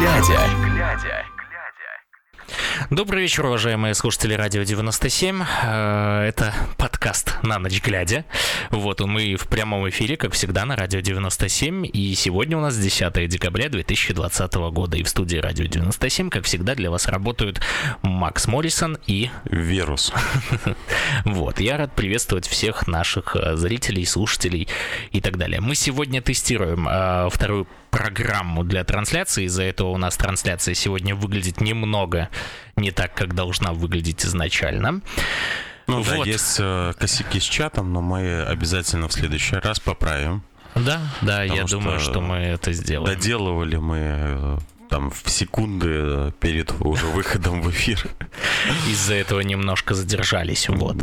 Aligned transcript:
глядя. 0.00 0.40
Добрый 2.88 3.22
вечер, 3.22 3.44
уважаемые 3.44 3.94
слушатели 3.94 4.32
Радио 4.32 4.62
97. 4.62 5.42
Э, 5.62 6.24
Это 6.26 6.54
подкаст 6.78 7.36
«На 7.42 7.58
ночь 7.58 7.82
глядя». 7.82 8.24
Вот 8.70 9.00
мы 9.00 9.36
в 9.36 9.46
прямом 9.46 9.88
эфире, 9.90 10.16
как 10.16 10.32
всегда, 10.32 10.64
на 10.64 10.74
Радио 10.74 11.00
97. 11.00 11.86
И 11.92 12.14
сегодня 12.14 12.56
у 12.56 12.60
нас 12.60 12.76
10 12.78 13.28
декабря 13.28 13.68
2020 13.68 14.54
года. 14.72 14.96
И 14.96 15.02
в 15.02 15.08
студии 15.08 15.36
Радио 15.36 15.66
97, 15.66 16.30
как 16.30 16.44
всегда, 16.44 16.74
для 16.74 16.90
вас 16.90 17.06
работают 17.06 17.60
Макс 18.02 18.48
Моррисон 18.48 18.96
и... 19.06 19.30
Вирус. 19.44 20.12
Вот, 21.24 21.60
я 21.60 21.76
рад 21.76 21.94
приветствовать 21.94 22.48
всех 22.48 22.86
наших 22.88 23.36
э, 23.36 23.56
зрителей, 23.56 24.06
слушателей 24.06 24.66
и 25.12 25.20
так 25.20 25.36
далее. 25.36 25.60
Мы 25.60 25.74
сегодня 25.74 26.22
тестируем 26.22 26.88
э, 26.88 27.28
вторую 27.30 27.66
программу 27.90 28.64
для 28.64 28.84
трансляции. 28.84 29.44
Из-за 29.44 29.64
этого 29.64 29.88
у 29.88 29.96
нас 29.98 30.16
трансляция 30.16 30.74
сегодня 30.74 31.14
выглядит 31.14 31.60
немного 31.60 32.28
не 32.76 32.90
так, 32.90 33.14
как 33.14 33.34
должна 33.34 33.72
выглядеть 33.72 34.24
изначально. 34.24 35.00
Ну 35.86 36.04
да, 36.04 36.16
Вот. 36.16 36.26
есть 36.26 36.56
э, 36.60 36.92
косяки 36.98 37.40
с 37.40 37.44
чатом, 37.44 37.92
но 37.92 38.00
мы 38.00 38.42
обязательно 38.44 39.08
в 39.08 39.12
следующий 39.12 39.56
раз 39.56 39.80
поправим. 39.80 40.42
Да, 40.76 41.00
да, 41.20 41.42
я 41.42 41.66
что 41.66 41.78
думаю, 41.78 41.98
что 41.98 42.20
мы 42.20 42.36
это 42.36 42.72
сделаем. 42.72 43.12
Доделывали 43.12 43.76
мы 43.76 43.98
э, 43.98 44.58
там 44.88 45.10
в 45.10 45.28
секунды 45.28 45.88
э, 45.90 46.32
перед 46.38 46.72
уже 46.80 47.06
выходом 47.14 47.60
в 47.60 47.70
эфир. 47.70 48.06
Из-за 48.88 49.14
этого 49.14 49.40
немножко 49.40 49.94
задержались, 49.94 50.68
вот. 50.68 50.96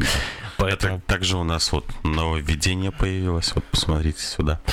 Поэтому 0.55 0.99
Так- 0.99 1.05
Также 1.17 1.37
у 1.37 1.43
нас 1.43 1.71
вот 1.73 1.85
нововведение 2.03 2.91
появилось. 2.93 3.51
Вот 3.55 3.65
посмотрите 3.65 4.21
сюда. 4.21 4.61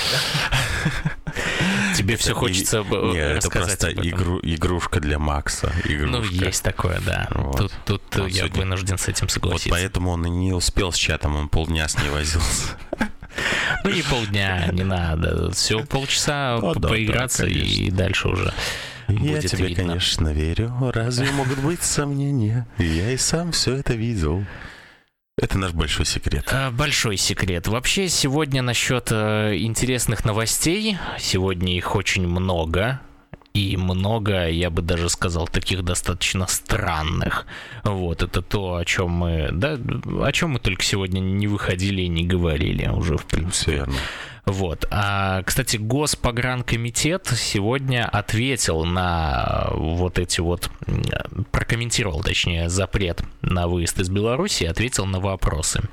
тебе 1.97 2.17
все 2.17 2.33
хочется 2.33 2.79
и- 2.79 2.83
бы 2.83 2.97
Не, 3.13 3.19
это 3.19 3.49
просто 3.49 3.91
игрушка 3.91 4.99
для 4.99 5.19
Макса. 5.19 5.71
Ну, 5.87 6.23
есть 6.23 6.63
такое, 6.63 6.99
да. 7.05 7.27
Вот. 7.31 7.71
Тут, 7.85 8.01
э, 8.17 8.27
я 8.29 8.47
вынужден 8.47 8.97
с 8.97 9.07
этим 9.07 9.25
Вот 9.27 9.31
согласиться. 9.31 9.69
поэтому 9.69 10.11
он 10.11 10.25
и 10.25 10.29
не 10.29 10.53
успел 10.53 10.91
с 10.91 10.95
чатом, 10.97 11.35
он 11.35 11.49
полдня 11.49 11.87
с 11.87 11.97
ней 11.97 12.09
возился. 12.09 12.77
Ну, 13.83 13.91
не 13.91 14.01
полдня, 14.01 14.69
не 14.71 14.85
надо. 14.85 15.51
Все, 15.51 15.83
полчаса 15.83 16.57
по- 16.61 16.73
да, 16.75 16.79
да, 16.79 16.87
поиграться 16.87 17.45
и 17.45 17.91
дальше 17.91 18.29
уже 18.29 18.53
Я 19.09 19.41
тебе, 19.41 19.67
видно. 19.67 19.83
конечно, 19.83 20.29
верю. 20.33 20.73
Разве 20.93 21.29
могут 21.31 21.59
быть 21.59 21.83
сомнения? 21.83 22.65
Я 22.79 23.11
и 23.11 23.17
сам 23.17 23.51
все 23.51 23.75
это 23.75 23.93
видел. 23.93 24.45
Это 25.37 25.57
наш 25.57 25.73
большой 25.73 26.05
секрет. 26.05 26.45
Э, 26.49 26.71
Большой 26.71 27.17
секрет. 27.17 27.67
Вообще, 27.67 28.07
сегодня 28.07 28.61
насчет 28.61 29.11
э, 29.11 29.57
интересных 29.57 30.23
новостей. 30.23 30.97
Сегодня 31.19 31.75
их 31.75 31.95
очень 31.95 32.25
много. 32.25 33.01
И 33.55 33.77
много, 33.77 34.49
я 34.49 34.69
бы 34.69 34.81
даже 34.81 35.09
сказал, 35.09 35.47
таких 35.47 35.83
достаточно 35.83 36.45
странных. 36.45 37.45
Вот, 37.85 38.21
это 38.21 38.41
то, 38.41 38.75
о 38.75 38.83
чем 38.83 39.11
мы. 39.11 39.47
Да, 39.53 39.77
о 40.21 40.31
чем 40.33 40.51
мы 40.51 40.59
только 40.59 40.83
сегодня 40.83 41.21
не 41.21 41.47
выходили 41.47 42.01
и 42.01 42.09
не 42.09 42.25
говорили 42.25 42.89
уже, 42.89 43.17
в 43.17 43.25
принципе. 43.25 43.71
Верно. 43.71 43.95
Вот. 44.45 44.85
А, 44.91 45.41
кстати, 45.43 45.77
Госпогранкомитет 45.77 47.31
сегодня 47.37 48.09
ответил 48.09 48.83
на 48.83 49.69
вот 49.71 50.19
эти 50.19 50.41
вот, 50.41 50.69
прокомментировал, 51.51 52.23
точнее, 52.23 52.67
запрет 52.67 53.23
на 53.41 53.69
выезд 53.69 53.97
из 54.01 54.09
Беларуси, 54.09 54.65
ответил 54.65 55.05
на 55.05 55.21
вопросы. 55.21 55.87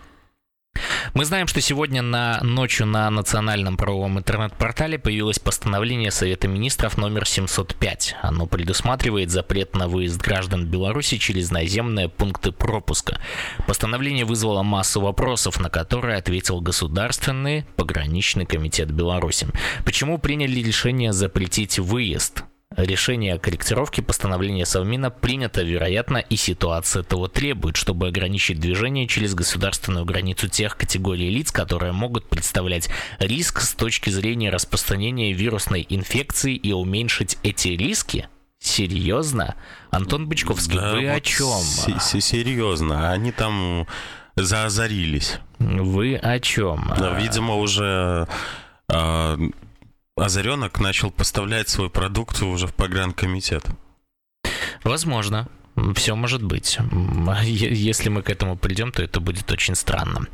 Мы 1.14 1.26
знаем, 1.26 1.46
что 1.46 1.60
сегодня 1.60 2.00
на 2.00 2.40
ночью 2.42 2.86
на 2.86 3.10
национальном 3.10 3.76
правовом 3.76 4.18
интернет-портале 4.18 4.98
появилось 4.98 5.38
постановление 5.38 6.10
Совета 6.10 6.48
министров 6.48 6.96
номер 6.96 7.26
705. 7.26 8.16
Оно 8.22 8.46
предусматривает 8.46 9.30
запрет 9.30 9.76
на 9.76 9.88
выезд 9.88 10.18
граждан 10.22 10.66
Беларуси 10.66 11.18
через 11.18 11.50
наземные 11.50 12.08
пункты 12.08 12.50
пропуска. 12.50 13.20
Постановление 13.66 14.24
вызвало 14.24 14.62
массу 14.62 15.02
вопросов, 15.02 15.60
на 15.60 15.68
которые 15.68 16.16
ответил 16.16 16.62
Государственный 16.62 17.66
пограничный 17.76 18.46
комитет 18.46 18.90
Беларуси. 18.90 19.48
Почему 19.84 20.16
приняли 20.16 20.60
решение 20.60 21.12
запретить 21.12 21.78
выезд? 21.78 22.44
Решение 22.76 23.34
о 23.34 23.38
корректировке 23.38 24.02
постановления 24.02 24.64
Совмина 24.64 25.10
принято, 25.10 25.62
вероятно, 25.62 26.18
и 26.18 26.36
ситуация 26.36 27.02
того 27.02 27.28
требует, 27.28 27.76
чтобы 27.76 28.08
ограничить 28.08 28.60
движение 28.60 29.06
через 29.06 29.34
государственную 29.34 30.04
границу 30.04 30.48
тех 30.48 30.76
категорий 30.76 31.28
лиц, 31.30 31.50
которые 31.50 31.92
могут 31.92 32.28
представлять 32.28 32.88
риск 33.18 33.60
с 33.60 33.74
точки 33.74 34.10
зрения 34.10 34.50
распространения 34.50 35.32
вирусной 35.32 35.86
инфекции 35.88 36.54
и 36.54 36.72
уменьшить 36.72 37.38
эти 37.42 37.68
риски? 37.68 38.28
Серьезно? 38.58 39.56
Антон 39.90 40.26
Бычковский, 40.28 40.76
Да 40.78 40.92
вы 40.92 41.08
о 41.10 41.14
вот 41.14 41.22
чем? 41.24 41.46
се- 41.60 41.98
се- 42.00 42.20
Серьезно, 42.20 43.10
они 43.10 43.32
там 43.32 43.86
заозарились. 44.36 45.38
Вы 45.58 46.16
о 46.16 46.38
чем? 46.40 46.92
Да, 46.98 47.18
Видимо, 47.18 47.56
уже 47.56 48.26
а, 48.88 49.38
Озаренок 50.16 50.78
начал 50.78 51.10
поставлять 51.10 51.68
свой 51.68 51.88
продукт 51.88 52.42
уже 52.42 52.66
в 52.66 52.74
погранкомитет. 52.74 53.64
Возможно. 54.84 55.48
Все 55.94 56.14
может 56.14 56.42
быть. 56.42 56.78
Если 57.44 58.10
мы 58.10 58.22
к 58.22 58.28
этому 58.28 58.56
придем, 58.56 58.92
то 58.92 59.02
это 59.02 59.20
будет 59.20 59.50
очень 59.50 59.74
странно. 59.74 60.26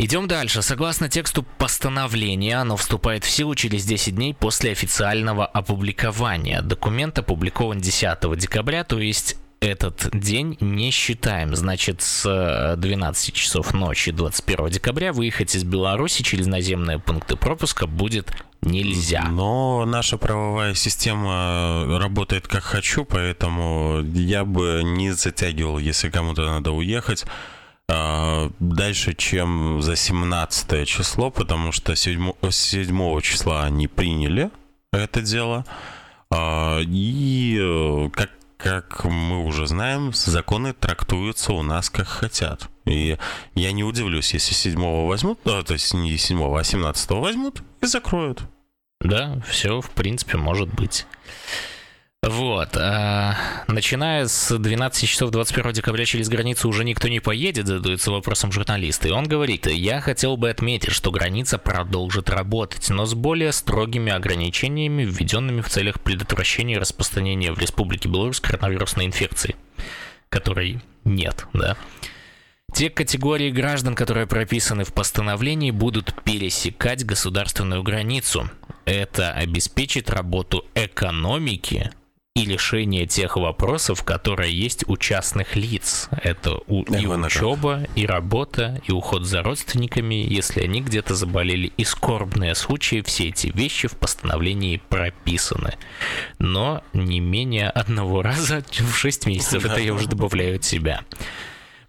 Идем 0.00 0.26
дальше. 0.26 0.60
Согласно 0.60 1.08
тексту 1.08 1.44
постановления, 1.44 2.56
оно 2.56 2.76
вступает 2.76 3.22
в 3.22 3.30
силу 3.30 3.54
через 3.54 3.84
10 3.84 4.16
дней 4.16 4.34
после 4.34 4.72
официального 4.72 5.46
опубликования. 5.46 6.62
Документ 6.62 7.16
опубликован 7.16 7.78
10 7.78 8.36
декабря, 8.36 8.82
то 8.82 8.98
есть 8.98 9.36
этот 9.60 10.10
день 10.12 10.56
не 10.60 10.90
считаем. 10.90 11.54
Значит, 11.54 12.02
с 12.02 12.26
э, 12.26 12.76
12 12.76 13.34
часов 13.34 13.72
ночи 13.72 14.10
21 14.10 14.68
декабря 14.68 15.12
выехать 15.12 15.54
из 15.54 15.64
Беларуси 15.64 16.22
через 16.22 16.46
наземные 16.46 16.98
пункты 16.98 17.36
пропуска 17.36 17.86
будет 17.86 18.32
нельзя. 18.64 19.24
Но 19.30 19.84
наша 19.86 20.18
правовая 20.18 20.74
система 20.74 21.98
работает 21.98 22.48
как 22.48 22.62
хочу, 22.62 23.04
поэтому 23.04 24.02
я 24.14 24.44
бы 24.44 24.82
не 24.84 25.12
затягивал, 25.12 25.78
если 25.78 26.10
кому-то 26.10 26.44
надо 26.44 26.72
уехать 26.72 27.24
а, 27.88 28.50
дальше, 28.60 29.14
чем 29.14 29.82
за 29.82 29.96
17 29.96 30.88
число, 30.88 31.30
потому 31.30 31.72
что 31.72 31.94
7, 31.94 32.32
7 32.50 33.20
числа 33.20 33.64
они 33.64 33.88
приняли 33.88 34.50
это 34.92 35.20
дело. 35.20 35.64
А, 36.30 36.80
И, 36.80 37.58
э, 37.60 38.10
как, 38.10 38.30
как 38.56 39.04
мы 39.04 39.44
уже 39.44 39.66
знаем, 39.66 40.12
законы 40.14 40.72
трактуются 40.72 41.52
у 41.52 41.62
нас 41.62 41.90
как 41.90 42.06
хотят. 42.06 42.68
И 42.86 43.18
я 43.54 43.72
не 43.72 43.84
удивлюсь, 43.84 44.34
если 44.34 44.54
7 44.54 45.06
возьмут, 45.06 45.42
то 45.42 45.64
есть 45.68 45.94
не 45.94 46.16
7, 46.16 46.58
а 46.58 46.64
17 46.64 47.10
возьмут 47.10 47.62
и 47.82 47.86
закроют. 47.86 48.42
Да, 49.04 49.38
все, 49.46 49.80
в 49.80 49.90
принципе, 49.90 50.38
может 50.38 50.72
быть. 50.74 51.06
Вот. 52.22 52.70
а, 52.78 53.36
начиная 53.68 54.26
с 54.26 54.56
12 54.56 55.06
часов 55.08 55.30
21 55.30 55.72
декабря 55.72 56.06
через 56.06 56.30
границу 56.30 56.70
уже 56.70 56.82
никто 56.82 57.08
не 57.08 57.20
поедет, 57.20 57.66
задаются 57.66 58.10
вопросом 58.10 58.50
журналисты. 58.50 59.08
И 59.08 59.12
он 59.12 59.24
говорит, 59.24 59.66
я 59.66 60.00
хотел 60.00 60.38
бы 60.38 60.48
отметить, 60.48 60.92
что 60.92 61.10
граница 61.10 61.58
продолжит 61.58 62.30
работать, 62.30 62.88
но 62.88 63.04
с 63.04 63.12
более 63.12 63.52
строгими 63.52 64.10
ограничениями, 64.10 65.02
введенными 65.02 65.60
в 65.60 65.68
целях 65.68 66.00
предотвращения 66.00 66.78
распространения 66.78 67.52
в 67.52 67.58
Республике 67.58 68.08
Беларусь 68.08 68.40
коронавирусной 68.40 69.04
инфекции, 69.04 69.54
которой 70.30 70.80
нет, 71.04 71.46
да. 71.52 71.76
Те 72.72 72.90
категории 72.90 73.50
граждан, 73.50 73.94
которые 73.94 74.26
прописаны 74.26 74.84
в 74.84 74.92
постановлении, 74.92 75.70
будут 75.70 76.12
пересекать 76.24 77.04
государственную 77.04 77.84
границу. 77.84 78.50
Это 78.84 79.32
обеспечит 79.32 80.10
работу 80.10 80.64
экономики 80.74 81.90
и 82.36 82.46
решение 82.46 83.06
тех 83.06 83.36
вопросов, 83.36 84.02
которые 84.02 84.52
есть 84.52 84.84
у 84.88 84.96
частных 84.96 85.54
лиц. 85.54 86.08
Это 86.10 86.58
у- 86.66 86.82
и 86.82 86.84
как. 87.06 87.26
учеба, 87.28 87.86
и 87.94 88.06
работа, 88.06 88.82
и 88.88 88.90
уход 88.90 89.24
за 89.24 89.42
родственниками, 89.44 90.16
если 90.16 90.60
они 90.62 90.80
где-то 90.80 91.14
заболели, 91.14 91.72
и 91.76 91.84
скорбные 91.84 92.56
случаи, 92.56 93.02
все 93.02 93.28
эти 93.28 93.52
вещи 93.54 93.86
в 93.86 93.92
постановлении 93.92 94.82
прописаны. 94.88 95.74
Но 96.40 96.82
не 96.92 97.20
менее 97.20 97.70
одного 97.70 98.20
раза 98.22 98.64
в 98.72 98.96
6 98.96 99.26
месяцев. 99.26 99.64
Это 99.64 99.78
я 99.80 99.94
уже 99.94 100.08
добавляю 100.08 100.56
от 100.56 100.64
себя. 100.64 101.02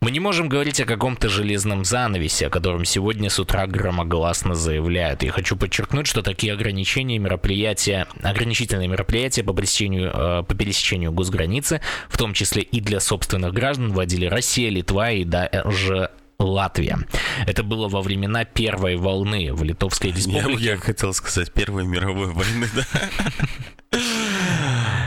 Мы 0.02 0.12
не 0.12 0.20
можем 0.20 0.50
говорить 0.50 0.80
о 0.82 0.86
каком-то 0.86 1.30
железном 1.30 1.86
занавесе, 1.86 2.48
о 2.48 2.50
котором 2.50 2.86
сегодня 2.86 3.30
с 3.30 3.40
утра 3.40 3.66
громогласно 3.68 4.56
заявляют. 4.56 5.24
Я 5.24 5.32
хочу 5.32 5.56
подчеркнуть, 5.56 6.08
что 6.08 6.22
такие 6.22 6.54
ограничения, 6.54 7.18
мероприятия, 7.18 8.08
ограничительные 8.22 8.88
мероприятия 8.88 9.44
по 9.44 9.54
пересечению, 9.54 10.12
э, 10.14 10.44
по 10.44 10.56
пересечению 10.56 11.12
госграницы, 11.12 11.82
в 12.10 12.18
том 12.18 12.34
числе 12.34 12.62
и 12.62 12.82
для 12.82 13.00
собственных 13.00 13.54
граждан, 13.54 13.94
вводили 13.94 14.26
Россия, 14.26 14.70
Литва 14.70 15.12
и 15.12 15.24
даже 15.24 16.12
Латвия. 16.38 17.00
Это 17.48 17.64
было 17.64 17.88
во 17.88 18.02
времена 18.02 18.44
первой 18.44 18.98
волны 18.98 19.54
в 19.54 19.64
Литовской 19.64 20.10
Я, 20.10 20.16
республике. 20.16 20.64
я 20.64 20.78
хотел 20.78 21.14
сказать 21.14 21.52
Первой 21.54 21.86
мировой 21.86 22.28
войны, 22.28 22.68
да. 22.76 22.86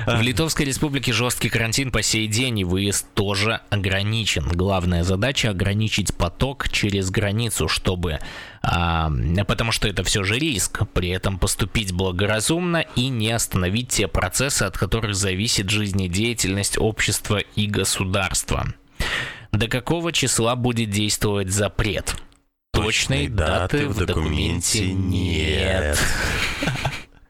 В 0.16 0.20
Литовской 0.22 0.64
республике 0.64 1.12
жесткий 1.12 1.48
карантин 1.48 1.90
по 1.90 2.02
сей 2.02 2.26
день, 2.26 2.60
и 2.60 2.64
выезд 2.64 3.06
тоже 3.14 3.60
ограничен. 3.70 4.48
Главная 4.48 5.04
задача 5.04 5.50
ограничить 5.50 6.14
поток 6.14 6.68
через 6.70 7.10
границу, 7.10 7.68
чтобы 7.68 8.20
а, 8.62 9.10
потому 9.46 9.72
что 9.72 9.88
это 9.88 10.02
все 10.04 10.24
же 10.24 10.38
риск, 10.38 10.82
при 10.92 11.10
этом 11.10 11.38
поступить 11.38 11.92
благоразумно 11.92 12.84
и 12.96 13.08
не 13.08 13.30
остановить 13.30 13.88
те 13.88 14.08
процессы, 14.08 14.62
от 14.62 14.76
которых 14.76 15.14
зависит 15.14 15.70
жизнедеятельность 15.70 16.78
общества 16.78 17.38
и 17.38 17.66
государства. 17.66 18.66
До 19.52 19.68
какого 19.68 20.12
числа 20.12 20.56
будет 20.56 20.90
действовать 20.90 21.50
запрет? 21.50 22.16
Точной 22.72 23.28
даты 23.28 23.88
в 23.88 24.04
документе 24.04 24.92
нет. 24.92 25.98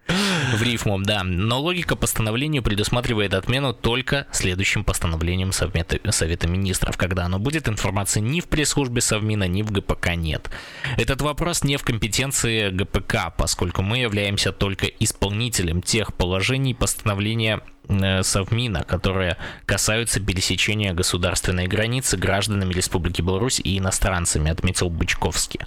В 0.08 0.62
рифму, 0.62 0.98
да. 0.98 1.22
Но 1.24 1.60
логика 1.60 1.94
постановления 1.94 2.62
предусматривает 2.62 3.34
отмену 3.34 3.74
только 3.74 4.26
следующим 4.32 4.82
постановлением 4.82 5.52
Совета, 5.52 5.98
Совета 6.10 6.48
Министров. 6.48 6.96
Когда 6.96 7.26
оно 7.26 7.38
будет, 7.38 7.68
информации 7.68 8.20
ни 8.20 8.40
в 8.40 8.46
пресс-службе 8.46 9.00
Совмина, 9.00 9.44
ни 9.44 9.62
в 9.62 9.70
ГПК 9.70 10.14
нет. 10.16 10.50
Этот 10.96 11.20
вопрос 11.20 11.62
не 11.62 11.76
в 11.76 11.82
компетенции 11.82 12.70
ГПК, 12.70 13.34
поскольку 13.36 13.82
мы 13.82 13.98
являемся 13.98 14.52
только 14.52 14.86
исполнителем 14.86 15.82
тех 15.82 16.14
положений 16.14 16.74
постановления 16.74 17.60
э, 17.88 18.22
Совмина, 18.22 18.84
которые 18.84 19.36
касаются 19.66 20.20
пересечения 20.20 20.94
государственной 20.94 21.66
границы 21.66 22.16
гражданами 22.16 22.72
Республики 22.72 23.20
Беларусь 23.20 23.60
и 23.62 23.78
иностранцами, 23.78 24.50
отметил 24.50 24.88
Бычковский. 24.88 25.60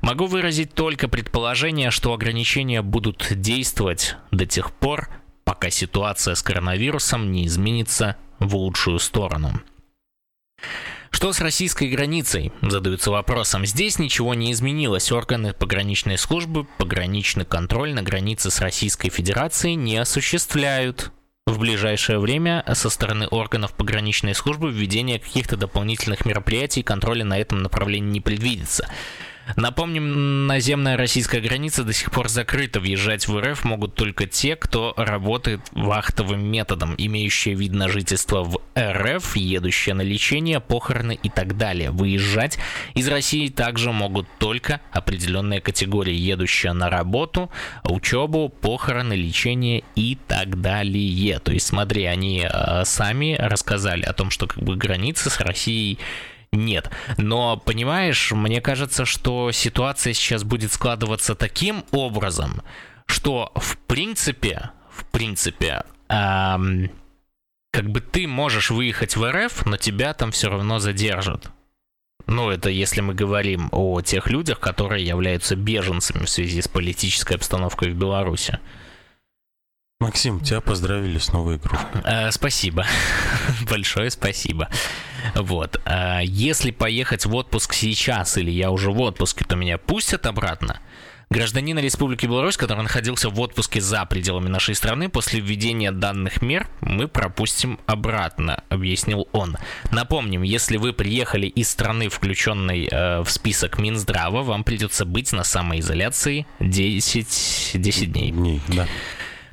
Могу 0.00 0.26
выразить 0.26 0.74
только 0.74 1.08
предположение, 1.08 1.90
что 1.90 2.12
ограничения 2.12 2.82
будут 2.82 3.26
действовать 3.30 4.16
до 4.30 4.46
тех 4.46 4.72
пор, 4.72 5.08
пока 5.44 5.70
ситуация 5.70 6.34
с 6.34 6.42
коронавирусом 6.42 7.32
не 7.32 7.46
изменится 7.46 8.16
в 8.38 8.54
лучшую 8.54 8.98
сторону. 8.98 9.60
Что 11.10 11.32
с 11.32 11.40
российской 11.40 11.88
границей? 11.88 12.52
Задаются 12.60 13.10
вопросом. 13.10 13.64
Здесь 13.64 13.98
ничего 13.98 14.34
не 14.34 14.52
изменилось. 14.52 15.10
Органы 15.10 15.52
пограничной 15.52 16.18
службы 16.18 16.66
пограничный 16.76 17.44
контроль 17.44 17.94
на 17.94 18.02
границе 18.02 18.50
с 18.50 18.60
Российской 18.60 19.08
Федерацией 19.08 19.74
не 19.74 19.96
осуществляют. 19.96 21.10
В 21.46 21.58
ближайшее 21.58 22.18
время 22.18 22.62
со 22.74 22.90
стороны 22.90 23.26
органов 23.26 23.72
пограничной 23.72 24.34
службы 24.34 24.70
введение 24.70 25.18
каких-то 25.18 25.56
дополнительных 25.56 26.26
мероприятий 26.26 26.82
контроля 26.82 27.24
на 27.24 27.38
этом 27.38 27.62
направлении 27.62 28.10
не 28.10 28.20
предвидится. 28.20 28.88
Напомним, 29.56 30.46
наземная 30.46 30.96
российская 30.96 31.40
граница 31.40 31.84
до 31.84 31.92
сих 31.92 32.10
пор 32.10 32.28
закрыта. 32.28 32.80
Въезжать 32.80 33.28
в 33.28 33.38
РФ 33.38 33.64
могут 33.64 33.94
только 33.94 34.26
те, 34.26 34.56
кто 34.56 34.94
работает 34.96 35.60
вахтовым 35.72 36.44
методом, 36.44 36.94
имеющие 36.98 37.54
вид 37.54 37.72
на 37.72 37.88
жительство 37.88 38.42
в 38.42 38.60
РФ, 38.78 39.36
едущие 39.36 39.94
на 39.94 40.02
лечение, 40.02 40.60
похороны 40.60 41.18
и 41.22 41.28
так 41.28 41.56
далее. 41.56 41.90
Выезжать 41.90 42.58
из 42.94 43.08
России 43.08 43.48
также 43.48 43.92
могут 43.92 44.26
только 44.38 44.80
определенные 44.92 45.60
категории, 45.60 46.14
едущие 46.14 46.72
на 46.72 46.90
работу, 46.90 47.50
учебу, 47.84 48.48
похороны, 48.48 49.14
лечение 49.14 49.82
и 49.94 50.16
так 50.26 50.60
далее. 50.60 51.38
То 51.38 51.52
есть, 51.52 51.66
смотри, 51.66 52.04
они 52.04 52.46
э, 52.48 52.84
сами 52.84 53.36
рассказали 53.38 54.02
о 54.02 54.12
том, 54.12 54.30
что 54.30 54.46
как 54.46 54.62
бы 54.62 54.76
границы 54.76 55.30
с 55.30 55.40
Россией 55.40 55.98
нет. 56.52 56.90
Но, 57.16 57.56
понимаешь, 57.56 58.32
мне 58.32 58.60
кажется, 58.60 59.04
что 59.04 59.52
ситуация 59.52 60.12
сейчас 60.12 60.44
будет 60.44 60.72
складываться 60.72 61.34
таким 61.34 61.84
образом, 61.90 62.62
что 63.06 63.52
в 63.54 63.76
принципе, 63.78 64.70
в 64.90 65.04
принципе, 65.06 65.84
эм, 66.08 66.90
как 67.70 67.90
бы 67.90 68.00
ты 68.00 68.26
можешь 68.26 68.70
выехать 68.70 69.16
в 69.16 69.30
РФ, 69.30 69.66
но 69.66 69.76
тебя 69.76 70.14
там 70.14 70.30
все 70.32 70.48
равно 70.48 70.78
задержат. 70.78 71.50
Ну, 72.26 72.50
это 72.50 72.68
если 72.68 73.00
мы 73.00 73.14
говорим 73.14 73.68
о 73.72 74.00
тех 74.02 74.28
людях, 74.28 74.60
которые 74.60 75.04
являются 75.04 75.56
беженцами 75.56 76.24
в 76.24 76.30
связи 76.30 76.60
с 76.60 76.68
политической 76.68 77.34
обстановкой 77.36 77.92
в 77.92 77.96
Беларуси. 77.96 78.58
Максим, 80.00 80.38
тебя 80.38 80.60
поздравили 80.60 81.18
с 81.18 81.32
новой 81.32 81.56
игрой. 81.56 81.80
Э, 82.04 82.30
спасибо. 82.30 82.86
Большое 83.68 84.12
спасибо. 84.12 84.68
Вот. 85.34 85.80
Э, 85.86 86.20
если 86.22 86.70
поехать 86.70 87.26
в 87.26 87.34
отпуск 87.34 87.74
сейчас, 87.74 88.38
или 88.38 88.52
я 88.52 88.70
уже 88.70 88.92
в 88.92 89.00
отпуске, 89.00 89.44
то 89.44 89.56
меня 89.56 89.76
пустят 89.76 90.26
обратно. 90.26 90.78
Гражданина 91.30 91.80
Республики 91.80 92.26
Беларусь, 92.26 92.56
который 92.56 92.82
находился 92.82 93.28
в 93.28 93.40
отпуске 93.40 93.80
за 93.80 94.04
пределами 94.04 94.48
нашей 94.48 94.76
страны, 94.76 95.08
после 95.08 95.40
введения 95.40 95.90
данных 95.90 96.42
мер 96.42 96.68
мы 96.80 97.08
пропустим 97.08 97.80
обратно, 97.86 98.62
объяснил 98.68 99.26
он. 99.32 99.56
Напомним, 99.90 100.42
если 100.42 100.76
вы 100.76 100.92
приехали 100.92 101.48
из 101.48 101.68
страны, 101.68 102.08
включенной 102.08 102.88
э, 102.88 103.20
в 103.22 103.30
список 103.30 103.80
Минздрава, 103.80 104.42
вам 104.42 104.62
придется 104.62 105.04
быть 105.04 105.32
на 105.32 105.42
самоизоляции 105.42 106.46
10, 106.60 107.72
10 107.74 108.12
дней. 108.12 108.30
Дней, 108.30 108.60
да. 108.68 108.86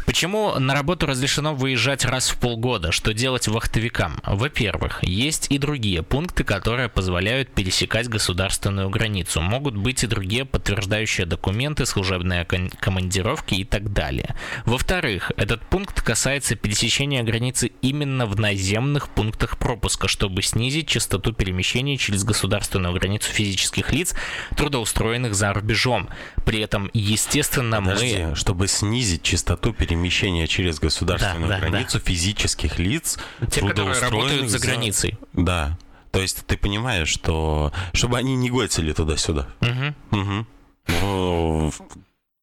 Почему 0.05 0.59
на 0.59 0.75
работу 0.75 1.07
разрешено 1.07 1.55
выезжать 1.55 2.05
раз 2.05 2.29
в 2.29 2.39
полгода? 2.39 2.91
Что 2.91 3.11
делать 3.11 3.47
вахтовикам? 3.47 4.21
Во-первых, 4.23 5.03
есть 5.03 5.47
и 5.49 5.57
другие 5.57 6.03
пункты, 6.03 6.43
которые 6.43 6.89
позволяют 6.89 7.49
пересекать 7.49 8.07
государственную 8.07 8.89
границу. 8.89 9.41
Могут 9.41 9.75
быть 9.75 10.03
и 10.03 10.07
другие 10.07 10.45
подтверждающие 10.45 11.25
документы, 11.25 11.87
служебные 11.87 12.45
командировки 12.45 13.55
и 13.55 13.63
так 13.63 13.93
далее. 13.93 14.35
Во-вторых, 14.65 15.31
этот 15.37 15.61
пункт 15.67 16.01
касается 16.01 16.55
пересечения 16.55 17.23
границы 17.23 17.71
именно 17.81 18.27
в 18.27 18.39
наземных 18.39 19.09
пунктах 19.09 19.57
пропуска, 19.57 20.07
чтобы 20.07 20.43
снизить 20.43 20.87
частоту 20.87 21.33
перемещения 21.33 21.97
через 21.97 22.23
государственную 22.23 22.93
границу 22.93 23.31
физических 23.31 23.91
лиц, 23.91 24.13
трудоустроенных 24.55 25.33
за 25.33 25.51
рубежом. 25.51 26.09
При 26.45 26.59
этом, 26.59 26.91
естественно, 26.93 27.81
Подожди, 27.81 28.23
мы... 28.23 28.35
чтобы 28.35 28.67
снизить 28.67 29.23
частоту 29.23 29.73
перемещения 29.73 29.94
перемещения 29.95 30.47
через 30.47 30.80
государственную 30.80 31.50
да, 31.50 31.59
да, 31.59 31.68
границу 31.68 32.00
да. 32.00 32.06
физических 32.06 32.80
лиц, 32.80 33.18
Те, 33.51 33.62
которые 33.62 34.00
работают 34.00 34.50
за 34.50 34.59
границей. 34.59 35.18
Да. 35.33 35.77
То 36.12 36.21
есть 36.21 36.45
ты 36.45 36.57
понимаешь, 36.57 37.09
что 37.09 37.71
чтобы 37.94 38.18
они 38.18 38.36
не 38.36 38.50
готили 38.50 38.94
туда-сюда. 38.94 39.48
Угу. 39.62 40.46
Угу. 40.91 41.74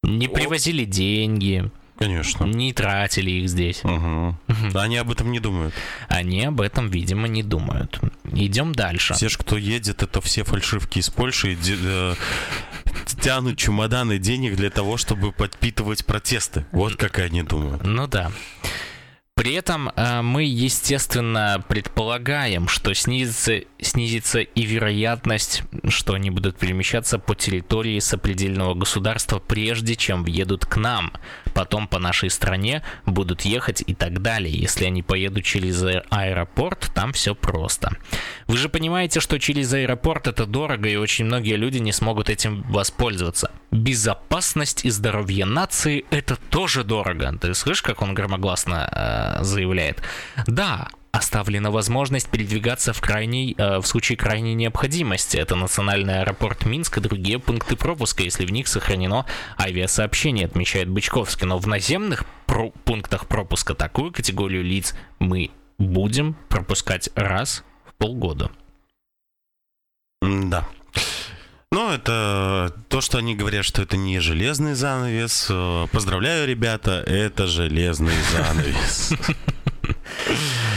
Не 0.03 0.27
привозили 0.27 0.85
деньги. 0.85 1.71
Конечно. 1.97 2.45
Не 2.45 2.73
тратили 2.73 3.31
их 3.31 3.49
здесь. 3.49 3.83
Угу. 3.83 4.35
Они 4.73 4.97
об 4.97 5.11
этом 5.11 5.31
не 5.31 5.39
думают. 5.39 5.73
Они 6.09 6.43
об 6.43 6.59
этом, 6.59 6.89
видимо, 6.89 7.27
не 7.27 7.43
думают. 7.43 7.99
Идем 8.31 8.73
дальше. 8.73 9.13
Все 9.13 9.29
кто 9.29 9.57
едет, 9.57 10.03
это 10.03 10.19
все 10.21 10.43
фальшивки 10.43 10.99
из 10.99 11.09
Польши, 11.09 11.55
э, 11.55 12.15
тянут 13.21 13.57
чемоданы 13.57 14.17
денег 14.17 14.55
для 14.55 14.69
того, 14.69 14.97
чтобы 14.97 15.31
подпитывать 15.31 16.05
протесты. 16.05 16.65
Вот 16.71 16.95
как 16.95 17.19
они 17.19 17.43
думают. 17.43 17.83
Ну 17.83 18.07
да. 18.07 18.31
При 19.35 19.53
этом 19.53 19.89
э, 19.89 20.21
мы, 20.21 20.43
естественно, 20.43 21.63
предполагаем, 21.67 22.67
что 22.67 22.93
снизится, 22.93 23.61
снизится 23.81 24.41
и 24.41 24.61
вероятность, 24.61 25.63
что 25.87 26.13
они 26.13 26.29
будут 26.29 26.57
перемещаться 26.57 27.17
по 27.17 27.33
территории 27.33 27.99
сопредельного 27.99 28.75
государства, 28.75 29.39
прежде 29.39 29.95
чем 29.95 30.23
въедут 30.23 30.65
к 30.65 30.77
нам. 30.77 31.13
Потом 31.53 31.87
по 31.87 31.99
нашей 31.99 32.29
стране 32.29 32.83
будут 33.05 33.41
ехать 33.41 33.83
и 33.85 33.93
так 33.93 34.21
далее. 34.21 34.53
Если 34.53 34.85
они 34.85 35.03
поедут 35.03 35.43
через 35.43 35.83
аэропорт, 36.09 36.91
там 36.93 37.13
все 37.13 37.35
просто. 37.35 37.97
Вы 38.47 38.57
же 38.57 38.69
понимаете, 38.69 39.19
что 39.19 39.39
через 39.39 39.73
аэропорт 39.73 40.27
это 40.27 40.45
дорого, 40.45 40.89
и 40.89 40.95
очень 40.95 41.25
многие 41.25 41.55
люди 41.55 41.77
не 41.77 41.91
смогут 41.91 42.29
этим 42.29 42.63
воспользоваться. 42.63 43.51
Безопасность 43.71 44.85
и 44.85 44.89
здоровье 44.89 45.45
нации 45.45 46.05
это 46.09 46.35
тоже 46.35 46.83
дорого. 46.83 47.37
Ты 47.39 47.53
слышишь, 47.53 47.81
как 47.81 48.01
он 48.01 48.13
громогласно 48.13 49.37
э, 49.39 49.43
заявляет. 49.43 50.01
Да, 50.47 50.89
оставлена 51.13 51.69
возможность 51.69 52.27
передвигаться 52.27 52.91
в, 52.91 52.99
крайней, 52.99 53.53
э, 53.57 53.77
в 53.77 53.85
случае 53.85 54.17
крайней 54.17 54.55
необходимости. 54.55 55.37
Это 55.37 55.55
национальный 55.55 56.21
аэропорт 56.21 56.65
Минск 56.65 56.97
и 56.97 57.01
другие 57.01 57.37
пункты 57.37 57.75
пропуска, 57.75 58.23
если 58.23 58.45
в 58.47 58.51
них 58.51 58.67
сохранено 58.67 59.27
авиасообщение, 59.59 60.47
отмечает 60.47 60.89
Бычковский. 60.89 61.45
Но 61.45 61.59
в 61.59 61.67
наземных 61.67 62.25
про- 62.47 62.71
пунктах 62.71 63.27
пропуска 63.27 63.75
такую 63.75 64.11
категорию 64.11 64.63
лиц 64.63 64.95
мы 65.19 65.51
будем 65.77 66.33
пропускать 66.49 67.09
раз 67.13 67.63
в 67.85 67.93
полгода. 67.93 68.49
Да. 70.23 70.67
Ну, 71.71 71.91
это 71.91 72.73
то, 72.89 73.01
что 73.01 73.19
они 73.19 73.35
говорят, 73.35 73.65
что 73.65 73.83
это 73.83 73.97
не 73.97 74.19
железный 74.19 74.73
занавес. 74.73 75.51
Поздравляю, 75.91 76.47
ребята, 76.47 77.03
это 77.05 77.45
железный 77.45 78.13
занавес. 78.31 79.13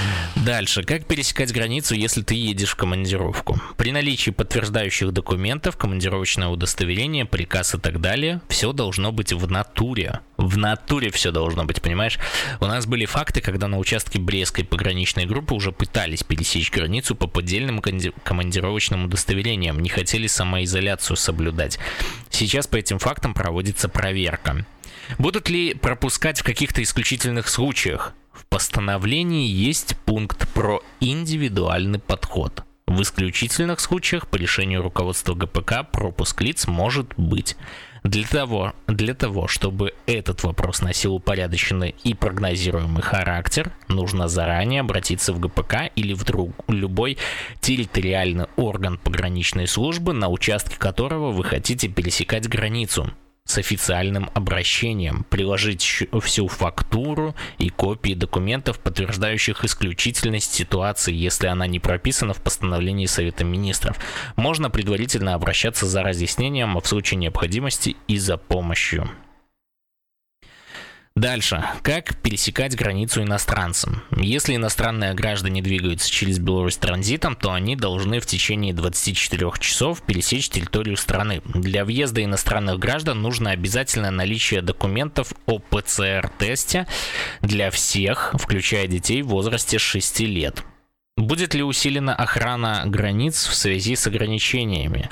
Дальше. 0.47 0.85
Как 0.85 1.07
пересекать 1.07 1.53
границу, 1.53 1.97
если 1.97 2.23
ты 2.23 2.37
едешь 2.37 2.71
в 2.71 2.77
командировку? 2.77 3.61
При 3.77 3.91
наличии 3.91 4.31
подтверждающих 4.31 5.11
документов, 5.11 5.77
командировочное 5.77 6.47
удостоверение, 6.47 7.25
приказ 7.25 7.75
и 7.75 7.79
так 7.79 8.01
далее, 8.01 8.41
все 8.47 8.73
должно 8.73 9.11
быть 9.11 9.33
в 9.33 9.51
натуре. 9.51 10.21
В 10.37 10.57
натуре 10.57 11.11
все 11.11 11.33
должно 11.33 11.65
быть, 11.65 11.83
понимаешь? 11.83 12.21
У 12.61 12.67
нас 12.67 12.87
были 12.87 13.07
факты, 13.07 13.41
когда 13.41 13.67
на 13.67 13.77
участке 13.77 14.21
Брестской 14.21 14.65
пограничной 14.65 15.27
группы 15.27 15.53
уже 15.53 15.73
пытались 15.73 16.23
пересечь 16.23 16.71
границу 16.71 17.17
по 17.17 17.27
поддельным 17.27 17.83
командировочным 18.23 19.07
удостоверениям, 19.07 19.81
не 19.81 19.89
хотели 19.89 20.29
самоизоляцию 20.29 21.17
соблюдать. 21.17 21.81
Сейчас 22.31 22.69
по 22.69 22.77
этим 22.77 23.01
фактам 23.01 23.35
проводится 23.35 23.89
проверка. 23.89 24.65
Будут 25.19 25.49
ли 25.49 25.75
пропускать 25.75 26.39
в 26.39 26.45
каких-то 26.45 26.85
исключительных 26.85 27.49
случаях? 27.49 28.15
Постановлении 28.49 29.49
есть 29.49 29.97
пункт 30.05 30.49
про 30.55 30.81
индивидуальный 31.01 31.99
подход. 31.99 32.63
В 32.87 33.03
исключительных 33.03 33.81
случаях 33.81 34.29
по 34.29 34.37
решению 34.37 34.81
руководства 34.81 35.35
ГПК 35.35 35.83
пропуск 35.91 36.41
лиц 36.41 36.69
может 36.69 37.13
быть. 37.17 37.57
Для 38.05 38.25
того, 38.25 38.75
для 38.87 39.15
того, 39.15 39.49
чтобы 39.49 39.93
этот 40.07 40.45
вопрос 40.45 40.81
носил 40.81 41.17
упорядоченный 41.17 41.97
и 42.05 42.15
прогнозируемый 42.15 43.03
характер, 43.03 43.73
нужно 43.89 44.29
заранее 44.29 44.83
обратиться 44.83 45.33
в 45.33 45.41
ГПК 45.41 45.91
или 45.97 46.15
в 46.15 46.25
друг, 46.25 46.53
любой 46.69 47.19
территориальный 47.61 48.47
орган 48.55 48.99
пограничной 48.99 49.67
службы, 49.67 50.13
на 50.13 50.29
участке 50.29 50.79
которого 50.79 51.33
вы 51.33 51.43
хотите 51.43 51.89
пересекать 51.89 52.49
границу 52.49 53.11
с 53.47 53.59
официальным 53.59 54.29
обращением, 54.35 55.25
приложить 55.31 56.05
всю 56.23 56.49
фактуру 56.49 57.35
и 57.59 57.71
копии 57.71 58.15
документов, 58.15 58.79
подтверждающих 58.81 59.65
исключительность 59.65 60.53
ситуации, 60.53 61.15
если 61.15 61.47
она 61.47 61.67
не 61.67 61.81
прописана 61.81 62.35
в 62.35 62.43
постановлении 62.43 63.07
Совета 63.07 63.45
Министров. 63.45 63.97
Можно 64.35 64.69
предварительно 64.69 65.35
обращаться 65.35 65.87
за 65.87 66.03
разъяснением, 66.03 66.77
а 66.77 66.81
в 66.81 66.87
случае 66.87 67.19
необходимости 67.19 67.97
и 68.09 68.19
за 68.19 68.37
помощью. 68.37 69.09
Дальше. 71.17 71.65
Как 71.83 72.15
пересекать 72.17 72.77
границу 72.77 73.23
иностранцам? 73.23 74.03
Если 74.15 74.55
иностранные 74.55 75.15
граждане 75.15 75.63
двигаются 75.63 76.11
через 76.11 76.39
Беларусь 76.39 76.77
транзитом, 76.77 77.37
то 77.37 77.53
они 77.53 77.75
должны 77.75 78.21
в 78.21 78.27
течение 78.27 78.75
24 78.75 79.53
часов 79.59 80.03
пересечь 80.03 80.51
территорию 80.51 80.99
страны. 80.99 81.41
Для 81.47 81.87
въезда 81.87 82.23
иностранных 82.23 82.79
граждан 82.79 83.23
нужно 83.23 83.51
обязательное 83.53 84.11
наличие 84.11 84.61
документов 84.61 85.33
о 85.47 85.59
ПЦР-тесте 85.59 86.87
для 87.41 87.71
всех, 87.71 88.35
включая 88.39 88.87
детей 88.87 89.23
в 89.23 89.29
возрасте 89.29 89.79
6 89.79 90.21
лет. 90.21 90.65
Будет 91.17 91.55
ли 91.55 91.63
усилена 91.63 92.15
охрана 92.15 92.83
границ 92.85 93.47
в 93.47 93.55
связи 93.55 93.97
с 93.97 94.07
ограничениями? 94.07 95.09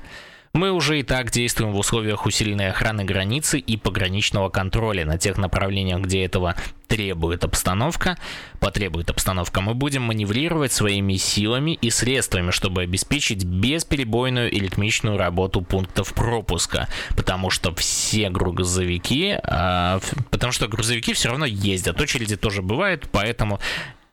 Мы 0.54 0.70
уже 0.70 1.00
и 1.00 1.02
так 1.02 1.32
действуем 1.32 1.72
в 1.72 1.78
условиях 1.78 2.26
усиленной 2.26 2.70
охраны 2.70 3.04
границы 3.04 3.58
и 3.58 3.76
пограничного 3.76 4.50
контроля 4.50 5.04
на 5.04 5.18
тех 5.18 5.36
направлениях, 5.36 6.00
где 6.02 6.24
этого 6.24 6.54
требует 6.86 7.42
обстановка, 7.42 8.16
потребует 8.60 9.10
обстановка, 9.10 9.60
мы 9.60 9.74
будем 9.74 10.02
маневрировать 10.02 10.70
своими 10.70 11.14
силами 11.16 11.72
и 11.72 11.90
средствами, 11.90 12.52
чтобы 12.52 12.82
обеспечить 12.82 13.44
бесперебойную 13.44 14.48
и 14.48 14.60
ритмичную 14.60 15.18
работу 15.18 15.60
пунктов 15.60 16.14
пропуска, 16.14 16.88
потому 17.16 17.50
что 17.50 17.74
все 17.74 18.30
грузовики, 18.30 19.36
э, 19.42 20.00
потому 20.30 20.52
что 20.52 20.68
грузовики 20.68 21.14
все 21.14 21.30
равно 21.30 21.46
ездят, 21.46 22.00
очереди 22.00 22.36
тоже 22.36 22.62
бывают, 22.62 23.08
поэтому 23.10 23.58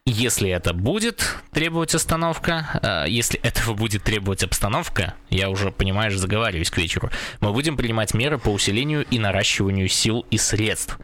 если 0.05 0.50
это 0.50 0.74
будет 0.74 1.36
требовать 1.51 1.93
остановка, 1.93 3.05
э, 3.05 3.10
если 3.10 3.39
этого 3.41 3.75
будет 3.75 4.03
требовать 4.03 4.43
обстановка, 4.43 5.13
я 5.29 5.50
уже, 5.50 5.72
понимаешь, 5.72 6.15
заговариваюсь 6.15 6.72
к 6.72 6.77
вечеру, 6.77 7.12
мы 7.39 7.53
будем 7.53 7.77
принимать 7.77 8.13
меры 8.13 8.39
по 8.39 8.50
усилению 8.50 9.05
и 9.05 9.20
наращиванию 9.20 9.88
сил 9.88 10.25
и 10.31 10.38
средств. 10.38 10.98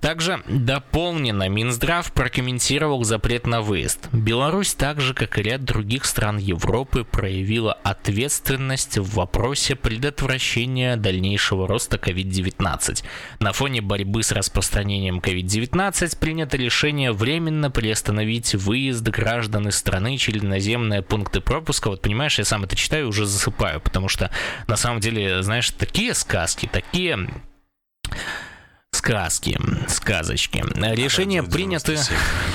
Также 0.00 0.42
дополнено 0.46 1.48
Минздрав 1.48 2.12
прокомментировал 2.12 3.04
запрет 3.04 3.46
на 3.46 3.62
выезд. 3.62 4.08
Беларусь, 4.12 4.74
так 4.74 5.00
же 5.00 5.14
как 5.14 5.38
и 5.38 5.42
ряд 5.42 5.64
других 5.64 6.04
стран 6.04 6.38
Европы, 6.38 7.04
проявила 7.04 7.72
ответственность 7.72 8.98
в 8.98 9.14
вопросе 9.14 9.74
предотвращения 9.74 10.96
дальнейшего 10.96 11.66
роста 11.66 11.96
COVID-19. 11.96 13.04
На 13.40 13.52
фоне 13.52 13.80
борьбы 13.80 14.22
с 14.22 14.32
распространением 14.32 15.18
COVID-19 15.18 16.18
принято 16.18 16.56
решение 16.56 17.12
временно 17.12 17.70
приостановить 17.70 18.54
выезд 18.54 19.02
граждан 19.08 19.68
из 19.68 19.76
страны 19.76 20.16
через 20.16 20.42
наземные 20.42 21.02
пункты 21.02 21.40
пропуска. 21.40 21.88
Вот 21.88 22.02
понимаешь, 22.02 22.38
я 22.38 22.44
сам 22.44 22.64
это 22.64 22.76
читаю 22.76 23.06
и 23.06 23.08
уже 23.08 23.26
засыпаю, 23.26 23.80
потому 23.80 24.08
что 24.08 24.30
на 24.66 24.76
самом 24.76 25.00
деле, 25.00 25.42
знаешь, 25.42 25.70
такие 25.70 26.14
сказки, 26.14 26.68
такие 26.70 27.28
сказки, 28.98 29.58
сказочки. 29.88 30.64
Решение 30.94 31.42
принято, 31.42 31.96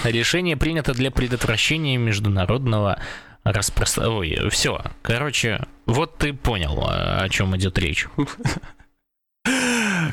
решение 0.04 0.58
принято 0.58 0.94
для 0.94 1.10
предотвращения 1.10 1.98
международного 1.98 3.00
распространения. 3.44 4.42
Ой, 4.42 4.50
все. 4.50 4.84
Короче, 5.02 5.66
вот 5.86 6.18
ты 6.18 6.34
понял, 6.34 6.86
о 6.88 7.28
чем 7.30 7.56
идет 7.56 7.78
речь. 7.80 8.08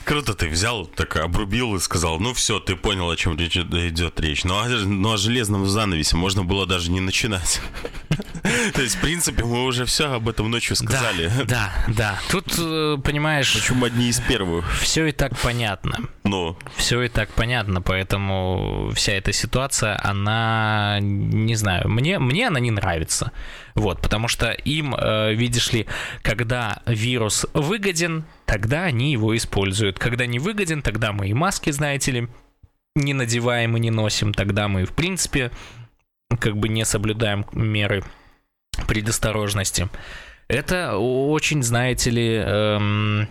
Круто 0.04 0.34
ты 0.34 0.49
взял, 0.49 0.87
так 0.87 1.16
обрубил 1.16 1.75
и 1.76 1.80
сказал, 1.80 2.18
ну 2.20 2.32
все, 2.32 2.58
ты 2.60 2.76
понял, 2.76 3.10
о 3.10 3.16
чем 3.16 3.37
идет 3.37 4.20
речь. 4.20 4.44
Ну 4.44 4.54
а, 4.58 4.68
ну, 4.68 5.12
о 5.12 5.16
железном 5.16 5.66
занавесе 5.66 6.16
можно 6.16 6.44
было 6.44 6.66
даже 6.66 6.90
не 6.90 7.00
начинать. 7.00 7.60
То 8.75 8.82
есть, 8.82 8.96
в 8.96 9.00
принципе, 9.00 9.44
мы 9.44 9.64
уже 9.64 9.84
все 9.84 10.12
об 10.12 10.28
этом 10.28 10.50
ночью 10.50 10.76
сказали. 10.76 11.30
Да, 11.44 11.72
да, 11.87 11.94
да. 11.94 12.20
Тут, 12.30 12.54
э, 12.58 12.96
понимаешь... 13.02 13.52
Почему 13.54 13.84
одни 13.84 14.08
из 14.08 14.20
первых? 14.20 14.64
Все 14.80 15.06
и 15.06 15.12
так 15.12 15.38
понятно. 15.38 16.08
Ну? 16.30 16.56
Все 16.76 17.02
и 17.02 17.08
так 17.08 17.28
понятно, 17.30 17.82
поэтому 17.82 18.92
вся 18.94 19.14
эта 19.14 19.32
ситуация, 19.32 19.99
она, 20.00 20.99
не 21.00 21.56
знаю, 21.56 21.88
мне, 21.88 22.20
мне 22.20 22.46
она 22.46 22.60
не 22.60 22.70
нравится. 22.70 23.32
Вот, 23.75 24.00
потому 24.00 24.28
что 24.28 24.52
им, 24.52 24.94
э, 24.94 25.34
видишь 25.34 25.72
ли, 25.72 25.87
когда 26.22 26.82
вирус 26.87 27.46
выгоден, 27.52 28.25
тогда 28.46 28.84
они 28.84 29.10
его 29.10 29.37
используют. 29.37 29.99
Когда 29.99 30.26
не 30.26 30.38
выгоден, 30.38 30.82
тогда 30.82 31.12
мы 31.12 31.30
и 31.30 31.34
маски, 31.34 31.70
знаете 31.70 32.12
ли, 32.12 32.28
не 32.94 33.12
надеваем 33.12 33.76
и 33.76 33.80
не 33.80 33.90
носим. 33.90 34.32
Тогда 34.32 34.68
мы, 34.68 34.84
в 34.84 34.92
принципе, 34.92 35.50
как 36.38 36.56
бы 36.56 36.68
не 36.68 36.84
соблюдаем 36.84 37.44
меры 37.52 38.04
предосторожности. 38.87 39.88
Это 40.46 40.96
очень, 40.96 41.64
знаете 41.64 42.10
ли, 42.10 42.34
эм, 42.37 43.28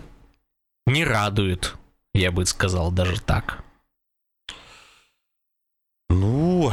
не 0.86 1.02
радует, 1.02 1.76
я 2.14 2.32
бы 2.32 2.46
сказал, 2.46 2.90
даже 2.90 3.20
так. 3.20 3.62
Ну, 6.08 6.72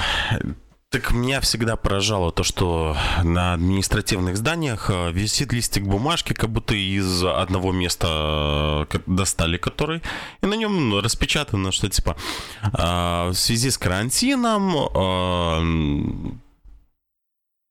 так 0.90 1.12
меня 1.12 1.42
всегда 1.42 1.76
поражало 1.76 2.32
то, 2.32 2.44
что 2.44 2.96
на 3.24 3.54
административных 3.54 4.38
зданиях 4.38 4.90
э, 4.90 5.12
висит 5.12 5.54
листик 5.54 5.84
бумажки, 5.84 6.34
как 6.34 6.50
будто 6.50 6.76
из 6.76 7.24
одного 7.24 7.72
места 7.72 8.88
э, 8.92 9.00
достали 9.06 9.58
который, 9.58 10.02
и 10.42 10.46
на 10.46 10.56
нем 10.56 10.98
распечатано, 10.98 11.72
что 11.72 11.90
типа 11.90 12.16
э, 12.64 13.30
в 13.30 13.34
связи 13.34 13.70
с 13.70 13.78
карантином 13.78 14.74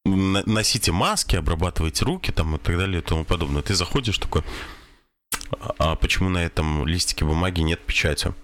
носите 0.04 0.92
маски, 0.92 1.37
обрабатывайте 1.37 2.04
руки 2.04 2.32
там 2.32 2.56
и 2.56 2.58
так 2.58 2.78
далее 2.78 3.00
и 3.00 3.04
тому 3.04 3.25
подобное. 3.25 3.62
Ты 3.62 3.75
заходишь 3.75 4.18
такой, 4.18 4.42
а 5.78 5.94
почему 5.96 6.28
на 6.28 6.44
этом 6.44 6.86
листике 6.86 7.24
бумаги 7.24 7.60
нет 7.60 7.80
печати? 7.80 8.34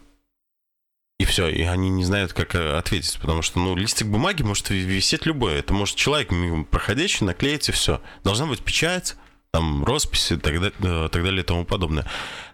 И 1.18 1.24
все, 1.24 1.48
и 1.48 1.62
они 1.62 1.88
не 1.88 2.04
знают, 2.04 2.32
как 2.32 2.54
э, 2.56 2.76
ответить, 2.76 3.18
потому 3.20 3.42
что, 3.42 3.60
ну, 3.60 3.76
листик 3.76 4.08
бумаги 4.08 4.42
может 4.42 4.70
висеть 4.70 5.24
любой. 5.24 5.54
Это 5.54 5.72
может 5.72 5.94
человек 5.94 6.30
проходящий 6.70 7.24
наклеить 7.24 7.68
и 7.68 7.72
все. 7.72 8.00
Должна 8.24 8.46
быть 8.46 8.60
печать, 8.62 9.16
там, 9.52 9.84
росписи 9.84 10.32
и 10.32 10.36
так, 10.36 10.54
далее, 10.54 10.72
э, 10.80 11.08
так 11.12 11.22
далее 11.22 11.42
и 11.42 11.46
тому 11.46 11.64
подобное. 11.64 12.06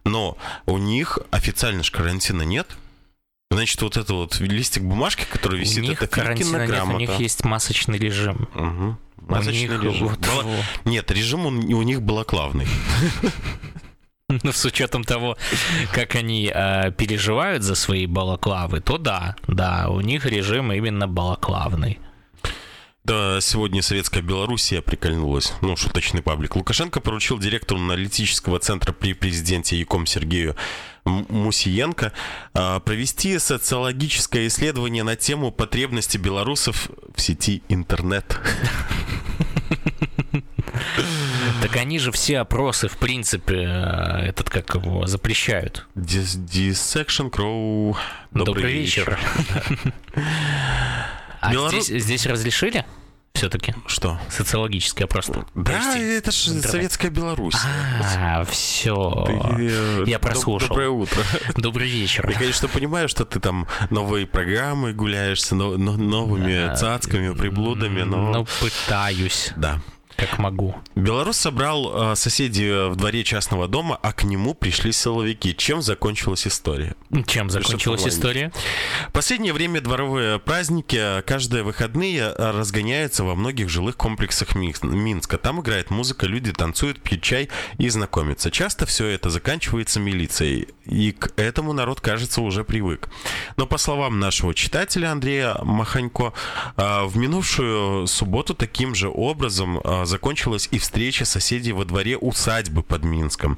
Но 0.04 0.36
у 0.66 0.76
них 0.76 1.18
официально 1.30 1.82
же 1.82 1.90
карантина 1.92 2.42
нет, 2.42 2.76
Значит, 3.50 3.80
вот 3.80 3.96
это 3.96 4.12
вот 4.12 4.40
листик 4.40 4.82
бумажки, 4.82 5.24
который 5.30 5.60
висит, 5.60 5.78
у 5.78 5.80
них 5.86 6.02
это 6.02 6.14
карантина 6.14 6.66
нет, 6.66 6.82
у 6.84 6.98
них 6.98 7.18
есть 7.18 7.44
масочный 7.44 7.98
режим. 7.98 8.46
Угу. 8.54 8.98
Масочный 9.26 9.78
режим. 9.78 10.08
Вот, 10.08 10.18
Бала... 10.18 10.44
Нет, 10.84 11.10
режим 11.10 11.46
у, 11.46 11.48
у 11.48 11.82
них 11.82 12.02
балаклавный. 12.02 12.66
Ну, 14.42 14.52
с 14.52 14.64
учетом 14.66 15.04
того, 15.04 15.38
как 15.92 16.14
они 16.14 16.52
э, 16.54 16.92
переживают 16.92 17.62
за 17.62 17.74
свои 17.74 18.06
балаклавы, 18.06 18.80
то 18.80 18.98
да, 18.98 19.36
да, 19.46 19.88
у 19.88 20.00
них 20.00 20.26
режим 20.26 20.70
именно 20.70 21.08
балаклавный. 21.08 21.98
Да, 23.04 23.40
сегодня 23.40 23.80
Советская 23.80 24.22
Белоруссия 24.22 24.82
прикольнулась. 24.82 25.54
Ну, 25.62 25.76
шуточный 25.76 26.20
паблик. 26.20 26.56
Лукашенко 26.56 27.00
поручил 27.00 27.38
директору 27.38 27.80
аналитического 27.80 28.58
центра 28.58 28.92
при 28.92 29.14
президенте 29.14 29.78
Яком 29.78 30.04
Сергею 30.04 30.56
Мусиенко 31.06 32.12
а, 32.52 32.80
провести 32.80 33.38
социологическое 33.38 34.46
исследование 34.48 35.04
на 35.04 35.16
тему 35.16 35.50
потребности 35.50 36.18
белорусов 36.18 36.90
в 37.14 37.20
сети 37.22 37.62
интернет. 37.70 38.38
Так 41.60 41.76
они 41.76 41.98
же 41.98 42.12
все 42.12 42.38
опросы, 42.38 42.88
в 42.88 42.96
принципе, 42.98 43.56
э, 43.56 44.28
этот 44.28 44.50
как 44.50 44.74
его 44.74 45.06
запрещают. 45.06 45.86
Dissection 45.96 47.30
Crow. 47.30 47.96
Добрый, 48.30 48.54
Добрый 48.54 48.72
вечер. 48.72 49.18
А 51.40 51.52
Белорус... 51.52 51.86
здесь, 51.86 52.02
здесь 52.02 52.26
разрешили? 52.26 52.84
все-таки? 53.38 53.72
Что? 53.86 54.18
Социологическое 54.28 55.06
просто. 55.06 55.46
Да, 55.54 55.62
Прости. 55.62 56.00
это 56.00 56.32
же 56.32 56.50
Интернет. 56.50 56.70
советская 56.70 57.10
Беларусь. 57.10 57.54
А, 58.16 58.44
все. 58.44 59.24
Ты, 59.56 60.10
Я 60.10 60.18
прослушал. 60.18 60.68
Доброе 60.70 60.90
утро. 60.90 61.22
Добрый 61.56 61.88
вечер. 61.88 62.28
Я, 62.28 62.36
конечно, 62.36 62.66
понимаю, 62.66 63.08
что 63.08 63.24
ты 63.24 63.38
там 63.38 63.68
новые 63.90 64.26
программы 64.26 64.92
гуляешься, 64.92 65.54
но, 65.54 65.76
но, 65.76 65.96
новыми 65.96 66.74
цацками, 66.74 67.32
приблудами, 67.32 68.02
но... 68.02 68.32
Ну, 68.32 68.46
пытаюсь. 68.60 69.52
Да 69.56 69.80
как 70.18 70.38
могу. 70.38 70.74
Белорус 70.96 71.36
собрал 71.36 72.12
э, 72.12 72.16
соседей 72.16 72.90
в 72.90 72.96
дворе 72.96 73.22
частного 73.22 73.68
дома, 73.68 73.96
а 74.02 74.12
к 74.12 74.24
нему 74.24 74.52
пришли 74.52 74.90
силовики. 74.90 75.54
Чем 75.54 75.80
закончилась 75.80 76.44
история? 76.48 76.96
Чем 77.28 77.48
закончилась 77.50 78.04
история? 78.04 78.50
В 79.10 79.12
последнее 79.12 79.52
время 79.52 79.80
дворовые 79.80 80.40
праздники 80.40 81.22
каждые 81.22 81.62
выходные 81.62 82.32
разгоняются 82.32 83.22
во 83.22 83.36
многих 83.36 83.68
жилых 83.68 83.96
комплексах 83.96 84.56
Минска. 84.56 85.38
Там 85.38 85.60
играет 85.60 85.90
музыка, 85.90 86.26
люди 86.26 86.52
танцуют, 86.52 87.00
пьют 87.00 87.22
чай 87.22 87.48
и 87.78 87.88
знакомятся. 87.88 88.50
Часто 88.50 88.86
все 88.86 89.06
это 89.06 89.30
заканчивается 89.30 90.00
милицией, 90.00 90.66
и 90.84 91.12
к 91.12 91.32
этому 91.36 91.72
народ, 91.72 92.00
кажется, 92.00 92.40
уже 92.40 92.64
привык. 92.64 93.08
Но 93.56 93.66
по 93.66 93.78
словам 93.78 94.18
нашего 94.18 94.52
читателя 94.52 95.12
Андрея 95.12 95.56
Маханько, 95.62 96.32
э, 96.76 97.04
в 97.04 97.16
минувшую 97.16 98.08
субботу 98.08 98.54
таким 98.54 98.96
же 98.96 99.08
образом 99.08 99.78
э, 99.78 100.06
закончилась 100.08 100.68
и 100.70 100.78
встреча 100.78 101.24
соседей 101.24 101.72
во 101.72 101.84
дворе 101.84 102.16
усадьбы 102.16 102.82
под 102.82 103.04
Минском. 103.04 103.56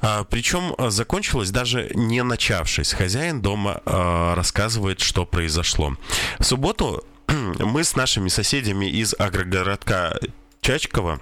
А, 0.00 0.24
причем 0.24 0.74
а, 0.78 0.90
закончилась 0.90 1.50
даже 1.50 1.90
не 1.94 2.22
начавшись. 2.22 2.92
Хозяин 2.92 3.40
дома 3.42 3.82
а, 3.84 4.34
рассказывает, 4.34 5.00
что 5.00 5.26
произошло. 5.26 5.96
В 6.38 6.44
субботу 6.44 7.04
мы 7.28 7.84
с 7.84 7.96
нашими 7.96 8.28
соседями 8.28 8.86
из 8.86 9.14
агрогородка 9.18 10.18
Чачкова 10.60 11.20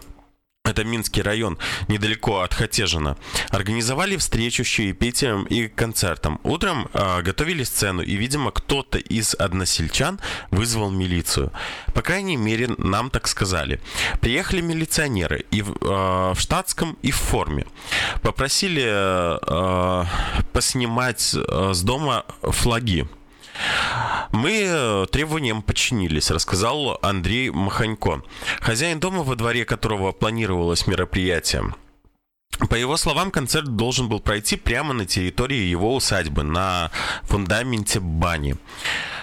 это 0.72 0.84
Минский 0.84 1.22
район, 1.22 1.58
недалеко 1.88 2.40
от 2.40 2.54
Хатежина, 2.54 3.16
организовали 3.50 4.16
встречу 4.16 4.64
с 4.64 4.66
чаепитием 4.68 5.44
и 5.44 5.66
концертом. 5.66 6.40
Утром 6.44 6.88
э, 6.92 7.22
готовили 7.22 7.64
сцену, 7.64 8.00
и, 8.00 8.14
видимо, 8.14 8.52
кто-то 8.52 8.98
из 8.98 9.34
односельчан 9.34 10.20
вызвал 10.50 10.90
милицию. 10.90 11.52
По 11.94 12.02
крайней 12.02 12.36
мере, 12.36 12.68
нам 12.78 13.10
так 13.10 13.26
сказали. 13.26 13.80
Приехали 14.20 14.60
милиционеры 14.60 15.44
и 15.50 15.62
в, 15.62 15.72
э, 15.80 16.34
в 16.34 16.40
штатском, 16.40 16.96
и 17.02 17.10
в 17.10 17.16
форме. 17.16 17.66
Попросили 18.22 18.86
э, 18.86 20.04
поснимать 20.52 21.34
э, 21.34 21.72
с 21.74 21.82
дома 21.82 22.24
флаги 22.42 23.08
мы 24.32 24.62
э, 24.64 25.06
требованиям 25.10 25.62
подчинились, 25.62 26.30
рассказал 26.30 26.98
Андрей 27.02 27.50
Маханько, 27.50 28.22
хозяин 28.60 28.98
дома, 28.98 29.22
во 29.22 29.36
дворе 29.36 29.64
которого 29.64 30.12
планировалось 30.12 30.86
мероприятие. 30.86 31.74
По 32.68 32.74
его 32.74 32.96
словам, 32.96 33.30
концерт 33.30 33.76
должен 33.76 34.08
был 34.08 34.20
пройти 34.20 34.56
прямо 34.56 34.94
на 34.94 35.06
территории 35.06 35.62
его 35.62 35.94
усадьбы, 35.94 36.42
на 36.42 36.90
фундаменте 37.24 38.00
бани. 38.00 38.56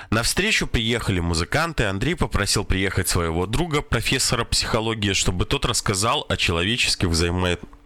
На 0.10 0.24
встречу 0.24 0.66
приехали 0.66 1.20
музыканты. 1.20 1.86
Андрей 1.86 2.16
попросил 2.16 2.64
приехать 2.64 3.08
своего 3.08 3.46
друга, 3.46 3.82
профессора 3.82 4.44
психологии, 4.44 5.14
чтобы 5.14 5.46
тот 5.46 5.66
рассказал 5.66 6.26
о 6.30 6.38
человеческих 6.38 7.10
взаимоотношениях 7.10 7.79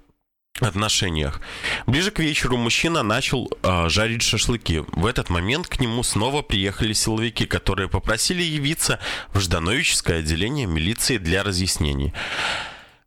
отношениях. 0.61 1.41
Ближе 1.87 2.11
к 2.11 2.19
вечеру 2.19 2.57
мужчина 2.57 3.01
начал 3.01 3.51
э, 3.63 3.89
жарить 3.89 4.21
шашлыки. 4.21 4.83
В 4.91 5.07
этот 5.07 5.29
момент 5.29 5.67
к 5.67 5.79
нему 5.79 6.03
снова 6.03 6.43
приехали 6.43 6.93
силовики, 6.93 7.45
которые 7.45 7.89
попросили 7.89 8.43
явиться 8.43 8.99
в 9.33 9.39
Ждановическое 9.39 10.19
отделение 10.19 10.67
милиции 10.67 11.17
для 11.17 11.43
разъяснений. 11.43 12.13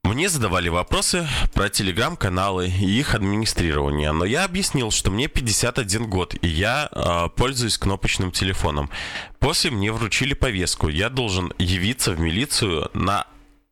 Мне 0.02 0.28
задавали 0.28 0.68
вопросы 0.68 1.26
про 1.52 1.68
телеграм-каналы 1.68 2.68
и 2.68 2.98
их 2.98 3.14
администрирование, 3.14 4.12
но 4.12 4.24
я 4.24 4.44
объяснил, 4.44 4.92
что 4.92 5.10
мне 5.10 5.26
51 5.26 6.08
год, 6.08 6.34
и 6.40 6.48
я 6.48 6.88
э, 6.90 7.28
пользуюсь 7.36 7.78
кнопочным 7.78 8.30
телефоном. 8.32 8.90
После 9.38 9.70
мне 9.70 9.92
вручили 9.92 10.34
повестку. 10.34 10.88
Я 10.88 11.10
должен 11.10 11.52
явиться 11.58 12.12
в 12.12 12.20
милицию 12.20 12.90
на 12.94 13.26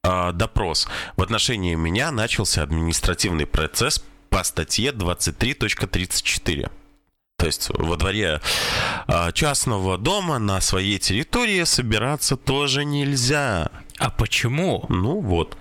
э, 0.05 0.33
допрос. 0.33 0.87
В 1.17 1.23
отношении 1.23 1.75
меня 1.75 2.11
начался 2.13 2.63
административный 2.63 3.47
процесс 3.47 4.05
по 4.29 4.45
статье 4.45 4.93
23.34. 4.93 6.71
То 7.37 7.47
есть 7.47 7.69
во 7.71 7.97
дворе 7.97 8.41
э, 9.09 9.33
частного 9.33 9.99
дома 9.99 10.39
на 10.39 10.61
своей 10.61 10.99
территории 10.99 11.65
собираться 11.65 12.37
тоже 12.37 12.85
нельзя. 12.85 13.71
А 13.99 14.11
почему? 14.11 14.87
Ну 14.89 15.21
вот. 15.21 15.57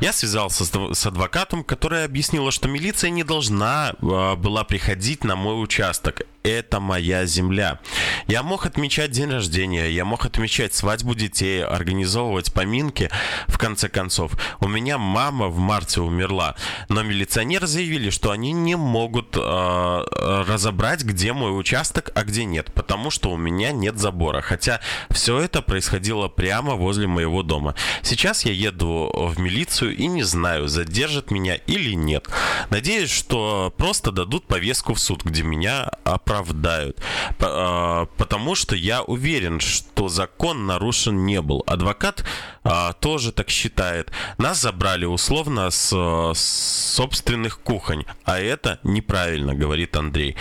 Я 0.00 0.12
связался 0.12 0.64
с, 0.64 0.94
с 0.94 1.06
адвокатом, 1.06 1.64
которая 1.64 2.04
объяснила, 2.04 2.50
что 2.50 2.68
милиция 2.68 3.10
не 3.10 3.24
должна 3.24 3.92
э, 4.00 4.34
была 4.36 4.64
приходить 4.64 5.24
на 5.24 5.36
мой 5.36 5.62
участок 5.62 6.22
это 6.42 6.80
моя 6.80 7.26
земля. 7.26 7.80
Я 8.26 8.42
мог 8.42 8.66
отмечать 8.66 9.10
день 9.10 9.30
рождения, 9.30 9.90
я 9.90 10.04
мог 10.04 10.24
отмечать 10.24 10.74
свадьбу 10.74 11.14
детей, 11.14 11.64
организовывать 11.64 12.52
поминки, 12.52 13.10
в 13.48 13.58
конце 13.58 13.88
концов. 13.88 14.32
У 14.60 14.68
меня 14.68 14.98
мама 14.98 15.48
в 15.48 15.58
марте 15.58 16.00
умерла, 16.00 16.54
но 16.88 17.02
милиционеры 17.02 17.66
заявили, 17.66 18.10
что 18.10 18.30
они 18.30 18.52
не 18.52 18.76
могут 18.76 19.36
э, 19.36 20.04
разобрать, 20.46 21.02
где 21.02 21.32
мой 21.32 21.58
участок, 21.58 22.10
а 22.14 22.24
где 22.24 22.44
нет, 22.44 22.72
потому 22.72 23.10
что 23.10 23.30
у 23.30 23.36
меня 23.36 23.72
нет 23.72 23.98
забора. 23.98 24.40
Хотя 24.40 24.80
все 25.10 25.38
это 25.38 25.62
происходило 25.62 26.28
прямо 26.28 26.74
возле 26.74 27.06
моего 27.06 27.42
дома. 27.42 27.74
Сейчас 28.02 28.44
я 28.44 28.52
еду 28.52 29.10
в 29.14 29.38
милицию 29.38 29.96
и 29.96 30.06
не 30.06 30.22
знаю, 30.22 30.68
задержат 30.68 31.30
меня 31.30 31.56
или 31.56 31.94
нет. 31.94 32.28
Надеюсь, 32.70 33.10
что 33.10 33.72
просто 33.76 34.12
дадут 34.12 34.46
повестку 34.46 34.94
в 34.94 35.00
суд, 35.00 35.24
где 35.24 35.42
меня 35.42 35.90
оправдают. 36.30 37.00
А, 37.40 38.06
потому 38.16 38.54
что 38.54 38.76
я 38.76 39.02
уверен, 39.02 39.60
что 39.60 40.08
закон 40.08 40.66
нарушен 40.66 41.26
не 41.26 41.40
был. 41.40 41.62
Адвокат 41.66 42.24
а, 42.62 42.92
тоже 42.92 43.32
так 43.32 43.50
считает. 43.50 44.10
Нас 44.38 44.60
забрали 44.60 45.04
условно 45.04 45.70
с, 45.70 45.90
с 45.90 46.94
собственных 46.94 47.60
кухонь, 47.60 48.04
а 48.24 48.38
это 48.38 48.78
неправильно, 48.84 49.54
говорит 49.54 49.96
Андрей. 49.96 50.36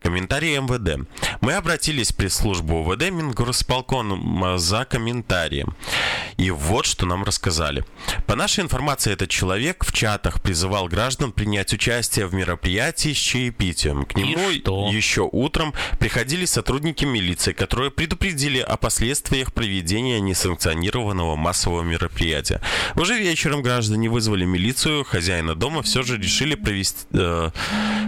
Комментарий 0.00 0.56
МВД. 0.58 1.08
Мы 1.40 1.54
обратились 1.54 2.12
в 2.12 2.16
пресс-службу 2.16 2.80
УВД 2.80 3.10
Мингорсполком 3.10 4.58
за 4.58 4.84
комментарием. 4.84 5.74
И 6.36 6.50
вот 6.52 6.86
что 6.86 7.04
нам 7.04 7.24
рассказали. 7.24 7.84
По 8.26 8.36
нашей 8.36 8.62
информации, 8.62 9.12
этот 9.12 9.28
человек 9.28 9.84
в 9.84 9.92
чатах 9.92 10.40
призывал 10.40 10.86
граждан 10.86 11.32
принять 11.32 11.72
участие 11.72 12.26
в 12.26 12.34
мероприятии 12.34 13.12
с 13.12 13.16
чаепитием. 13.16 14.04
К 14.04 14.14
нему 14.14 14.50
еще 14.90 15.28
утром 15.30 15.74
приходили 15.98 16.44
сотрудники 16.44 17.04
милиции, 17.04 17.52
которые 17.52 17.90
предупредили 17.90 18.60
о 18.60 18.76
последствиях 18.76 19.52
проведения 19.52 20.20
несанкционированного 20.20 21.34
массового 21.34 21.82
мероприятия. 21.82 22.60
Уже 22.94 23.18
вечером 23.18 23.62
граждане 23.62 24.08
вызвали 24.08 24.44
милицию, 24.44 25.04
хозяина 25.04 25.56
дома 25.56 25.82
все 25.82 26.02
же 26.02 26.18
решили 26.18 26.54
провести, 26.54 27.04
э, 27.12 27.50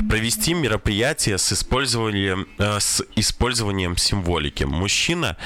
провести 0.09 0.55
мероприятие 0.55 1.37
с 1.37 1.53
использованием 1.53 1.89
использованием, 1.90 2.46
э, 2.59 2.79
с 2.81 3.05
использованием 3.16 3.96
символики. 3.96 4.64
Мужчина 4.64 5.37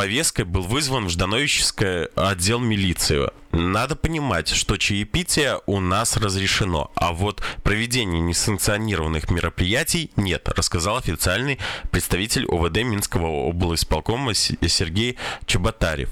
повесткой 0.00 0.46
был 0.46 0.62
вызван 0.62 1.08
в 1.08 1.10
Ждановический 1.10 2.06
отдел 2.14 2.58
милиции. 2.58 3.28
Надо 3.52 3.96
понимать, 3.96 4.48
что 4.48 4.78
чаепитие 4.78 5.60
у 5.66 5.78
нас 5.78 6.16
разрешено, 6.16 6.90
а 6.94 7.12
вот 7.12 7.42
проведение 7.62 8.22
несанкционированных 8.22 9.30
мероприятий 9.30 10.10
нет, 10.16 10.48
рассказал 10.48 10.96
официальный 10.96 11.58
представитель 11.90 12.46
ОВД 12.46 12.78
Минского 12.78 13.26
облсполкома 13.26 14.32
Сергей 14.32 15.18
Чеботарев. 15.44 16.08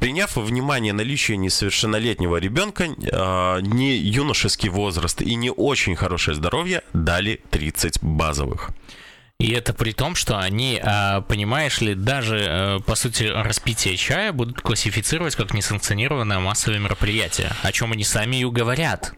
Приняв 0.00 0.36
во 0.36 0.42
внимание 0.42 0.92
наличие 0.92 1.38
несовершеннолетнего 1.38 2.36
ребенка, 2.36 2.84
э, 2.84 3.60
не 3.62 3.96
юношеский 3.96 4.68
возраст 4.68 5.22
и 5.22 5.34
не 5.34 5.50
очень 5.50 5.96
хорошее 5.96 6.34
здоровье, 6.34 6.82
дали 6.92 7.40
30 7.48 8.02
базовых. 8.02 8.72
И 9.40 9.52
это 9.52 9.72
при 9.72 9.92
том, 9.92 10.16
что 10.16 10.40
они, 10.40 10.80
а, 10.82 11.20
понимаешь 11.20 11.80
ли, 11.80 11.94
даже, 11.94 12.38
э, 12.38 12.80
по 12.80 12.96
сути, 12.96 13.22
распитие 13.22 13.96
чая 13.96 14.32
будут 14.32 14.60
классифицировать 14.60 15.36
как 15.36 15.54
несанкционированное 15.54 16.40
массовое 16.40 16.80
мероприятие, 16.80 17.52
о 17.62 17.70
чем 17.70 17.92
они 17.92 18.02
сами 18.02 18.40
и 18.40 18.44
говорят. 18.44 19.14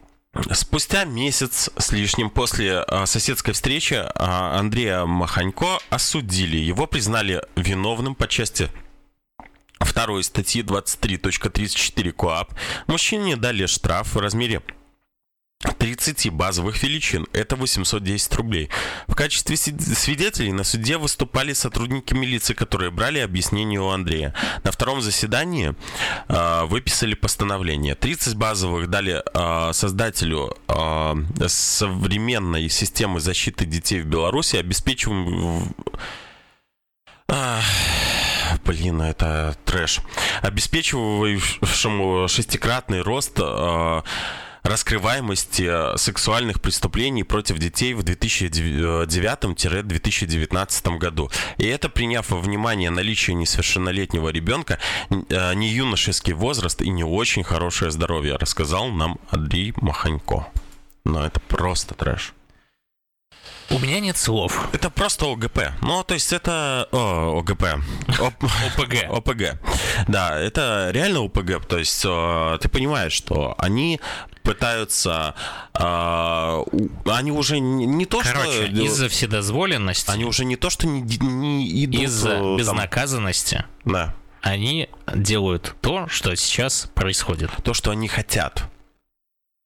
Спустя 0.51 1.05
месяц 1.05 1.71
с 1.75 1.91
лишним 1.91 2.29
после 2.29 2.81
а, 2.81 3.07
соседской 3.07 3.53
встречи 3.53 3.95
а, 3.95 4.59
Андрея 4.59 5.05
Маханько 5.05 5.79
осудили. 5.89 6.57
Его 6.57 6.85
признали 6.85 7.41
виновным 7.55 8.13
по 8.13 8.27
части 8.27 8.69
второй 9.79 10.23
статьи 10.23 10.61
23.34 10.61 12.11
КоАП. 12.11 12.53
Мужчине 12.85 13.37
дали 13.37 13.65
штраф 13.65 14.13
в 14.13 14.19
размере 14.19 14.61
30 15.81 16.29
базовых 16.29 16.83
величин. 16.83 17.25
Это 17.33 17.55
810 17.55 18.35
рублей. 18.35 18.69
В 19.07 19.15
качестве 19.15 19.57
свидетелей 19.57 20.51
на 20.51 20.63
суде 20.63 20.97
выступали 20.97 21.53
сотрудники 21.53 22.13
милиции, 22.13 22.53
которые 22.53 22.91
брали 22.91 23.17
объяснение 23.17 23.81
у 23.81 23.89
Андрея. 23.89 24.35
На 24.63 24.71
втором 24.71 25.01
заседании 25.01 25.73
э, 26.27 26.65
выписали 26.65 27.15
постановление. 27.15 27.95
30 27.95 28.35
базовых 28.35 28.91
дали 28.91 29.23
э, 29.33 29.73
создателю 29.73 30.55
э, 30.67 31.13
современной 31.47 32.69
системы 32.69 33.19
защиты 33.19 33.65
детей 33.65 34.01
в 34.01 34.05
Беларуси, 34.05 34.57
обеспечиваем... 34.57 35.73
Э, 37.27 37.59
блин, 38.63 39.01
это 39.01 39.57
трэш. 39.65 40.01
Обеспечивающему 40.43 42.27
шестикратный 42.27 43.01
рост... 43.01 43.39
Э, 43.39 44.03
раскрываемости 44.63 45.67
э, 45.67 45.97
сексуальных 45.97 46.61
преступлений 46.61 47.23
против 47.23 47.57
детей 47.57 47.93
в 47.93 48.01
2009-2019 48.01 50.97
году. 50.97 51.29
И 51.57 51.65
это 51.65 51.89
приняв 51.89 52.29
во 52.29 52.39
внимание 52.39 52.89
наличие 52.89 53.35
несовершеннолетнего 53.35 54.29
ребенка, 54.29 54.79
э, 55.09 55.53
не 55.55 55.67
юношеский 55.69 56.33
возраст 56.33 56.81
и 56.81 56.89
не 56.89 57.03
очень 57.03 57.43
хорошее 57.43 57.91
здоровье, 57.91 58.35
рассказал 58.35 58.89
нам 58.89 59.19
Андрей 59.29 59.73
Маханько. 59.77 60.47
Но 61.03 61.25
это 61.25 61.39
просто 61.39 61.95
трэш. 61.95 62.33
У 63.71 63.79
меня 63.79 63.99
нет 64.01 64.17
слов. 64.17 64.67
Это 64.73 64.89
просто 64.89 65.31
ОГП. 65.31 65.59
Ну, 65.81 66.03
то 66.03 66.13
есть 66.13 66.33
это... 66.33 66.89
О, 66.91 67.39
ОГП. 67.39 67.63
ОПГ. 68.19 69.05
ОПГ. 69.09 69.59
Да, 70.09 70.37
это 70.37 70.89
реально 70.91 71.23
ОПГ. 71.23 71.65
То 71.65 71.77
есть 71.77 72.01
ты 72.01 72.69
понимаешь, 72.69 73.13
что 73.13 73.55
они 73.57 74.01
пытаются... 74.43 75.35
Они 75.73 77.31
уже 77.31 77.59
не 77.59 78.05
то, 78.05 78.21
Короче, 78.21 78.67
что... 78.67 78.81
из-за 78.83 79.09
вседозволенности... 79.09 80.09
Они 80.11 80.25
уже 80.25 80.45
не 80.45 80.55
то, 80.55 80.69
что 80.69 80.87
не, 80.87 81.01
не 81.01 81.85
идут... 81.85 82.01
Из-за 82.01 82.29
там... 82.29 82.57
безнаказанности... 82.57 83.65
Да. 83.85 84.15
Они 84.41 84.89
делают 85.13 85.75
то, 85.81 86.07
что 86.07 86.35
сейчас 86.35 86.89
происходит. 86.95 87.51
То, 87.63 87.75
что 87.75 87.91
они 87.91 88.07
хотят. 88.07 88.63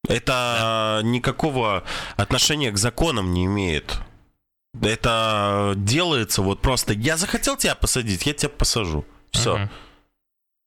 Это 0.06 1.00
да. 1.02 1.08
никакого 1.08 1.82
отношения 2.16 2.70
к 2.70 2.76
законам 2.76 3.32
не 3.32 3.46
имеет. 3.46 3.98
Это 4.80 5.72
делается 5.76 6.42
вот 6.42 6.60
просто. 6.60 6.92
Я 6.92 7.16
захотел 7.16 7.56
тебя 7.56 7.74
посадить, 7.74 8.26
я 8.26 8.34
тебя 8.34 8.50
посажу. 8.50 9.06
Все. 9.30 9.54
Угу. 9.54 9.68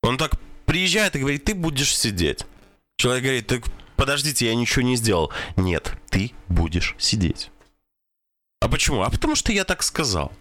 Он 0.01 0.17
так 0.17 0.31
приезжает 0.65 1.15
и 1.15 1.19
говорит, 1.19 1.43
ты 1.43 1.53
будешь 1.53 1.95
сидеть. 1.95 2.45
Человек 2.97 3.23
говорит, 3.23 3.47
так 3.47 3.61
подождите, 3.99 4.47
я 4.47 4.55
ничего 4.55 4.81
не 4.83 4.95
сделал. 4.95 5.31
Нет, 5.57 5.93
ты 6.09 6.31
будешь 6.47 6.95
сидеть. 6.97 7.51
А 8.61 8.69
почему? 8.69 9.03
А 9.03 9.09
потому 9.09 9.35
что 9.35 9.51
я 9.51 9.65
так 9.65 9.83
сказал. 9.83 10.31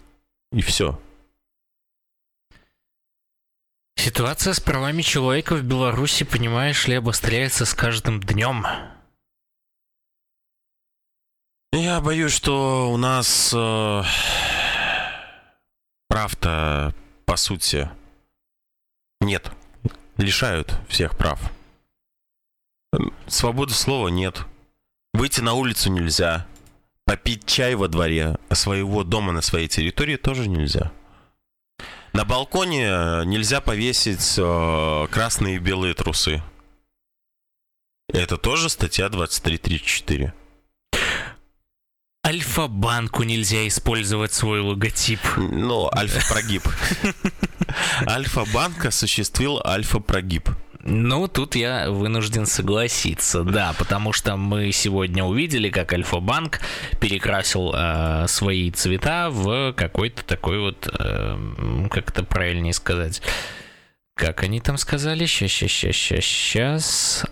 И 0.51 0.61
все. 0.61 0.99
Ситуация 3.97 4.53
с 4.53 4.61
правами 4.61 5.01
человека 5.01 5.55
в 5.55 5.63
Беларуси, 5.63 6.23
понимаешь 6.23 6.87
ли, 6.87 6.95
обостряется 6.95 7.65
с 7.65 7.73
каждым 7.73 8.21
днем. 8.21 8.65
Я 11.73 11.99
боюсь, 11.99 12.31
что 12.31 12.91
у 12.91 12.97
нас 12.97 13.53
э, 13.53 14.03
прав-то, 16.07 16.95
по 17.25 17.35
сути, 17.35 17.89
нет. 19.19 19.51
Лишают 20.17 20.73
всех 20.87 21.17
прав. 21.17 21.39
Свободы 23.27 23.73
слова 23.73 24.07
нет. 24.07 24.45
Выйти 25.13 25.41
на 25.41 25.53
улицу 25.53 25.91
нельзя. 25.91 26.47
Попить 27.05 27.45
чай 27.45 27.75
во 27.75 27.87
дворе 27.87 28.37
а 28.49 28.55
своего 28.55 29.03
дома 29.03 29.31
на 29.31 29.41
своей 29.41 29.67
территории 29.67 30.15
тоже 30.15 30.47
нельзя. 30.47 30.91
На 32.13 32.25
балконе 32.25 33.23
нельзя 33.25 33.61
повесить 33.61 34.35
э, 34.37 35.07
красные 35.11 35.55
и 35.55 35.59
белые 35.59 35.93
трусы. 35.93 36.43
Это 38.11 38.37
тоже 38.37 38.69
статья 38.69 39.09
2334. 39.09 40.33
Альфа-банку 42.25 43.23
нельзя 43.23 43.67
использовать 43.67 44.33
свой 44.33 44.61
логотип. 44.61 45.19
Ну, 45.37 45.89
альфа-прогиб. 45.95 46.63
Альфа-банк 48.07 48.85
осуществил 48.85 49.61
альфа-прогиб. 49.63 50.49
Ну, 50.91 51.27
тут 51.27 51.55
я 51.55 51.91
вынужден 51.91 52.47
согласиться, 52.47 53.43
да, 53.43 53.73
потому 53.77 54.11
что 54.11 54.35
мы 54.37 54.71
сегодня 54.71 55.23
увидели, 55.23 55.69
как 55.69 55.93
Альфа-банк 55.93 56.61
перекрасил 56.99 57.71
э, 57.75 58.25
свои 58.27 58.71
цвета 58.71 59.29
в 59.29 59.73
какой-то 59.73 60.25
такой 60.25 60.59
вот, 60.59 60.89
э, 60.91 61.37
как 61.91 62.09
это 62.09 62.23
правильнее 62.23 62.73
сказать, 62.73 63.21
как 64.15 64.41
они 64.41 64.61
там 64.61 64.77
сказали, 64.77 65.27
сейчас, 65.27 65.51
сейчас, 65.51 65.95
сейчас, 65.95 66.25
сейчас, 66.25 67.25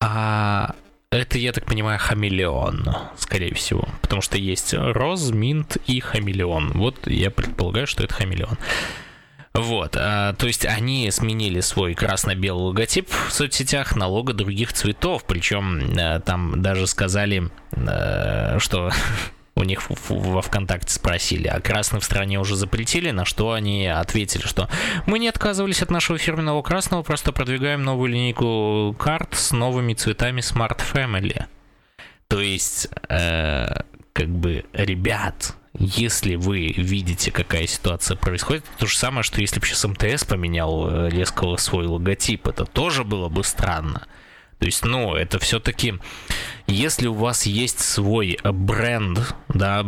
а 0.00 0.74
это, 1.10 1.36
я 1.36 1.52
так 1.52 1.66
понимаю, 1.66 1.98
хамелеон, 1.98 2.88
скорее 3.18 3.52
всего, 3.52 3.86
потому 4.00 4.22
что 4.22 4.38
есть 4.38 4.72
роз, 4.72 5.32
минт 5.32 5.76
и 5.86 6.00
хамелеон. 6.00 6.72
Вот 6.72 7.06
я 7.06 7.30
предполагаю, 7.30 7.86
что 7.86 8.04
это 8.04 8.14
хамелеон. 8.14 8.56
Вот, 9.56 9.96
а, 9.98 10.34
то 10.34 10.46
есть 10.46 10.66
они 10.66 11.10
сменили 11.10 11.60
свой 11.60 11.94
красно-белый 11.94 12.66
логотип 12.66 13.08
в 13.10 13.32
соцсетях 13.32 13.96
на 13.96 14.06
лого 14.06 14.34
других 14.34 14.74
цветов, 14.74 15.24
причем 15.24 15.94
а, 15.98 16.20
там 16.20 16.60
даже 16.60 16.86
сказали, 16.86 17.50
а, 17.72 18.58
что 18.58 18.90
у 19.56 19.64
них 19.64 19.84
во 20.10 20.42
ВКонтакте 20.42 20.92
спросили, 20.92 21.48
а 21.48 21.58
красный 21.60 22.00
в 22.00 22.04
стране 22.04 22.38
уже 22.38 22.54
запретили, 22.54 23.10
на 23.12 23.24
что 23.24 23.52
они 23.52 23.86
ответили, 23.86 24.42
что 24.42 24.68
мы 25.06 25.18
не 25.18 25.28
отказывались 25.28 25.80
от 25.80 25.90
нашего 25.90 26.18
фирменного 26.18 26.60
красного, 26.60 27.02
просто 27.02 27.32
продвигаем 27.32 27.82
новую 27.82 28.10
линейку 28.12 28.94
карт 28.98 29.34
с 29.34 29.52
новыми 29.52 29.94
цветами 29.94 30.42
Smart 30.42 30.80
Family. 30.92 31.44
То 32.28 32.42
есть, 32.42 32.88
э, 33.08 33.68
как 34.12 34.28
бы, 34.28 34.66
ребят, 34.74 35.54
если 35.78 36.36
вы 36.36 36.72
видите, 36.76 37.30
какая 37.30 37.66
ситуация 37.66 38.16
происходит, 38.16 38.64
то 38.78 38.86
же 38.86 38.96
самое, 38.96 39.22
что 39.22 39.40
если 39.40 39.60
бы 39.60 39.66
сейчас 39.66 39.84
МТС 39.84 40.24
поменял 40.24 40.88
э, 40.88 41.10
резко 41.10 41.56
свой 41.56 41.86
логотип, 41.86 42.48
это 42.48 42.64
тоже 42.64 43.04
было 43.04 43.28
бы 43.28 43.44
странно. 43.44 44.06
То 44.58 44.64
есть, 44.64 44.86
ну, 44.86 45.14
это 45.14 45.38
все-таки, 45.38 45.94
если 46.66 47.08
у 47.08 47.12
вас 47.12 47.44
есть 47.44 47.80
свой 47.80 48.38
бренд, 48.42 49.34
да, 49.48 49.84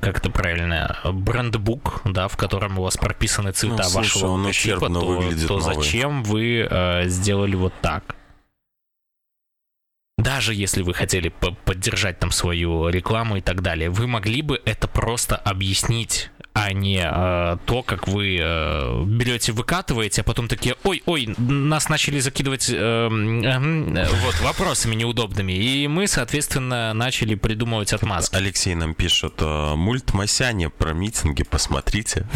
как 0.00 0.18
это 0.18 0.30
правильно, 0.30 0.98
брендбук, 1.04 2.00
да, 2.06 2.28
в 2.28 2.36
котором 2.38 2.78
у 2.78 2.82
вас 2.82 2.96
прописаны 2.96 3.52
цвета 3.52 3.84
ну, 3.84 3.90
вашего 3.90 4.28
он 4.28 4.42
логотипа, 4.44 4.88
то, 4.88 5.46
то 5.46 5.60
зачем 5.60 6.22
вы 6.22 6.66
э, 6.70 7.08
сделали 7.08 7.56
вот 7.56 7.74
так? 7.82 8.16
Даже 10.22 10.54
если 10.54 10.82
вы 10.82 10.94
хотели 10.94 11.32
поддержать 11.64 12.18
там 12.18 12.30
свою 12.30 12.88
рекламу 12.88 13.36
и 13.36 13.40
так 13.40 13.62
далее, 13.62 13.90
вы 13.90 14.06
могли 14.06 14.42
бы 14.42 14.60
это 14.64 14.88
просто 14.88 15.36
объяснить 15.36 16.30
а 16.52 16.72
не 16.72 17.00
э, 17.00 17.56
то, 17.64 17.82
как 17.82 18.08
вы 18.08 18.38
э, 18.40 19.04
берете, 19.04 19.52
выкатываете, 19.52 20.22
а 20.22 20.24
потом 20.24 20.48
такие, 20.48 20.74
ой, 20.82 21.02
ой, 21.06 21.32
нас 21.38 21.88
начали 21.88 22.18
закидывать 22.18 22.68
э, 22.68 22.74
э, 22.74 23.08
вот 23.08 24.40
вопросами 24.40 24.96
неудобными, 24.96 25.52
и 25.52 25.86
мы, 25.86 26.08
соответственно, 26.08 26.92
начали 26.92 27.36
придумывать 27.36 27.92
отмазки. 27.92 28.34
Алексей 28.34 28.74
нам 28.74 28.94
пишет, 28.94 29.34
«Э, 29.38 29.74
мульт 29.76 30.12
Масяня 30.12 30.70
про 30.70 30.92
митинги, 30.92 31.44
посмотрите. 31.44 32.26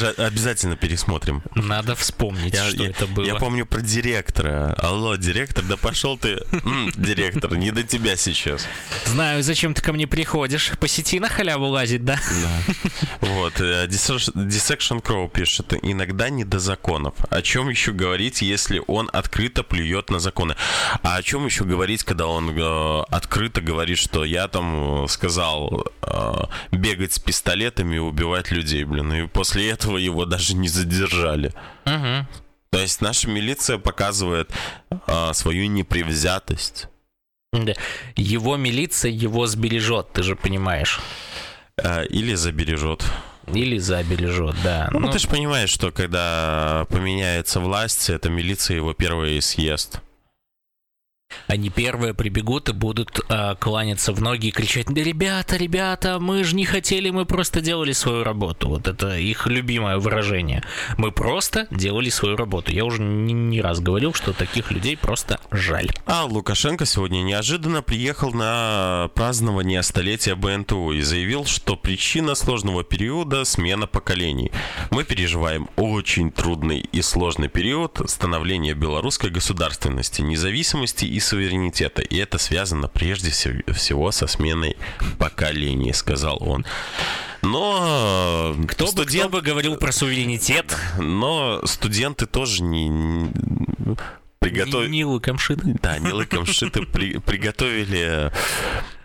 Обязательно 0.00 0.76
пересмотрим. 0.76 1.42
Надо 1.54 1.94
вспомнить, 1.94 2.54
Я, 2.54 2.64
что 2.70 2.82
я- 2.84 2.90
это 2.90 3.06
было. 3.06 3.24
я 3.24 3.34
помню 3.36 3.66
про 3.66 3.80
директора. 3.80 4.74
Алло, 4.78 5.16
директор, 5.16 5.64
да 5.64 5.76
пошел 5.76 6.16
ты, 6.16 6.38
директор, 6.96 7.54
не 7.56 7.70
до 7.70 7.82
тебя 7.82 8.16
сейчас. 8.16 8.66
Знаю, 9.06 9.42
зачем 9.42 9.74
ты 9.74 9.82
ко 9.82 9.92
мне 9.92 10.06
приходишь. 10.06 10.72
По 10.80 10.88
сети 10.88 11.20
на 11.20 11.28
халяву 11.28 11.66
лазить, 11.66 12.04
да? 12.04 12.18
Да. 12.42 12.74
Вот, 13.20 13.60
э, 13.60 13.86
Dissection 13.86 15.02
Crow 15.02 15.28
пишет, 15.28 15.74
иногда 15.82 16.28
не 16.30 16.44
до 16.44 16.58
законов. 16.58 17.14
О 17.30 17.42
чем 17.42 17.68
еще 17.68 17.92
говорить, 17.92 18.42
если 18.42 18.80
он 18.86 19.10
открыто 19.12 19.62
плюет 19.62 20.10
на 20.10 20.18
законы? 20.18 20.56
А 21.02 21.16
о 21.16 21.22
чем 21.22 21.44
еще 21.46 21.64
говорить, 21.64 22.04
когда 22.04 22.26
он 22.26 22.50
э, 22.50 23.02
открыто 23.10 23.60
говорит, 23.60 23.98
что 23.98 24.24
я 24.24 24.48
там 24.48 25.04
э, 25.04 25.08
сказал 25.08 25.86
э, 26.02 26.32
бегать 26.72 27.12
с 27.14 27.18
пистолетами 27.18 27.96
и 27.96 27.98
убивать 27.98 28.50
людей, 28.50 28.84
блин, 28.84 29.12
и 29.12 29.26
после 29.26 29.70
этого 29.70 29.81
его 29.84 30.24
даже 30.24 30.54
не 30.54 30.68
задержали. 30.68 31.52
Угу. 31.86 32.26
То 32.70 32.78
есть 32.78 33.00
наша 33.00 33.28
милиция 33.28 33.78
показывает 33.78 34.50
э, 35.06 35.30
свою 35.34 35.66
непревзятость. 35.68 36.88
Да. 37.52 37.74
Его 38.16 38.56
милиция 38.56 39.10
его 39.10 39.46
сбережет, 39.46 40.12
ты 40.12 40.22
же 40.22 40.36
понимаешь. 40.36 41.00
э, 41.76 42.06
или 42.06 42.34
забережет. 42.34 43.04
Или 43.46 43.76
забережет, 43.78 44.54
да. 44.62 44.88
Ну, 44.92 45.00
Ну, 45.00 45.10
ты 45.10 45.18
же 45.18 45.28
понимаешь, 45.28 45.68
что 45.70 45.90
когда 45.90 46.86
поменяется 46.88 47.60
власть, 47.60 48.08
эта 48.08 48.30
милиция 48.30 48.76
его 48.76 48.94
первая 48.94 49.40
съест. 49.40 50.00
Они 51.52 51.68
первые 51.68 52.14
прибегут 52.14 52.70
и 52.70 52.72
будут 52.72 53.20
а, 53.28 53.56
кланяться 53.56 54.14
в 54.14 54.22
ноги 54.22 54.46
и 54.46 54.50
кричать, 54.50 54.86
да 54.86 55.02
ребята, 55.02 55.58
ребята, 55.58 56.18
мы 56.18 56.44
же 56.44 56.56
не 56.56 56.64
хотели, 56.64 57.10
мы 57.10 57.26
просто 57.26 57.60
делали 57.60 57.92
свою 57.92 58.24
работу. 58.24 58.70
Вот 58.70 58.88
это 58.88 59.18
их 59.18 59.46
любимое 59.46 59.98
выражение. 59.98 60.64
Мы 60.96 61.12
просто 61.12 61.66
делали 61.70 62.08
свою 62.08 62.36
работу. 62.36 62.72
Я 62.72 62.86
уже 62.86 63.02
не, 63.02 63.34
не 63.34 63.60
раз 63.60 63.80
говорил, 63.80 64.14
что 64.14 64.32
таких 64.32 64.70
людей 64.70 64.96
просто 64.96 65.40
жаль. 65.50 65.90
А 66.06 66.24
Лукашенко 66.24 66.86
сегодня 66.86 67.20
неожиданно 67.20 67.82
приехал 67.82 68.32
на 68.32 69.10
празднование 69.14 69.82
столетия 69.82 70.34
БНТУ 70.34 70.92
и 70.92 71.02
заявил, 71.02 71.44
что 71.44 71.76
причина 71.76 72.34
сложного 72.34 72.82
периода– 72.82 73.44
смена 73.44 73.86
поколений. 73.86 74.52
Мы 74.90 75.04
переживаем 75.04 75.68
очень 75.76 76.30
трудный 76.30 76.78
и 76.80 77.02
сложный 77.02 77.48
период 77.48 78.00
становления 78.06 78.72
белорусской 78.72 79.28
государственности, 79.28 80.22
независимости 80.22 81.04
и 81.04 81.20
суверенитета. 81.20 81.41
И 82.02 82.16
это 82.16 82.38
связано 82.38 82.88
прежде 82.88 83.30
всего- 83.30 84.10
со 84.12 84.26
сменой 84.26 84.76
поколений, 85.18 85.92
сказал 85.92 86.38
он. 86.40 86.64
Но 87.42 88.54
Кто, 88.68 88.92
бы, 88.92 89.04
кто 89.04 89.28
бы 89.28 89.40
говорил 89.42 89.76
про 89.76 89.90
суверенитет? 89.92 90.76
но 90.98 91.60
студенты 91.66 92.26
тоже 92.26 92.62
не, 92.62 92.88
не- 92.88 93.30
приготов- 94.38 94.84
Не, 94.84 94.98
не 94.98 95.04
луком 95.04 95.38
шиты. 95.38 95.76
да, 95.82 95.98
не 95.98 96.12
лыком 96.12 96.46
шиты 96.46 96.82
при- 96.86 97.18
приготовили 97.18 98.30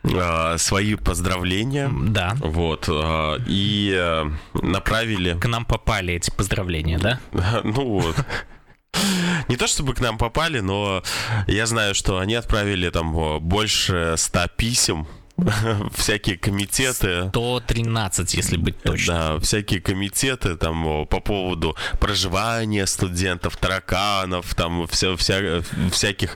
э, 0.03 0.57
свои 0.57 0.95
поздравления. 0.95 1.89
Да. 1.91 2.35
Вот, 2.39 2.85
э, 2.87 3.37
и 3.47 3.91
э, 3.95 4.25
направили, 4.53 5.37
К 5.39 5.47
нам 5.47 5.65
попали 5.65 6.13
эти 6.13 6.29
поздравления, 6.31 6.97
да? 6.99 7.19
ну 7.63 7.99
вот, 8.01 8.15
не 9.47 9.57
то 9.57 9.67
чтобы 9.67 9.93
к 9.93 9.99
нам 9.99 10.17
попали, 10.17 10.59
но 10.59 11.03
я 11.47 11.65
знаю, 11.65 11.95
что 11.95 12.19
они 12.19 12.35
отправили 12.35 12.89
там 12.89 13.39
больше 13.41 14.15
ста 14.17 14.47
писем, 14.47 15.07
всякие 15.93 16.37
комитеты, 16.37 17.29
113, 17.29 18.33
если 18.33 18.57
быть 18.57 18.81
точным. 18.81 19.17
Да, 19.17 19.39
всякие 19.39 19.79
комитеты 19.81 20.55
там 20.55 21.05
по 21.05 21.19
поводу 21.19 21.75
проживания 21.99 22.85
студентов, 22.87 23.55
тараканов, 23.57 24.55
там 24.55 24.87
вся, 24.87 25.09
вся- 25.15 25.63
всяких 25.91 26.35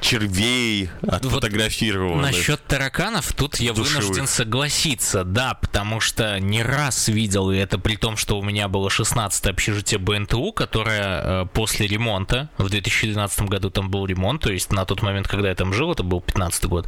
червей 0.00 0.90
отфотографированных. 1.06 2.26
Насчет 2.32 2.62
тараканов 2.66 3.32
тут 3.32 3.56
я 3.56 3.72
Душевых. 3.72 4.02
вынужден 4.04 4.26
согласиться, 4.26 5.24
да, 5.24 5.54
потому 5.54 6.00
что 6.00 6.38
не 6.38 6.62
раз 6.62 7.08
видел, 7.08 7.50
и 7.50 7.56
это 7.56 7.78
при 7.78 7.96
том, 7.96 8.16
что 8.16 8.38
у 8.38 8.42
меня 8.42 8.68
было 8.68 8.90
16 8.90 9.46
общежитие 9.46 9.98
БНТУ, 9.98 10.52
которое 10.52 11.42
э, 11.42 11.46
после 11.52 11.86
ремонта, 11.86 12.48
в 12.58 12.68
2012 12.68 13.42
году 13.42 13.70
там 13.70 13.90
был 13.90 14.06
ремонт, 14.06 14.42
то 14.42 14.52
есть 14.52 14.72
на 14.72 14.84
тот 14.84 15.02
момент, 15.02 15.26
когда 15.28 15.48
я 15.48 15.54
там 15.54 15.72
жил, 15.72 15.92
это 15.92 16.02
был 16.02 16.20
15 16.20 16.64
год, 16.66 16.86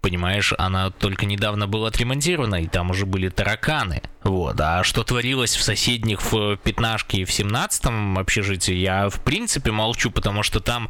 понимаешь, 0.00 0.54
она 0.58 0.90
только 0.90 1.26
недавно 1.26 1.66
была 1.66 1.88
отремонтирована, 1.88 2.62
и 2.62 2.66
там 2.66 2.90
уже 2.90 3.06
были 3.06 3.28
тараканы. 3.28 4.02
Вот. 4.22 4.60
А 4.60 4.84
что 4.84 5.04
творилось 5.04 5.56
в 5.56 5.62
соседних 5.62 6.22
в 6.22 6.56
пятнашке 6.56 7.18
и 7.18 7.24
в 7.24 7.32
семнадцатом 7.32 8.18
общежитии, 8.18 8.74
я 8.74 9.08
в 9.08 9.20
принципе 9.22 9.70
молчу, 9.70 10.10
потому 10.10 10.42
что 10.42 10.60
там 10.60 10.88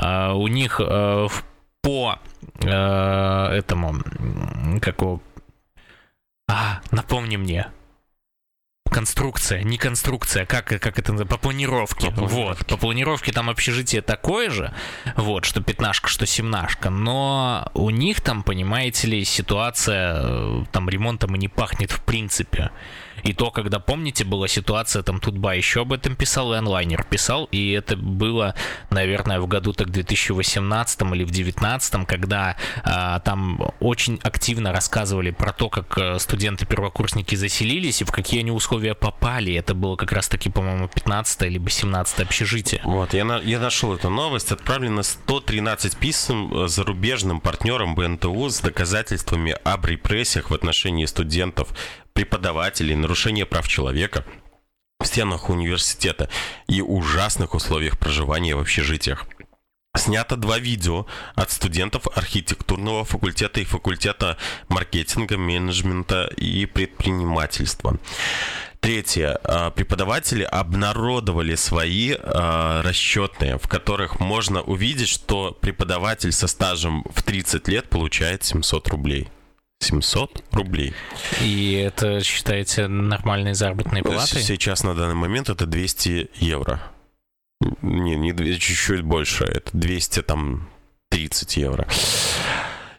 э, 0.00 0.32
у 0.32 0.46
них 0.48 0.80
э, 0.82 1.28
по 1.82 2.18
э, 2.60 2.68
этому, 2.68 4.02
как 4.80 5.00
его... 5.00 5.22
А, 6.48 6.80
напомни 6.90 7.36
мне. 7.36 7.66
Конструкция, 8.90 9.62
не 9.62 9.78
конструкция, 9.78 10.46
как, 10.46 10.66
как 10.66 10.98
это 10.98 11.26
по 11.26 11.38
планировке. 11.38 12.08
По 12.10 12.12
планировке. 12.12 12.36
Вот, 12.36 12.66
по 12.66 12.76
планировке 12.76 13.32
там 13.32 13.50
общежитие 13.50 14.02
такое 14.02 14.50
же, 14.50 14.72
вот, 15.16 15.44
что 15.44 15.60
пятнашка, 15.60 16.08
что 16.08 16.26
семнашка, 16.26 16.90
но 16.90 17.70
у 17.74 17.90
них 17.90 18.20
там, 18.20 18.42
понимаете 18.42 19.08
ли, 19.08 19.24
ситуация, 19.24 20.20
э, 20.22 20.64
там 20.72 20.88
ремонтом 20.88 21.34
и 21.34 21.38
не 21.38 21.48
пахнет 21.48 21.90
в 21.90 22.00
принципе. 22.02 22.70
И 23.24 23.32
то, 23.32 23.50
когда, 23.50 23.78
помните, 23.78 24.24
была 24.24 24.48
ситуация, 24.48 25.02
там 25.02 25.20
Тутба 25.20 25.54
еще 25.56 25.82
об 25.82 25.92
этом 25.92 26.16
писал, 26.16 26.52
и 26.54 26.56
онлайнер 26.56 27.04
писал, 27.04 27.48
и 27.50 27.72
это 27.72 27.96
было, 27.96 28.54
наверное, 28.90 29.40
в 29.40 29.46
году 29.46 29.72
так 29.72 29.90
2018 29.90 31.02
или 31.02 31.24
в 31.24 31.30
2019, 31.30 32.06
когда 32.06 32.56
а, 32.84 33.20
там 33.20 33.72
очень 33.80 34.18
активно 34.22 34.72
рассказывали 34.72 35.30
про 35.30 35.52
то, 35.52 35.68
как 35.68 35.96
э, 35.98 36.18
студенты-первокурсники 36.18 37.34
заселились 37.34 38.00
и 38.00 38.04
в 38.04 38.12
какие 38.12 38.40
они 38.40 38.50
условия 38.50 38.94
попали. 38.94 39.54
Это 39.54 39.74
было 39.74 39.96
как 39.96 40.12
раз-таки, 40.12 40.50
по-моему, 40.50 40.88
15 40.88 41.42
либо 41.42 41.70
17 41.70 42.20
общежитие. 42.20 42.80
Вот, 42.84 43.14
я, 43.14 43.24
на- 43.24 43.40
я 43.40 43.58
нашел 43.58 43.94
эту 43.94 44.10
новость. 44.10 44.52
Отправлено 44.52 45.02
113 45.02 45.96
писем 45.96 46.64
э, 46.64 46.68
зарубежным 46.68 47.40
партнерам 47.40 47.94
БНТУ 47.94 48.48
с 48.48 48.60
доказательствами 48.60 49.56
об 49.64 49.84
репрессиях 49.86 50.50
в 50.50 50.54
отношении 50.54 51.04
студентов, 51.06 51.68
преподавателей, 52.16 52.94
нарушения 52.94 53.44
прав 53.44 53.68
человека 53.68 54.24
в 54.98 55.06
стенах 55.06 55.50
университета 55.50 56.30
и 56.66 56.80
ужасных 56.80 57.54
условиях 57.54 57.98
проживания 57.98 58.56
в 58.56 58.60
общежитиях. 58.60 59.26
Снято 59.94 60.36
два 60.36 60.58
видео 60.58 61.06
от 61.34 61.50
студентов 61.50 62.06
архитектурного 62.16 63.04
факультета 63.04 63.60
и 63.60 63.64
факультета 63.64 64.38
маркетинга, 64.68 65.36
менеджмента 65.36 66.30
и 66.38 66.64
предпринимательства. 66.64 67.98
Третье. 68.80 69.38
А, 69.44 69.70
Преподаватели 69.70 70.42
обнародовали 70.42 71.54
свои 71.54 72.14
а, 72.18 72.82
расчетные, 72.82 73.58
в 73.58 73.68
которых 73.68 74.20
можно 74.20 74.62
увидеть, 74.62 75.08
что 75.08 75.52
преподаватель 75.60 76.32
со 76.32 76.46
стажем 76.46 77.04
в 77.14 77.22
30 77.22 77.68
лет 77.68 77.90
получает 77.90 78.42
700 78.42 78.88
рублей. 78.88 79.28
700 79.80 80.44
рублей. 80.52 80.94
И 81.42 81.72
это 81.72 82.22
считаете 82.22 82.88
нормальной 82.88 83.54
заработной 83.54 84.02
платой? 84.02 84.42
Сейчас 84.42 84.82
на 84.84 84.94
данный 84.94 85.14
момент 85.14 85.48
это 85.48 85.66
200 85.66 86.30
евро. 86.36 86.82
Не, 87.82 88.16
не 88.16 88.32
чуть-чуть 88.58 89.02
больше. 89.02 89.44
Это 89.44 89.70
200 89.72 90.22
там 90.22 90.68
30 91.10 91.56
евро. 91.56 91.88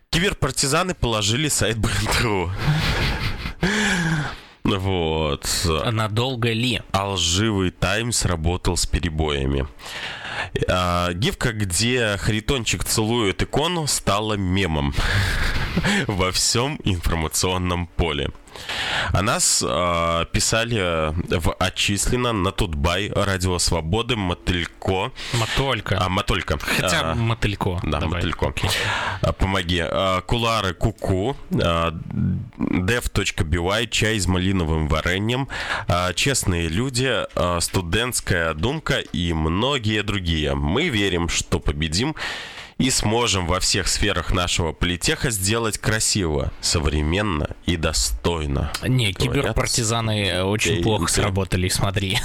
Киберпартизаны 0.10 0.96
положили 0.96 1.48
сайт 1.48 1.78
БНТУ. 1.78 2.52
Вот. 4.64 5.48
Надолго 5.92 6.52
ли? 6.52 6.82
А 6.92 7.10
лживый 7.12 7.72
Таймс 7.72 8.26
работал 8.26 8.76
с 8.76 8.86
перебоями. 8.86 9.68
А, 10.68 11.14
гифка, 11.14 11.52
где 11.54 12.18
Харитончик 12.18 12.84
целует 12.84 13.42
икону, 13.42 13.88
стала 13.88 14.34
мемом 14.34 14.94
во 16.08 16.32
всем 16.32 16.80
информационном 16.84 17.88
поле. 17.88 18.32
О 19.14 19.22
нас 19.22 19.64
а, 19.66 20.26
писали 20.26 21.14
в 21.38 21.54
отчислено 21.60 22.34
на 22.34 22.52
Тутбай, 22.52 23.12
Радио 23.14 23.58
Свободы, 23.60 24.16
Мотылько, 24.16 25.12
Мотолька. 25.34 25.98
а, 26.00 26.10
Мотолька. 26.10 26.58
Хотя 26.60 27.12
А, 27.12 27.16
мотылько. 27.16 27.80
да, 27.84 28.00
Давай. 28.00 28.16
мотылько. 28.22 28.48
Окей. 28.48 28.70
а, 29.22 29.32
Помоги. 29.34 29.82
А, 29.84 30.22
Кулары 30.22 30.74
Куку, 30.74 31.38
а, 31.54 31.92
dev.by, 32.58 33.88
чай 33.90 34.20
с 34.20 34.28
малиновым 34.28 34.88
вареньем, 34.88 35.48
а, 35.88 36.14
честные 36.14 36.68
люди, 36.68 37.10
а, 37.36 37.60
студентская 37.60 38.54
думка 38.54 39.00
и 39.00 39.34
многие 39.34 40.04
другие. 40.04 40.56
Мы 40.56 40.90
верим, 40.90 41.30
что 41.30 41.60
победим 41.60 42.16
и 42.78 42.90
сможем 42.90 43.48
во 43.48 43.60
всех 43.60 43.88
сферах 43.88 44.32
нашего 44.34 44.72
политеха 44.72 45.32
сделать 45.32 45.78
красиво, 45.78 46.52
современно 46.62 47.56
и 47.66 47.76
достойно. 47.76 48.72
Не, 48.84 49.14
киберпартизаны 49.14 50.44
очень 50.44 50.84
плохо 50.84 51.12
сработали, 51.12 51.70
смотри. 51.70 52.20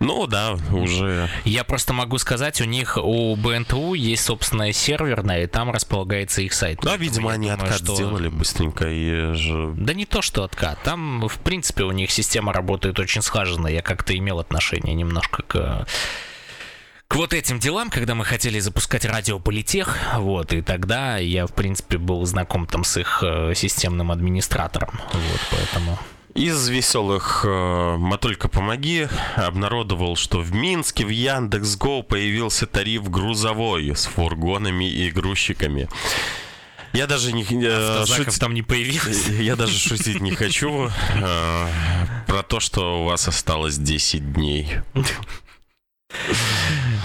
Ну 0.00 0.28
да, 0.28 0.56
уже. 0.70 1.28
Я 1.44 1.64
просто 1.64 1.92
могу 1.92 2.18
сказать, 2.18 2.60
у 2.60 2.64
них 2.64 2.96
у 3.02 3.34
БНТУ 3.34 3.94
есть 3.94 4.24
собственная 4.24 4.72
серверная, 4.72 5.42
и 5.42 5.46
там 5.46 5.72
располагается 5.72 6.40
их 6.42 6.52
сайт. 6.52 6.78
Да, 6.82 6.96
видимо, 6.96 7.32
они 7.32 7.48
думаю, 7.48 7.64
откат 7.64 7.78
что... 7.78 7.94
сделали 7.96 8.28
быстренько 8.28 8.88
и 8.88 9.32
же. 9.34 9.72
Да 9.76 9.94
не 9.94 10.06
то, 10.06 10.22
что 10.22 10.44
откат. 10.44 10.80
Там, 10.84 11.26
в 11.26 11.38
принципе, 11.38 11.82
у 11.82 11.90
них 11.90 12.12
система 12.12 12.52
работает 12.52 13.00
очень 13.00 13.22
слаженно. 13.22 13.66
Я 13.66 13.82
как-то 13.82 14.16
имел 14.16 14.38
отношение 14.38 14.94
немножко 14.94 15.42
к 15.42 15.86
к 17.08 17.16
вот 17.16 17.32
этим 17.32 17.58
делам, 17.58 17.88
когда 17.88 18.14
мы 18.14 18.24
хотели 18.24 18.60
запускать 18.60 19.06
радиополитех, 19.06 19.98
вот, 20.16 20.52
и 20.52 20.60
тогда 20.60 21.16
я, 21.16 21.46
в 21.46 21.54
принципе, 21.54 21.96
был 21.96 22.24
знаком 22.26 22.66
там 22.66 22.84
с 22.84 22.98
их 22.98 23.22
э, 23.22 23.54
системным 23.54 24.12
администратором, 24.12 25.00
вот, 25.12 25.40
поэтому... 25.50 25.98
Из 26.34 26.68
веселых 26.68 27.44
э, 27.48 27.96
«Матулька, 27.96 28.48
помоги» 28.48 29.08
обнародовал, 29.34 30.14
что 30.14 30.40
в 30.40 30.52
Минске 30.52 31.04
в 31.04 31.08
Яндекс.Го 31.08 32.02
появился 32.02 32.66
тариф 32.66 33.10
грузовой 33.10 33.96
с 33.96 34.04
фургонами 34.04 34.88
и 34.88 35.10
грузчиками. 35.10 35.88
Я 36.92 37.06
даже 37.06 37.32
не... 37.32 37.44
Э, 37.50 38.04
шут... 38.06 38.38
там 38.38 38.54
не 38.54 38.62
появилось. 38.62 39.26
Я 39.28 39.56
даже 39.56 39.78
шутить 39.78 40.20
не 40.20 40.30
хочу 40.30 40.90
э, 41.14 41.68
про 42.26 42.42
то, 42.42 42.60
что 42.60 43.02
у 43.02 43.04
вас 43.06 43.26
осталось 43.26 43.76
10 43.78 44.32
дней. 44.34 44.76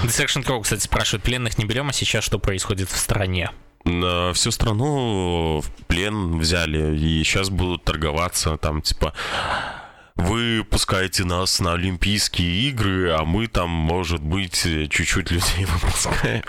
Deception 0.03 0.45
Crow, 0.45 0.61
кстати, 0.61 0.81
спрашивает, 0.81 1.23
пленных 1.23 1.57
не 1.57 1.65
берем, 1.65 1.89
а 1.89 1.93
сейчас 1.93 2.23
что 2.23 2.39
происходит 2.39 2.89
в 2.89 2.97
стране? 2.97 3.49
На 3.85 4.33
всю 4.33 4.51
страну 4.51 5.61
в 5.61 5.85
плен 5.87 6.39
взяли, 6.39 6.97
и 6.97 7.23
сейчас 7.23 7.49
будут 7.49 7.83
торговаться, 7.83 8.57
там, 8.57 8.81
типа, 8.81 9.13
вы 10.15 10.65
пускаете 10.69 11.25
нас 11.25 11.59
на 11.59 11.73
Олимпийские 11.73 12.69
игры, 12.69 13.11
а 13.11 13.23
мы 13.25 13.47
там, 13.47 13.69
может 13.69 14.21
быть, 14.21 14.61
чуть-чуть 14.89 15.31
людей 15.31 15.65
выпускаем. 15.65 16.43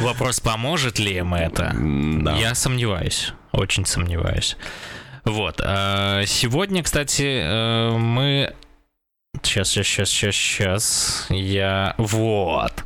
Вопрос, 0.00 0.40
поможет 0.40 0.98
ли 0.98 1.16
им 1.16 1.34
это? 1.34 1.74
Да. 1.74 2.36
Я 2.36 2.54
сомневаюсь, 2.54 3.32
очень 3.52 3.86
сомневаюсь. 3.86 4.56
Вот. 5.24 5.60
А, 5.64 6.24
сегодня, 6.26 6.82
кстати, 6.82 7.40
э, 7.42 7.96
мы 7.96 8.54
Сейчас, 9.42 9.68
сейчас, 9.68 9.86
сейчас, 9.86 10.08
сейчас, 10.08 10.34
сейчас. 10.34 11.26
Я... 11.30 11.94
Вот. 11.98 12.84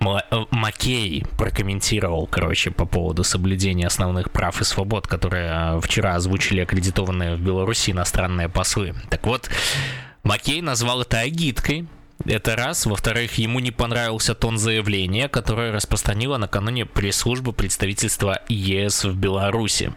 Э, 0.00 0.44
Макей 0.50 1.24
прокомментировал, 1.38 2.26
короче, 2.26 2.70
по 2.70 2.84
поводу 2.84 3.24
соблюдения 3.24 3.86
основных 3.86 4.30
прав 4.30 4.60
и 4.60 4.64
свобод, 4.64 5.06
которые 5.06 5.76
э, 5.76 5.80
вчера 5.80 6.14
озвучили 6.14 6.60
аккредитованные 6.60 7.36
в 7.36 7.40
Беларуси 7.40 7.90
иностранные 7.90 8.48
послы. 8.48 8.94
Так 9.10 9.26
вот, 9.26 9.48
Макей 10.22 10.60
назвал 10.60 11.02
это 11.02 11.20
агиткой, 11.20 11.86
это 12.28 12.56
раз. 12.56 12.86
Во-вторых, 12.86 13.38
ему 13.38 13.60
не 13.60 13.70
понравился 13.70 14.34
тон 14.34 14.58
заявления, 14.58 15.28
которое 15.28 15.72
распространила 15.72 16.36
накануне 16.36 16.86
пресс-служба 16.86 17.52
представительства 17.52 18.40
ЕС 18.48 19.04
в 19.04 19.16
Беларуси. 19.16 19.92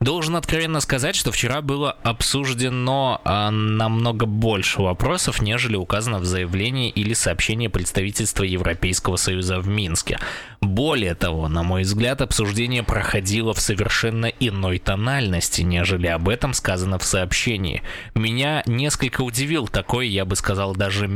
Должен 0.00 0.36
откровенно 0.36 0.80
сказать, 0.80 1.14
что 1.14 1.32
вчера 1.32 1.60
было 1.60 1.92
обсуждено 2.02 3.20
а, 3.24 3.50
намного 3.50 4.26
больше 4.26 4.82
вопросов, 4.82 5.42
нежели 5.42 5.76
указано 5.76 6.18
в 6.18 6.24
заявлении 6.24 6.90
или 6.90 7.12
сообщении 7.12 7.68
представительства 7.68 8.44
Европейского 8.44 9.16
Союза 9.16 9.60
в 9.60 9.68
Минске. 9.68 10.18
Более 10.60 11.14
того, 11.14 11.48
на 11.48 11.62
мой 11.62 11.82
взгляд, 11.82 12.20
обсуждение 12.20 12.82
проходило 12.82 13.54
в 13.54 13.60
совершенно 13.60 14.26
иной 14.26 14.78
тональности, 14.78 15.62
нежели 15.62 16.06
об 16.06 16.28
этом 16.28 16.52
сказано 16.52 16.98
в 16.98 17.04
сообщении. 17.04 17.82
Меня 18.14 18.62
несколько 18.66 19.22
удивил 19.22 19.68
такой, 19.68 20.08
я 20.08 20.24
бы 20.24 20.36
сказал, 20.36 20.74
даже 20.74 21.08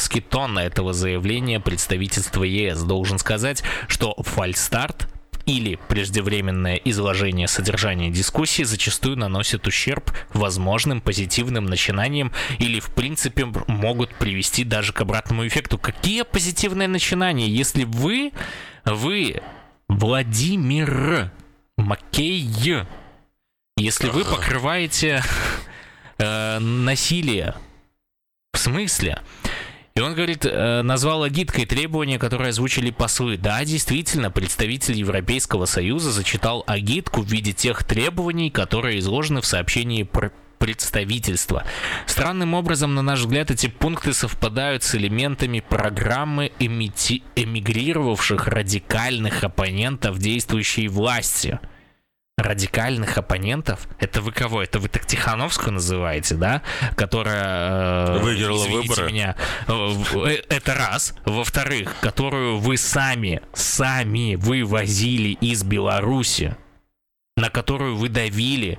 менторский 0.00 0.22
тон 0.22 0.56
этого 0.56 0.94
заявления 0.94 1.60
представительства 1.60 2.42
ЕС. 2.42 2.82
Должен 2.84 3.18
сказать, 3.18 3.62
что 3.86 4.14
фальстарт 4.18 5.06
или 5.44 5.78
преждевременное 5.88 6.76
изложение 6.76 7.48
содержания 7.48 8.10
дискуссии 8.10 8.62
зачастую 8.62 9.18
наносит 9.18 9.66
ущерб 9.66 10.10
возможным 10.32 11.02
позитивным 11.02 11.66
начинаниям 11.66 12.32
или 12.58 12.80
в 12.80 12.94
принципе 12.94 13.44
могут 13.66 14.14
привести 14.14 14.64
даже 14.64 14.94
к 14.94 15.02
обратному 15.02 15.46
эффекту. 15.46 15.76
Какие 15.76 16.22
позитивные 16.22 16.88
начинания, 16.88 17.48
если 17.48 17.84
вы, 17.84 18.32
вы 18.86 19.42
Владимир 19.88 21.30
Маккей, 21.76 22.86
если 23.76 24.08
вы 24.08 24.24
покрываете 24.24 25.22
э, 26.18 26.58
насилие, 26.58 27.54
в 28.52 28.58
смысле? 28.58 29.20
И 29.94 30.00
он 30.00 30.14
говорит, 30.14 30.46
э, 30.46 30.82
назвал 30.82 31.24
агиткой 31.24 31.66
требования, 31.66 32.18
которые 32.18 32.50
озвучили 32.50 32.90
послы. 32.90 33.36
Да, 33.36 33.64
действительно, 33.64 34.30
представитель 34.30 34.96
Европейского 34.96 35.66
Союза 35.66 36.12
зачитал 36.12 36.62
агитку 36.66 37.22
в 37.22 37.26
виде 37.26 37.52
тех 37.52 37.84
требований, 37.84 38.50
которые 38.50 39.00
изложены 39.00 39.40
в 39.40 39.46
сообщении 39.46 40.04
про 40.04 40.30
представительства. 40.58 41.64
Странным 42.06 42.52
образом, 42.52 42.94
на 42.94 43.00
наш 43.00 43.20
взгляд, 43.20 43.50
эти 43.50 43.66
пункты 43.66 44.12
совпадают 44.12 44.82
с 44.82 44.94
элементами 44.94 45.64
программы 45.66 46.52
эмити- 46.58 47.22
эмигрировавших 47.34 48.46
радикальных 48.46 49.42
оппонентов 49.42 50.18
действующей 50.18 50.88
власти 50.88 51.58
радикальных 52.42 53.18
оппонентов. 53.18 53.88
Это 53.98 54.20
вы 54.22 54.32
кого? 54.32 54.62
Это 54.62 54.78
вы 54.78 54.88
так 54.88 55.06
Тихановскую 55.06 55.74
называете, 55.74 56.34
да? 56.34 56.62
Которая... 56.96 58.16
Э, 58.16 58.18
Выиграла 58.18 58.66
выборы. 58.66 59.06
меня. 59.06 59.36
Э, 59.66 59.94
э, 60.26 60.42
это 60.48 60.74
раз. 60.74 61.14
Во-вторых, 61.24 61.94
которую 62.00 62.58
вы 62.58 62.76
сами, 62.76 63.42
сами 63.52 64.36
вывозили 64.36 65.30
из 65.40 65.62
Беларуси, 65.62 66.56
на 67.36 67.50
которую 67.50 67.96
вы 67.96 68.08
давили, 68.08 68.78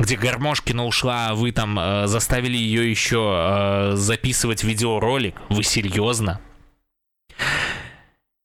где 0.00 0.16
Гармошкина 0.16 0.84
ушла, 0.84 1.28
а 1.28 1.34
вы 1.34 1.52
там 1.52 1.78
э, 1.78 2.06
заставили 2.06 2.56
ее 2.56 2.90
еще 2.90 3.92
э, 3.92 3.96
записывать 3.96 4.64
видеоролик. 4.64 5.34
Вы 5.48 5.62
серьезно? 5.62 6.40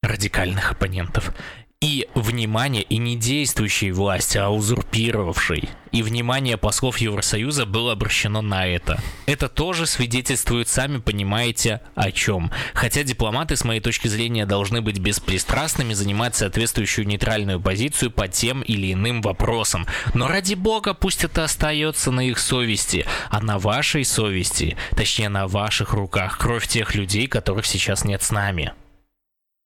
радикальных 0.01 0.71
оппонентов 0.71 1.33
и 1.81 2.09
внимание 2.13 2.83
и 2.83 2.97
не 2.97 3.15
действующей 3.15 3.91
власти, 3.91 4.37
а 4.37 4.49
узурпировавшей. 4.49 5.69
И 5.93 6.03
внимание 6.03 6.57
послов 6.57 6.97
Евросоюза 6.97 7.65
было 7.65 7.93
обращено 7.93 8.41
на 8.41 8.67
это. 8.67 8.99
Это 9.27 9.47
тоже 9.47 9.85
свидетельствует, 9.85 10.67
сами 10.67 10.97
понимаете, 10.97 11.81
о 11.95 12.11
чем. 12.11 12.51
Хотя 12.73 13.03
дипломаты, 13.03 13.55
с 13.55 13.63
моей 13.63 13.79
точки 13.79 14.09
зрения, 14.09 14.45
должны 14.45 14.81
быть 14.81 14.99
беспристрастными, 14.99 15.93
занимать 15.93 16.35
соответствующую 16.35 17.07
нейтральную 17.07 17.61
позицию 17.61 18.11
по 18.11 18.27
тем 18.27 18.61
или 18.61 18.91
иным 18.91 19.21
вопросам. 19.21 19.87
Но 20.13 20.27
ради 20.27 20.55
бога, 20.55 20.93
пусть 20.93 21.23
это 21.23 21.45
остается 21.45 22.11
на 22.11 22.27
их 22.27 22.39
совести, 22.39 23.05
а 23.29 23.39
на 23.39 23.57
вашей 23.57 24.03
совести, 24.03 24.75
точнее 24.97 25.29
на 25.29 25.47
ваших 25.47 25.93
руках, 25.93 26.37
кровь 26.39 26.67
тех 26.67 26.93
людей, 26.93 27.27
которых 27.27 27.65
сейчас 27.65 28.03
нет 28.03 28.21
с 28.21 28.31
нами. 28.31 28.73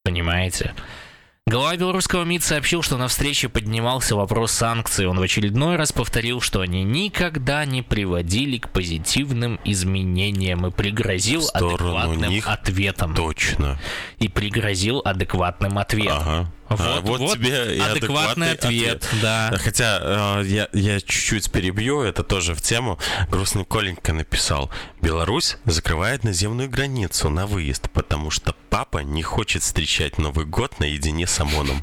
Понимаете? 0.03 0.75
Глава 1.45 1.75
белорусского 1.75 2.23
МИД 2.23 2.41
сообщил, 2.41 2.81
что 2.83 2.95
на 2.97 3.09
встрече 3.09 3.49
поднимался 3.49 4.15
вопрос 4.15 4.53
санкций. 4.53 5.07
Он 5.07 5.19
в 5.19 5.21
очередной 5.21 5.75
раз 5.75 5.91
повторил, 5.91 6.39
что 6.39 6.61
они 6.61 6.85
никогда 6.85 7.65
не 7.65 7.81
приводили 7.81 8.57
к 8.59 8.69
позитивным 8.69 9.59
изменениям 9.65 10.65
и 10.65 10.71
пригрозил 10.71 11.43
адекватным 11.53 12.33
ответом. 12.45 13.13
Точно. 13.13 13.77
И 14.19 14.29
пригрозил 14.29 15.01
адекватным 15.03 15.77
ответом. 15.79 16.17
Ага. 16.17 16.53
Вот, 16.69 16.79
а, 16.79 17.01
вот, 17.01 17.19
вот 17.19 17.33
тебе 17.33 17.61
адекватный, 17.61 17.91
адекватный 17.91 18.51
ответ, 18.51 19.03
ответ. 19.05 19.21
Да. 19.21 19.53
Хотя 19.57 19.99
э, 20.41 20.43
я, 20.45 20.69
я 20.73 20.99
чуть-чуть 20.99 21.51
перебью, 21.51 22.01
это 22.01 22.23
тоже 22.23 22.55
в 22.55 22.61
тему. 22.61 22.97
Грустный 23.29 23.65
Коленька 23.65 24.13
написал, 24.13 24.71
Беларусь 25.01 25.57
закрывает 25.65 26.23
наземную 26.23 26.69
границу 26.69 27.29
на 27.29 27.45
выезд, 27.45 27.89
потому 27.91 28.31
что 28.31 28.55
папа 28.69 28.99
не 28.99 29.21
хочет 29.21 29.61
встречать 29.61 30.17
Новый 30.17 30.45
год 30.45 30.79
наедине 30.79 31.27
с 31.27 31.39
ОМОНом. 31.39 31.81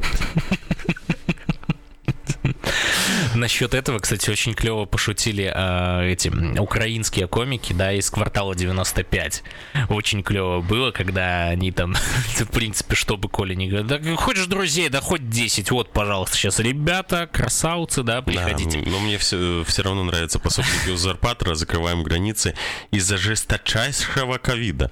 Насчет 3.35 3.75
этого, 3.75 3.99
кстати, 3.99 4.29
очень 4.31 4.55
клево 4.55 4.85
пошутили 4.85 5.53
э, 5.55 6.12
эти 6.12 6.29
украинские 6.59 7.29
комики, 7.29 7.73
да, 7.73 7.93
из 7.93 8.11
квартала 8.11 8.55
95. 8.55 9.43
Очень 9.88 10.23
клево 10.23 10.61
было, 10.61 10.90
когда 10.90 11.45
они 11.47 11.71
там, 11.73 11.95
в 12.38 12.51
принципе, 12.51 12.95
что 12.95 13.16
бы 13.16 13.29
Коля 13.29 13.55
не 13.55 13.69
говорил, 13.69 13.88
да 13.88 14.16
хочешь 14.16 14.47
друзей, 14.47 14.88
да 14.88 15.01
хоть 15.01 15.29
10, 15.29 15.71
вот, 15.71 15.93
пожалуйста, 15.93 16.37
сейчас 16.37 16.59
ребята, 16.59 17.29
красавцы, 17.31 18.03
да, 18.03 18.23
приходите. 18.23 18.81
Да, 18.81 18.90
но 18.90 19.01
мне 19.01 19.19
все, 19.19 19.64
все 19.66 19.83
равно 19.83 20.05
нравится 20.05 20.38
пособники 20.38 20.90
Узурпатора, 20.90 21.55
закрываем 21.55 22.03
границы 22.03 22.55
из-за 22.90 23.16
жесточайшего 23.16 24.38
ковида. 24.38 24.90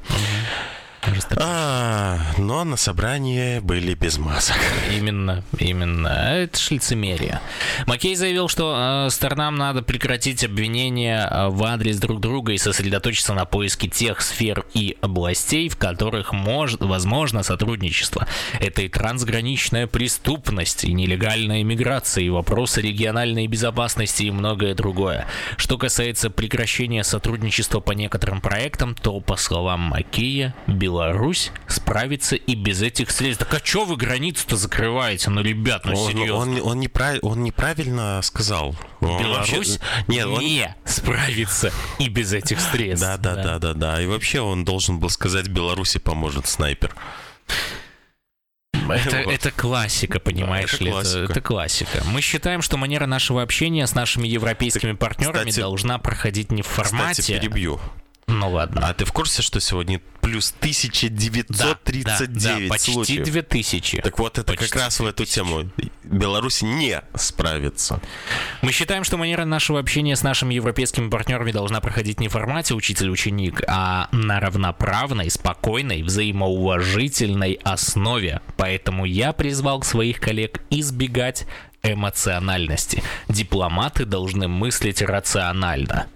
А, 1.37 2.19
но 2.39 2.65
на 2.65 2.77
собрании 2.77 3.59
были 3.61 3.95
без 3.95 4.19
масок. 4.19 4.57
Именно, 4.95 5.45
именно. 5.59 6.09
Это 6.09 6.59
ж 6.59 6.71
лицемерие. 6.73 7.41
Маккей 7.87 8.15
заявил, 8.15 8.49
что 8.49 9.07
э, 9.07 9.11
сторонам 9.11 9.57
надо 9.57 9.83
прекратить 9.83 10.45
обвинения 10.45 11.29
э, 11.31 11.49
в 11.49 11.63
адрес 11.65 11.99
друг 11.99 12.21
друга 12.21 12.53
и 12.53 12.59
сосредоточиться 12.59 13.35
на 13.35 13.45
поиске 13.45 13.89
тех 13.89 14.21
сфер 14.21 14.65
и 14.75 14.97
областей, 15.01 15.69
в 15.69 15.77
которых 15.77 16.33
может, 16.33 16.81
возможно 16.81 17.43
сотрудничество. 17.43 18.27
Это 18.61 18.83
и 18.83 18.89
трансграничная 18.89 19.87
преступность, 19.87 20.85
и 20.85 20.93
нелегальная 20.93 21.63
миграция, 21.63 22.25
и 22.25 22.31
вопросы 22.31 22.81
региональной 22.81 23.47
безопасности 23.47 24.25
и 24.25 24.31
многое 24.31 24.75
другое. 24.75 25.27
Что 25.57 25.79
касается 25.79 26.31
прекращения 26.31 27.05
сотрудничества 27.05 27.81
по 27.81 27.93
некоторым 27.93 28.41
проектам, 28.41 28.95
то, 28.95 29.21
по 29.21 29.37
словам 29.37 29.81
Макея, 29.81 30.55
Беларусь 30.67 30.98
справится 31.67 32.37
и 32.37 32.55
без 32.55 32.83
этих 32.83 33.11
средств. 33.11 33.45
Так 33.47 33.61
а 33.61 33.65
что 33.65 33.85
вы 33.85 33.97
границу-то 33.97 34.57
закрываете? 34.57 35.31
Ну, 35.31 35.43
ребят, 35.43 35.85
ну 35.85 35.93
Он, 35.97 36.11
серьезно. 36.13 36.35
он, 36.37 36.61
он, 36.63 36.81
неправ- 36.81 37.19
он 37.23 37.43
неправильно 37.45 38.21
сказал. 38.23 38.75
Он 39.01 39.23
Беларусь 39.23 39.51
вообще- 39.79 39.81
Нет, 40.09 40.27
он... 40.27 40.41
не 40.41 40.75
справится 40.85 41.73
и 41.99 42.09
без 42.09 42.33
этих 42.33 42.61
средств. 42.61 43.07
Да, 43.07 43.17
да, 43.17 43.37
да, 43.37 43.59
да, 43.59 43.75
да. 43.75 44.03
И 44.03 44.07
вообще 44.07 44.41
он 44.41 44.65
должен 44.65 44.99
был 44.99 45.11
сказать, 45.11 45.49
Беларуси 45.49 45.99
поможет 45.99 46.47
снайпер. 46.47 46.95
Это, 48.73 49.23
Вот. 49.25 49.35
это 49.35 49.51
классика, 49.51 50.19
понимаешь 50.19 50.73
это 50.75 50.85
ли? 50.85 50.91
Это- 50.91 51.01
классика. 51.03 51.33
Это, 51.33 51.41
классика. 51.43 52.03
Мы 52.11 52.21
считаем, 52.23 52.63
что 52.63 52.77
манера 52.79 53.07
нашего 53.07 53.43
общения 53.43 53.87
с 53.87 53.95
нашими 53.95 54.27
европейскими 54.27 54.93
партнерами 54.93 55.51
кстати- 55.51 55.61
должна 55.61 55.99
проходить 55.99 56.51
не 56.51 56.63
в 56.63 56.67
формате. 56.67 57.21
Кстати, 57.23 57.39
перебью. 57.39 57.81
Ну 58.29 58.51
ладно. 58.51 58.87
А 58.87 58.95
ты 58.95 59.07
в 59.07 59.13
курсе, 59.13 59.41
что 59.41 59.59
сегодня 59.59 60.01
плюс 60.21 60.55
Да, 61.49 61.73
1939 61.85 62.43
да, 62.43 62.59
да, 62.59 62.69
почти 62.69 62.93
случаев? 62.93 63.25
2000. 63.25 64.03
Так 64.03 64.19
вот, 64.19 64.39
это 64.39 64.53
Почти 64.53 64.71
как 64.71 64.83
раз 64.83 65.01
в 65.01 65.07
эту 65.07 65.25
тему. 65.25 65.71
Беларусь 66.05 66.61
не 66.61 67.03
справится. 67.15 68.01
Мы 68.61 68.73
считаем, 68.73 69.05
что 69.05 69.17
манера 69.17 69.47
нашего 69.47 69.81
общения 69.81 70.15
с 70.15 70.23
нашими 70.23 70.55
европейскими 70.55 71.09
партнерами 71.09 71.53
должна 71.53 71.81
проходить 71.81 72.21
не 72.21 72.29
в 72.29 72.33
формате 72.33 72.75
учитель-ученик, 72.75 73.63
а 73.67 74.09
на 74.13 74.41
равноправной, 74.41 75.31
спокойной, 75.31 76.03
взаимоуважительной 76.03 77.59
основе. 77.65 78.43
Поэтому 78.59 79.07
я 79.07 79.33
призвал 79.33 79.83
своих 79.83 80.21
коллег 80.21 80.61
избегать 80.69 81.47
эмоциональности. 81.83 83.03
Дипломаты 83.29 84.05
должны 84.05 84.49
мыслить 84.49 85.01
рационально. 85.01 86.09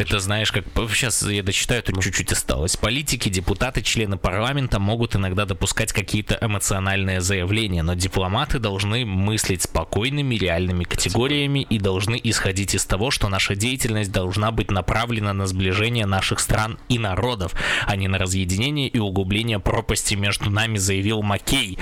Это 0.00 0.18
знаешь, 0.18 0.50
как 0.50 0.64
сейчас 0.94 1.22
я 1.24 1.42
дочитаю, 1.42 1.82
тут 1.82 2.02
чуть-чуть 2.02 2.32
осталось. 2.32 2.74
Политики, 2.74 3.28
депутаты, 3.28 3.82
члены 3.82 4.16
парламента 4.16 4.78
могут 4.78 5.14
иногда 5.14 5.44
допускать 5.44 5.92
какие-то 5.92 6.38
эмоциональные 6.40 7.20
заявления, 7.20 7.82
но 7.82 7.92
дипломаты 7.92 8.58
должны 8.58 9.04
мыслить 9.04 9.60
спокойными, 9.60 10.36
реальными 10.36 10.84
категориями 10.84 11.66
и 11.68 11.78
должны 11.78 12.18
исходить 12.24 12.74
из 12.74 12.86
того, 12.86 13.10
что 13.10 13.28
наша 13.28 13.54
деятельность 13.54 14.10
должна 14.10 14.52
быть 14.52 14.70
направлена 14.70 15.34
на 15.34 15.46
сближение 15.46 16.06
наших 16.06 16.40
стран 16.40 16.78
и 16.88 16.98
народов, 16.98 17.52
а 17.86 17.94
не 17.94 18.08
на 18.08 18.16
разъединение 18.16 18.88
и 18.88 18.98
углубление 18.98 19.58
пропасти 19.58 20.14
между 20.14 20.48
нами, 20.48 20.78
заявил 20.78 21.20
Маккей. 21.20 21.78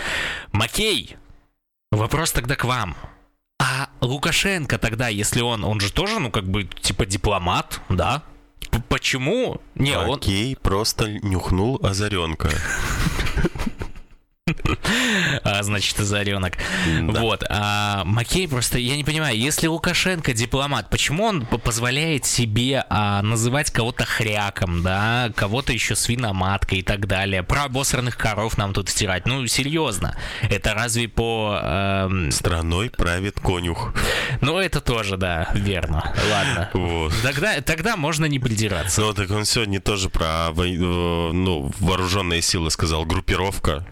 Маккей, 0.50 1.14
вопрос 1.92 2.32
тогда 2.32 2.56
к 2.56 2.64
вам. 2.64 2.96
А 3.60 3.88
Лукашенко 4.00 4.78
тогда, 4.78 5.08
если 5.08 5.40
он, 5.40 5.64
он 5.64 5.80
же 5.80 5.92
тоже, 5.92 6.20
ну, 6.20 6.30
как 6.30 6.44
бы, 6.44 6.64
типа 6.64 7.06
дипломат, 7.06 7.80
да? 7.88 8.22
П- 8.70 8.82
Почему? 8.88 9.60
Не, 9.74 9.96
он... 9.98 10.16
Окей, 10.18 10.54
просто 10.56 11.08
нюхнул 11.22 11.80
озаренка. 11.82 12.50
А, 15.44 15.62
значит, 15.62 15.98
озаренок. 16.00 16.54
Да. 17.00 17.20
Вот. 17.20 17.44
А 17.48 18.04
Маккей 18.04 18.48
просто, 18.48 18.78
я 18.78 18.96
не 18.96 19.04
понимаю, 19.04 19.36
если 19.38 19.66
Лукашенко 19.66 20.32
дипломат, 20.32 20.90
почему 20.90 21.24
он 21.24 21.46
позволяет 21.46 22.24
себе 22.24 22.84
а, 22.88 23.22
называть 23.22 23.70
кого-то 23.70 24.04
хряком, 24.04 24.82
да, 24.82 25.30
кого-то 25.34 25.72
еще 25.72 25.94
свиноматкой 25.94 26.78
и 26.78 26.82
так 26.82 27.06
далее? 27.06 27.42
Про 27.42 27.64
обосранных 27.64 28.16
коров 28.16 28.58
нам 28.58 28.72
тут 28.72 28.88
стирать. 28.88 29.26
Ну, 29.26 29.46
серьезно. 29.46 30.16
Это 30.42 30.74
разве 30.74 31.08
по... 31.08 31.58
эм, 31.62 32.30
Страной 32.30 32.90
правит 32.90 33.40
конюх. 33.40 33.94
Ну, 34.40 34.58
это 34.58 34.80
тоже, 34.80 35.16
да, 35.16 35.48
верно. 35.54 36.14
Ладно. 36.30 36.70
Вот. 36.74 37.12
Тогда, 37.22 37.60
тогда 37.60 37.96
можно 37.96 38.26
не 38.26 38.38
придираться. 38.38 39.00
Ну, 39.00 39.14
так 39.14 39.30
он 39.30 39.44
сегодня 39.44 39.80
тоже 39.80 40.08
про 40.10 40.50
э, 40.50 41.30
ну, 41.32 41.72
вооруженные 41.80 42.42
силы 42.42 42.70
сказал, 42.70 43.04
группировка. 43.04 43.86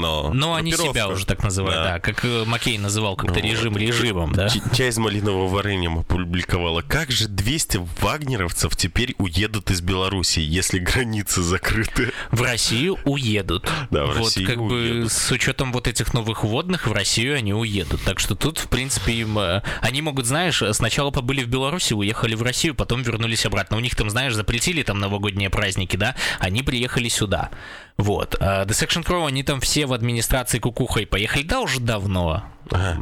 Но, 0.00 0.32
Но 0.32 0.54
они 0.54 0.72
себя 0.72 1.08
уже 1.08 1.26
так 1.26 1.42
называют, 1.42 1.82
да, 1.84 1.92
Да. 1.94 2.00
как 2.00 2.24
э, 2.24 2.44
Маккей 2.46 2.78
называл 2.78 3.16
как-то 3.16 3.40
Вот. 3.40 3.44
режим 3.44 3.76
режимом, 3.76 4.32
да. 4.32 4.48
Часть 4.72 4.98
малинового 4.98 5.48
вареньем 5.48 5.98
опубликовала. 5.98 6.82
Как 6.82 7.10
же 7.10 7.28
200 7.28 7.80
вагнеровцев 8.00 8.76
теперь 8.76 9.14
уедут 9.18 9.70
из 9.70 9.80
Беларуси, 9.80 10.40
если 10.40 10.78
границы 10.78 11.42
закрыты? 11.42 12.12
В 12.30 12.42
Россию 12.42 12.98
уедут. 13.04 13.68
Да, 13.90 14.04
в 14.04 14.08
вот 14.08 14.26
Россию 14.26 14.46
как 14.48 14.58
бы 14.58 14.74
уедут. 14.74 15.12
с 15.12 15.30
учетом 15.30 15.72
вот 15.72 15.86
этих 15.86 16.14
новых 16.14 16.44
водных 16.44 16.86
в 16.86 16.92
Россию 16.92 17.36
они 17.36 17.52
уедут. 17.54 18.02
Так 18.04 18.18
что 18.20 18.34
тут, 18.34 18.58
в 18.58 18.68
принципе, 18.68 19.12
им, 19.12 19.38
э, 19.38 19.62
они 19.80 20.02
могут, 20.02 20.26
знаешь, 20.26 20.62
сначала 20.72 21.10
побыли 21.10 21.42
в 21.44 21.48
Беларуси, 21.48 21.92
уехали 21.92 22.34
в 22.34 22.42
Россию, 22.42 22.74
потом 22.74 23.02
вернулись 23.02 23.44
обратно. 23.46 23.76
У 23.76 23.80
них 23.80 23.94
там, 23.94 24.10
знаешь, 24.10 24.34
запретили 24.34 24.82
там 24.82 24.98
новогодние 24.98 25.50
праздники, 25.50 25.96
да, 25.96 26.14
они 26.38 26.62
приехали 26.62 27.08
сюда. 27.08 27.50
Вот. 27.96 28.36
А 28.40 28.64
The 28.64 28.70
Section 28.70 29.04
Crow, 29.04 29.26
они 29.26 29.42
там 29.42 29.60
все 29.60 29.86
в 29.86 29.92
администрации 29.92 30.58
кукухой 30.58 31.06
поехали, 31.06 31.42
да, 31.42 31.60
уже 31.60 31.80
давно. 31.80 32.44
Ага. 32.70 32.98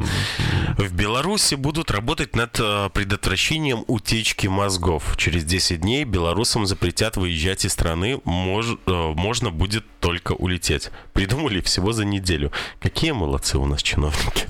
В 0.79 0.93
Беларуси 0.95 1.55
будут 1.55 1.91
работать 1.91 2.35
над 2.35 2.59
э, 2.59 2.89
предотвращением 2.95 3.85
утечки 3.87 4.47
мозгов. 4.47 5.15
Через 5.17 5.45
10 5.45 5.81
дней 5.83 6.05
белорусам 6.05 6.67
запретят 6.67 7.17
выезжать 7.17 7.65
из 7.65 7.73
страны, 7.73 8.21
мож- 8.25 8.79
э, 8.87 9.13
можно 9.15 9.51
будет 9.51 9.85
только 10.01 10.33
улететь. 10.33 10.91
Придумали 11.13 11.61
всего 11.61 11.93
за 11.93 12.05
неделю. 12.05 12.51
Какие 12.81 13.13
молодцы 13.13 13.59
у 13.59 13.67
нас 13.67 13.83
чиновники. 13.83 14.47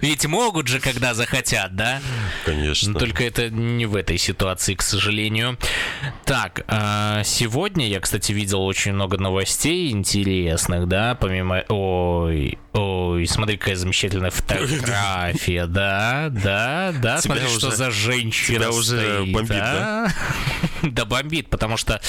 Ведь 0.00 0.26
могут 0.26 0.68
же, 0.68 0.80
когда 0.80 1.14
захотят, 1.14 1.74
да? 1.76 2.00
Конечно. 2.44 2.92
Но 2.92 2.98
только 2.98 3.24
это 3.24 3.50
не 3.50 3.86
в 3.86 3.96
этой 3.96 4.18
ситуации, 4.18 4.74
к 4.74 4.82
сожалению. 4.82 5.58
Так, 6.24 6.64
а, 6.68 7.22
сегодня 7.24 7.88
я, 7.88 8.00
кстати, 8.00 8.32
видел 8.32 8.62
очень 8.62 8.92
много 8.92 9.18
новостей 9.18 9.90
интересных, 9.90 10.88
да, 10.88 11.14
помимо... 11.14 11.64
Ой, 11.68 12.58
ой, 12.72 13.26
смотри, 13.26 13.56
какая 13.56 13.76
замечательная 13.76 14.30
фотография, 14.30 15.66
да, 15.66 16.28
да, 16.30 16.92
да, 17.00 17.20
смотри, 17.20 17.46
что 17.48 17.70
за 17.70 17.90
женщина 17.90 18.58
тебя 18.58 18.70
уже 18.70 19.24
бомбит, 19.24 19.48
да? 19.48 20.12
Да, 20.82 21.04
бомбит, 21.04 21.48
потому 21.48 21.76
что... 21.76 22.00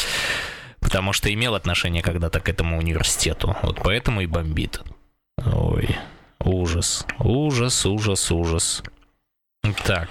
Потому 0.79 1.13
что 1.13 1.33
имел 1.33 1.55
отношение 1.55 2.03
когда-то 2.03 2.41
к 2.41 2.49
этому 2.49 2.77
университету. 2.77 3.55
Вот 3.63 3.79
поэтому 3.81 4.19
и 4.21 4.25
бомбит. 4.25 4.81
Ой, 5.45 5.97
ужас, 6.45 7.05
ужас, 7.19 7.85
ужас, 7.85 8.31
ужас. 8.31 8.83
Так, 9.85 10.09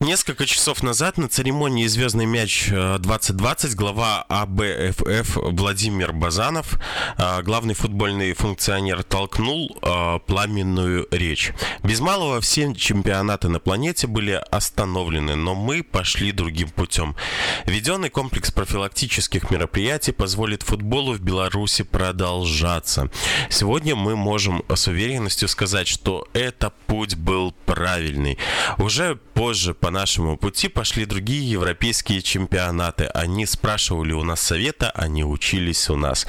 Несколько 0.00 0.46
часов 0.46 0.84
назад 0.84 1.18
на 1.18 1.28
церемонии 1.28 1.84
«Звездный 1.88 2.24
мяч 2.24 2.68
э, 2.70 2.98
2020» 2.98 3.74
глава 3.74 4.24
АБФФ 4.28 5.36
Владимир 5.42 6.12
Базанов, 6.12 6.78
э, 7.18 7.42
главный 7.42 7.74
футбольный 7.74 8.32
функционер, 8.32 9.02
толкнул 9.02 9.76
э, 9.82 10.20
пламенную 10.24 11.08
речь. 11.10 11.52
Без 11.82 11.98
малого 11.98 12.40
все 12.40 12.72
чемпионаты 12.76 13.48
на 13.48 13.58
планете 13.58 14.06
были 14.06 14.40
остановлены, 14.52 15.34
но 15.34 15.56
мы 15.56 15.82
пошли 15.82 16.30
другим 16.30 16.70
путем. 16.70 17.16
Введенный 17.64 18.08
комплекс 18.08 18.52
профилактических 18.52 19.50
мероприятий 19.50 20.12
позволит 20.12 20.62
футболу 20.62 21.14
в 21.14 21.20
Беларуси 21.20 21.82
продолжаться. 21.82 23.10
Сегодня 23.50 23.96
мы 23.96 24.14
можем 24.14 24.62
с 24.72 24.86
уверенностью 24.86 25.48
сказать, 25.48 25.88
что 25.88 26.28
этот 26.34 26.72
путь 26.86 27.16
был 27.16 27.52
правильный. 27.66 28.38
Уже 28.78 29.18
позже 29.38 29.72
по 29.72 29.90
нашему 29.92 30.36
пути 30.36 30.66
пошли 30.66 31.06
другие 31.06 31.48
европейские 31.48 32.22
чемпионаты. 32.22 33.04
Они 33.04 33.46
спрашивали 33.46 34.12
у 34.12 34.24
нас 34.24 34.40
совета, 34.40 34.90
они 34.90 35.22
учились 35.22 35.88
у 35.90 35.96
нас. 35.96 36.26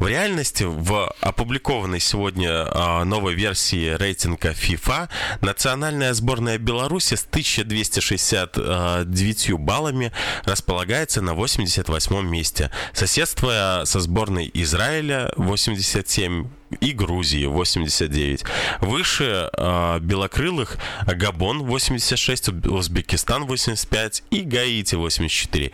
В 0.00 0.08
реальности, 0.08 0.64
в 0.64 1.08
опубликованной 1.20 2.00
сегодня 2.00 2.66
а, 2.68 3.04
новой 3.04 3.34
версии 3.34 3.96
рейтинга 3.96 4.50
FIFA, 4.50 5.08
национальная 5.40 6.12
сборная 6.14 6.58
Беларуси 6.58 7.14
с 7.14 7.22
1269 7.22 9.52
баллами 9.52 10.10
располагается 10.42 11.22
на 11.22 11.34
88 11.34 12.28
месте. 12.28 12.72
Соседство 12.92 13.82
со 13.84 14.00
сборной 14.00 14.50
Израиля 14.52 15.30
87 15.36 16.57
и 16.80 16.92
Грузии 16.92 17.46
89. 17.46 18.44
Выше 18.80 19.50
э, 19.52 19.98
белокрылых 20.00 20.78
Габон 21.06 21.62
86, 21.64 22.66
Узбекистан 22.66 23.44
85 23.46 24.22
и 24.30 24.40
Гаити 24.42 24.94
84. 24.94 25.72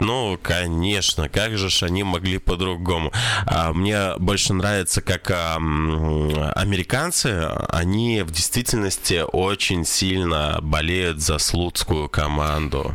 Ну, 0.00 0.38
конечно, 0.42 1.28
как 1.28 1.56
же 1.56 1.70
ж 1.70 1.84
они 1.84 2.02
могли 2.02 2.38
по-другому? 2.38 3.12
А, 3.46 3.72
мне 3.72 4.16
больше 4.18 4.52
нравится, 4.54 5.00
как 5.00 5.30
а, 5.30 5.56
американцы, 5.56 7.48
они 7.68 8.22
в 8.22 8.30
действительности 8.30 9.24
очень 9.32 9.84
сильно 9.84 10.58
болеют 10.62 11.20
за 11.20 11.38
слуцкую 11.38 12.08
команду. 12.08 12.94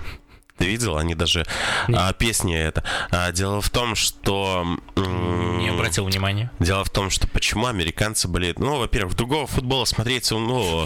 Ты 0.59 0.65
видел? 0.65 0.97
Они 0.97 1.15
даже 1.15 1.45
а, 1.93 2.11
песни 2.13 2.55
это. 2.55 2.83
А, 3.11 3.31
дело 3.31 3.61
в 3.61 3.69
том, 3.69 3.95
что... 3.95 4.65
Не 4.95 5.69
обратил 5.69 6.05
внимания. 6.05 6.51
Дело 6.59 6.83
в 6.83 6.89
том, 6.89 7.09
что 7.09 7.27
почему 7.27 7.67
американцы 7.67 8.27
болеют. 8.27 8.59
Ну, 8.59 8.77
во-первых, 8.77 9.15
другого 9.15 9.47
футбола 9.47 9.85
смотреть, 9.85 10.29
ну, 10.31 10.85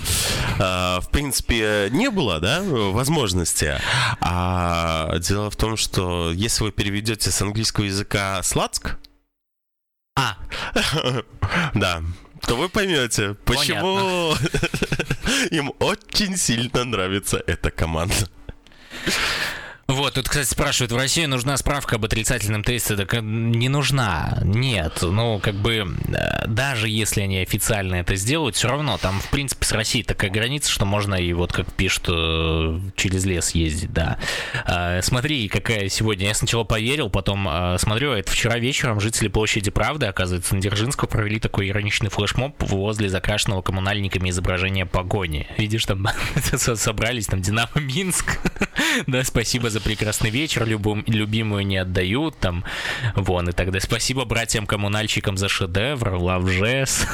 а, 0.60 1.02
в 1.02 1.10
принципе, 1.10 1.90
не 1.92 2.12
было, 2.12 2.40
да, 2.40 2.62
возможности. 2.62 3.80
А 4.22 5.18
дело 5.18 5.50
в 5.50 5.56
том, 5.56 5.76
что 5.76 6.32
если 6.32 6.66
вы 6.66 6.72
переведете 6.72 7.32
с 7.32 7.42
английского 7.42 7.86
языка 7.86 8.42
«сладск», 8.44 8.98
а. 10.16 10.38
да, 11.74 12.04
то 12.42 12.56
вы 12.56 12.70
поймете, 12.70 13.36
почему 13.46 14.36
им 15.50 15.74
очень 15.80 16.38
сильно 16.38 16.84
нравится 16.84 17.42
эта 17.48 17.72
команда. 17.72 18.30
Вот, 19.88 20.14
тут, 20.14 20.30
кстати, 20.30 20.48
спрашивают, 20.48 20.94
в 20.94 20.98
России 20.98 21.26
нужна 21.26 21.58
справка 21.58 21.98
об 21.98 22.06
отрицательном 22.06 22.64
тесте? 22.64 22.96
Так 22.96 23.14
э, 23.16 23.20
не 23.22 23.68
нужна. 23.68 24.40
Нет. 24.44 25.00
Ну, 25.02 25.40
как 25.40 25.56
бы, 25.56 25.86
э, 26.08 26.48
даже 26.48 26.88
если 26.88 27.22
они 27.22 27.40
официально 27.40 27.96
это 27.96 28.16
сделают, 28.16 28.56
все 28.56 28.70
равно 28.70 28.98
там, 28.98 29.20
в 29.20 29.30
принципе, 29.30 29.66
с 29.66 29.74
Россией 29.74 30.06
такая 30.06 30.32
граница, 30.32 30.72
что 30.72 30.86
можно 30.86 31.16
и 31.16 31.34
вот, 31.34 31.52
как 31.52 31.72
пишут, 31.74 32.06
э, 32.08 32.80
через 32.96 33.26
лес 33.26 33.52
ездить, 33.52 33.92
да. 33.92 34.18
Смотри, 35.02 35.50
какая 35.50 35.90
сегодня. 35.90 36.28
Я 36.28 36.34
сначала 36.34 36.64
поверил, 36.64 37.10
потом 37.10 37.50
смотрю, 37.78 38.14
это 38.14 38.32
вчера 38.32 38.58
вечером 38.58 39.00
жители 39.00 39.28
площади 39.28 39.70
Правды, 39.70 40.06
оказывается, 40.06 40.56
на 40.56 40.62
Дзержинского 40.62 41.08
провели 41.08 41.40
такой 41.40 41.70
ироничный 41.70 42.10
флешмоб 42.10 42.56
возле 42.64 43.10
закрашенного 43.10 43.62
коммунальниками 43.62 44.30
изображения 44.30 44.86
погони. 44.86 45.48
Видишь, 45.58 45.86
там 45.86 46.08
собрались, 46.56 47.28
там 47.28 47.42
Динамо 47.42 47.70
Минск. 47.76 48.40
Да, 49.08 49.24
спасибо 49.24 49.70
за 49.70 49.80
прекрасный 49.82 50.30
вечер, 50.30 50.66
любым, 50.66 51.04
любимую 51.08 51.66
не 51.66 51.78
отдают, 51.78 52.38
там, 52.40 52.64
вон, 53.16 53.50
и 53.50 53.52
тогда 53.52 53.80
спасибо 53.80 54.26
братьям-коммунальщикам 54.26 55.38
за 55.38 55.50
шедевр, 55.50 56.10
Jazz, 56.14 57.08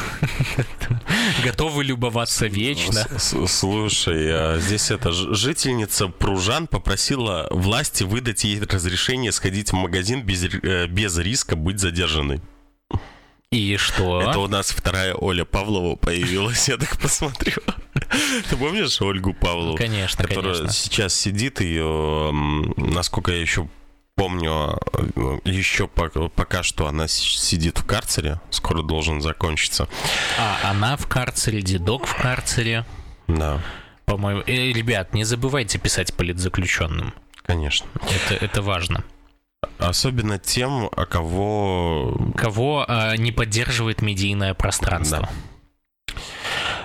готовы 1.43 1.83
любоваться 1.83 2.47
вечно. 2.47 3.05
Слушай, 3.17 4.29
а 4.31 4.59
здесь 4.59 4.91
эта 4.91 5.11
жительница 5.11 6.07
Пружан 6.07 6.67
попросила 6.67 7.47
власти 7.51 8.03
выдать 8.03 8.43
ей 8.43 8.61
разрешение 8.61 9.31
сходить 9.31 9.71
в 9.71 9.75
магазин 9.75 10.23
без, 10.23 10.43
э, 10.43 10.87
без 10.87 11.17
риска 11.17 11.55
быть 11.55 11.79
задержанной. 11.79 12.41
И 13.51 13.77
что? 13.77 14.21
Это 14.21 14.39
у 14.39 14.47
нас 14.47 14.69
вторая 14.69 15.15
Оля 15.15 15.43
Павлова 15.43 15.95
появилась, 15.95 16.69
я 16.69 16.77
так 16.77 16.99
посмотрю. 16.99 17.55
Ты 18.47 18.55
помнишь 18.55 19.01
Ольгу 19.01 19.33
Павлову? 19.33 19.75
Конечно, 19.75 20.23
Которая 20.23 20.53
конечно. 20.53 20.73
сейчас 20.73 21.15
сидит, 21.15 21.59
ее, 21.59 22.31
насколько 22.77 23.31
я 23.31 23.41
еще 23.41 23.67
помню, 24.13 24.79
еще 25.45 25.87
пока 25.87 26.61
что 26.61 26.87
она 26.87 27.07
сидит 27.07 27.79
в 27.79 27.85
карцере, 27.85 28.39
скоро 28.51 28.83
должен 28.83 29.19
закончиться. 29.19 29.87
А 30.37 30.69
она 30.69 30.95
в 30.95 31.07
карцере, 31.07 31.63
дедок 31.63 32.05
в 32.05 32.15
карцере. 32.15 32.85
Да. 33.27 33.61
По-моему, 34.05 34.41
э, 34.45 34.71
ребят, 34.71 35.13
не 35.13 35.23
забывайте 35.23 35.79
писать 35.79 36.13
политзаключенным. 36.13 37.13
Конечно. 37.43 37.87
Это, 38.27 38.45
это 38.45 38.61
важно. 38.61 39.03
Особенно 39.79 40.37
тем, 40.37 40.89
а 40.95 41.05
кого... 41.05 42.17
Кого 42.35 42.85
э, 42.87 43.15
не 43.15 43.31
поддерживает 43.31 44.01
медийное 44.01 44.53
пространство. 44.53 45.21
Да. 45.21 45.29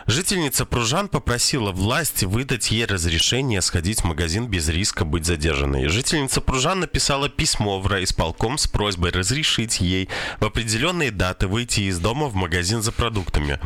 Жительница 0.07 0.67
Пружан 0.67 1.09
попросила 1.09 1.73
власти 1.73 2.27
выдать 2.27 2.71
ей 2.71 2.85
разрешение 2.85 3.63
сходить 3.63 4.03
в 4.03 4.05
магазин 4.05 4.47
без 4.47 4.69
риска 4.69 5.05
быть 5.05 5.25
задержанной. 5.25 5.89
Жительница 5.89 6.41
Пружан 6.41 6.81
написала 6.81 7.29
письмо 7.29 7.81
в 7.81 7.87
райисполком 7.87 8.59
с 8.59 8.67
просьбой 8.67 9.13
разрешить 9.13 9.81
ей 9.81 10.09
в 10.41 10.45
определенные 10.45 11.11
даты 11.11 11.47
выйти 11.47 11.81
из 11.81 11.99
дома 11.99 12.27
в 12.27 12.35
магазин 12.35 12.83
за 12.83 12.93
продуктами. 12.93 13.59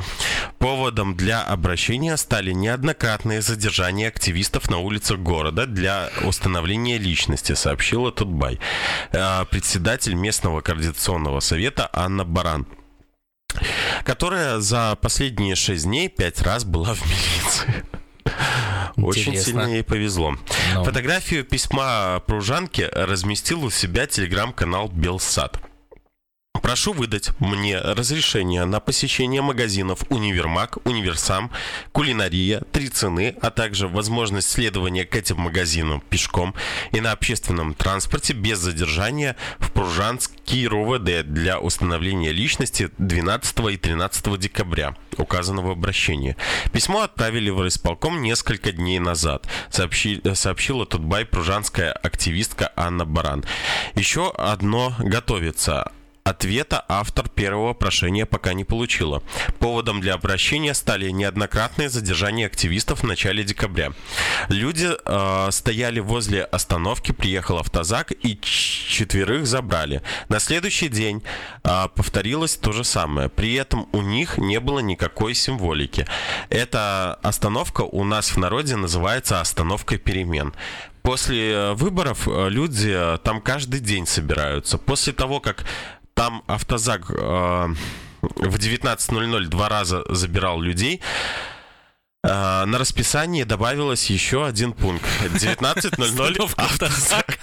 Поводом 0.59 1.17
для 1.17 1.43
обращения 1.43 2.17
стали 2.17 2.53
неоднократные 2.53 3.43
задержания 3.43 4.09
активистов 4.09 4.71
на 4.71 4.79
улицах 4.79 5.19
города 5.19 5.67
для 5.67 6.11
установления 6.25 6.99
личности, 6.99 7.55
сообщила 7.55 8.13
Тутбай. 8.13 8.61
Э, 9.13 9.45
председатель 9.51 10.15
местного 10.15 10.61
координационного 10.61 11.41
совета 11.41 11.91
Анна 11.93 12.25
Баран 12.25 12.67
которая 14.05 14.61
за 14.61 14.97
последние 15.01 15.55
шесть 15.55 15.85
дней 15.85 16.09
пять 16.09 16.43
раз 16.43 16.65
была 16.65 16.95
в 16.95 17.03
милиции. 17.05 17.85
Очень 18.97 19.37
сильно 19.37 19.67
ей 19.67 19.83
повезло. 19.83 20.33
Но... 20.33 20.39
Ну. 20.75 20.85
Фотографию 20.85 21.45
письма 21.45 22.23
пружанки 22.27 22.89
разместил 22.93 23.65
у 23.65 23.71
себя 23.71 24.07
телеграм-канал 24.07 24.89
Белсад. 24.89 25.61
Прошу 26.69 26.93
выдать 26.93 27.31
мне 27.39 27.79
разрешение 27.79 28.67
на 28.67 28.79
посещение 28.79 29.41
магазинов 29.41 30.01
Универмаг, 30.11 30.77
Универсам, 30.87 31.51
Кулинария, 31.93 32.61
Три 32.73 32.91
цены, 32.91 33.35
а 33.41 33.51
также 33.51 33.89
возможность 33.89 34.51
следования 34.51 35.07
к 35.07 35.17
этим 35.17 35.41
магазинам 35.41 36.03
пешком 36.11 36.55
и 36.93 37.01
на 37.01 37.13
общественном 37.13 37.73
транспорте 37.73 38.35
без 38.35 38.59
задержания 38.59 39.35
в 39.59 39.73
Пружанский 39.73 40.67
РУВД 40.67 41.33
для 41.33 41.59
установления 41.59 42.33
личности 42.33 42.91
12 42.99 43.59
и 43.71 43.77
13 43.79 44.39
декабря 44.39 44.95
указанного 45.17 45.73
обращения. 45.73 46.37
Письмо 46.71 47.01
отправили 47.01 47.49
в 47.49 47.61
райисполком 47.61 48.21
несколько 48.21 48.73
дней 48.73 48.99
назад, 48.99 49.49
сообщи, 49.71 50.21
сообщила 50.35 50.85
Тутбай 50.85 51.25
пружанская 51.25 51.93
активистка 51.93 52.75
Анна 52.77 53.07
Баран. 53.07 53.47
Еще 53.95 54.31
одно 54.37 54.95
готовится. 54.99 55.93
Ответа 56.29 56.85
автор 56.89 57.27
первого 57.31 57.73
прошения 57.73 58.27
пока 58.27 58.53
не 58.53 58.63
получила. 58.63 59.23
Поводом 59.61 60.03
для 60.03 60.13
обращения 60.13 60.75
стали 60.75 61.09
неоднократные 61.09 61.89
задержания 61.89 62.47
активистов 62.47 63.01
в 63.01 63.07
начале 63.07 63.45
декабря. 63.45 63.95
Люди 64.51 64.91
э, 64.91 65.51
стояли 65.51 66.01
возле 66.01 66.45
остановки, 66.45 67.13
приехал 67.13 67.57
автозак 67.57 68.13
и 68.13 68.39
четверых 68.43 69.47
забрали. 69.47 70.03
На 70.29 70.39
следующий 70.39 70.89
день 70.89 71.23
э, 71.65 71.89
повторилось 71.95 72.59
то 72.59 72.73
же 72.73 72.85
самое. 72.85 73.31
При 73.31 73.55
этом 73.55 73.89
у 73.93 74.03
них 74.03 74.37
не 74.37 74.61
было 74.61 74.81
никакой 74.81 75.33
символики. 75.33 76.07
Эта 76.51 77.15
остановка 77.23 77.81
у 77.81 78.05
нас 78.05 78.33
в 78.33 78.37
народе 78.37 78.77
называется 78.77 79.41
остановкой 79.41 79.97
перемен 79.97 80.53
после 81.09 81.73
выборов 81.73 82.29
э, 82.29 82.51
люди 82.51 82.91
э, 82.95 83.17
там 83.25 83.41
каждый 83.41 83.81
день 83.81 84.07
собираются. 84.07 84.77
После 84.77 85.15
того, 85.15 85.41
как 85.41 85.65
там 86.19 86.43
автозак 86.49 87.11
э, 87.11 87.15
в 88.23 88.57
19.00 88.57 89.47
два 89.47 89.69
раза 89.69 90.03
забирал 90.09 90.61
людей. 90.61 91.01
Э, 92.25 92.65
на 92.65 92.77
расписании 92.77 93.45
добавилось 93.45 94.11
еще 94.11 94.45
один 94.45 94.73
пункт. 94.73 95.07
19.00 95.23 96.55
автозак. 96.57 97.39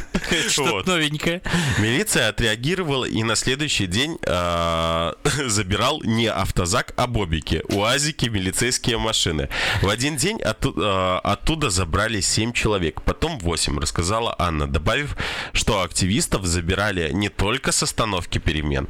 Что-то 0.48 0.72
вот. 0.72 0.86
новенькое. 0.86 1.42
Милиция 1.78 2.28
отреагировала 2.28 3.04
и 3.04 3.22
на 3.22 3.36
следующий 3.36 3.86
день 3.86 4.18
э, 4.22 5.12
забирал 5.46 6.02
не 6.02 6.26
автозак, 6.26 6.92
а 6.96 7.06
бобики. 7.06 7.62
УАЗики, 7.68 8.26
милицейские 8.28 8.98
машины. 8.98 9.48
В 9.82 9.88
один 9.88 10.16
день 10.16 10.40
э, 10.42 11.20
оттуда 11.24 11.70
забрали 11.70 12.20
7 12.20 12.52
человек, 12.52 13.02
потом 13.02 13.38
8, 13.38 13.78
рассказала 13.78 14.34
Анна, 14.38 14.66
добавив, 14.66 15.16
что 15.52 15.82
активистов 15.82 16.44
забирали 16.44 17.10
не 17.12 17.28
только 17.28 17.72
с 17.72 17.82
остановки 17.82 18.38
перемен. 18.38 18.88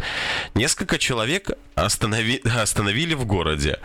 Несколько 0.54 0.98
человек 0.98 1.50
останови, 1.74 2.42
остановили 2.44 3.14
в 3.14 3.24
городе. 3.24 3.78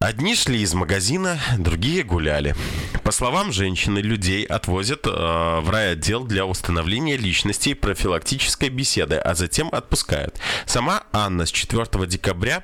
Одни 0.00 0.36
шли 0.36 0.60
из 0.60 0.74
магазина, 0.74 1.40
другие 1.58 2.04
гуляли. 2.04 2.54
По 3.02 3.10
словам 3.10 3.50
женщины, 3.50 3.98
людей 3.98 4.44
отвозят 4.44 5.04
э, 5.08 5.10
в 5.10 5.68
райотдел 5.70 6.22
для 6.22 6.46
установления 6.46 7.16
личности 7.16 7.70
и 7.70 7.74
профилактической 7.74 8.68
беседы, 8.68 9.16
а 9.16 9.34
затем 9.34 9.68
отпускают. 9.72 10.38
Сама 10.66 11.02
Анна 11.10 11.46
с 11.46 11.50
4 11.50 11.84
декабря 12.06 12.62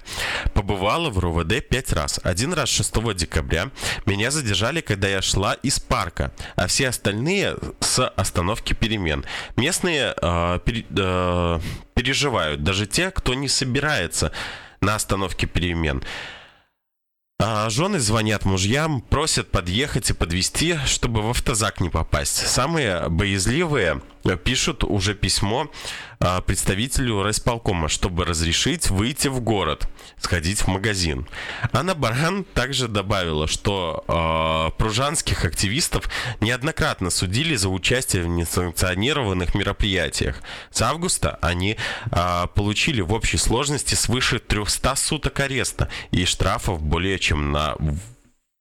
побывала 0.52 1.10
в 1.10 1.18
РОВД 1.18 1.68
пять 1.68 1.92
раз. 1.92 2.20
Один 2.22 2.52
раз 2.52 2.68
6 2.68 3.16
декабря 3.16 3.72
меня 4.06 4.30
задержали, 4.30 4.80
когда 4.80 5.08
я 5.08 5.20
шла 5.20 5.54
из 5.54 5.80
парка, 5.80 6.32
а 6.54 6.68
все 6.68 6.86
остальные 6.86 7.56
с 7.80 8.06
остановки 8.10 8.74
перемен. 8.74 9.24
Местные 9.56 10.14
э, 10.22 10.60
пере, 10.64 10.86
э, 10.96 11.60
переживают, 11.94 12.62
даже 12.62 12.86
те, 12.86 13.10
кто 13.10 13.34
не 13.34 13.48
собирается 13.48 14.30
на 14.80 14.94
остановке 14.94 15.48
перемен. 15.48 16.04
А 17.40 17.68
жены 17.68 17.98
звонят 17.98 18.44
мужьям, 18.44 19.00
просят 19.00 19.50
подъехать 19.50 20.10
и 20.10 20.14
подвести, 20.14 20.76
чтобы 20.86 21.20
в 21.20 21.30
автозак 21.30 21.80
не 21.80 21.90
попасть. 21.90 22.46
Самые 22.46 23.08
боязливые 23.08 24.00
пишут 24.42 24.84
уже 24.84 25.14
письмо 25.14 25.70
а, 26.18 26.40
представителю 26.40 27.22
райсполкома, 27.22 27.88
чтобы 27.88 28.24
разрешить 28.24 28.88
выйти 28.88 29.28
в 29.28 29.40
город, 29.40 29.88
сходить 30.18 30.60
в 30.60 30.68
магазин. 30.68 31.28
Анна 31.72 31.94
Баран 31.94 32.44
также 32.44 32.88
добавила, 32.88 33.46
что 33.46 34.04
э, 34.08 34.78
пружанских 34.78 35.44
активистов 35.44 36.08
неоднократно 36.40 37.10
судили 37.10 37.56
за 37.56 37.68
участие 37.68 38.22
в 38.22 38.28
несанкционированных 38.28 39.54
мероприятиях. 39.54 40.40
С 40.70 40.80
августа 40.80 41.38
они 41.42 41.76
э, 42.10 42.46
получили 42.54 43.02
в 43.02 43.12
общей 43.12 43.36
сложности 43.36 43.94
свыше 43.94 44.38
300 44.38 44.96
суток 44.96 45.40
ареста 45.40 45.90
и 46.10 46.24
штрафов 46.24 46.82
более 46.82 47.18
чем 47.18 47.52
на 47.52 47.76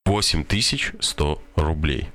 8100 0.05 1.41
рублей. 1.55 2.09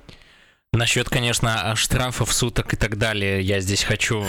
Насчет, 0.74 1.08
конечно, 1.08 1.74
штрафов, 1.76 2.32
суток 2.32 2.74
и 2.74 2.76
так 2.76 2.98
далее, 2.98 3.40
я 3.40 3.60
здесь 3.60 3.82
хочу 3.82 4.26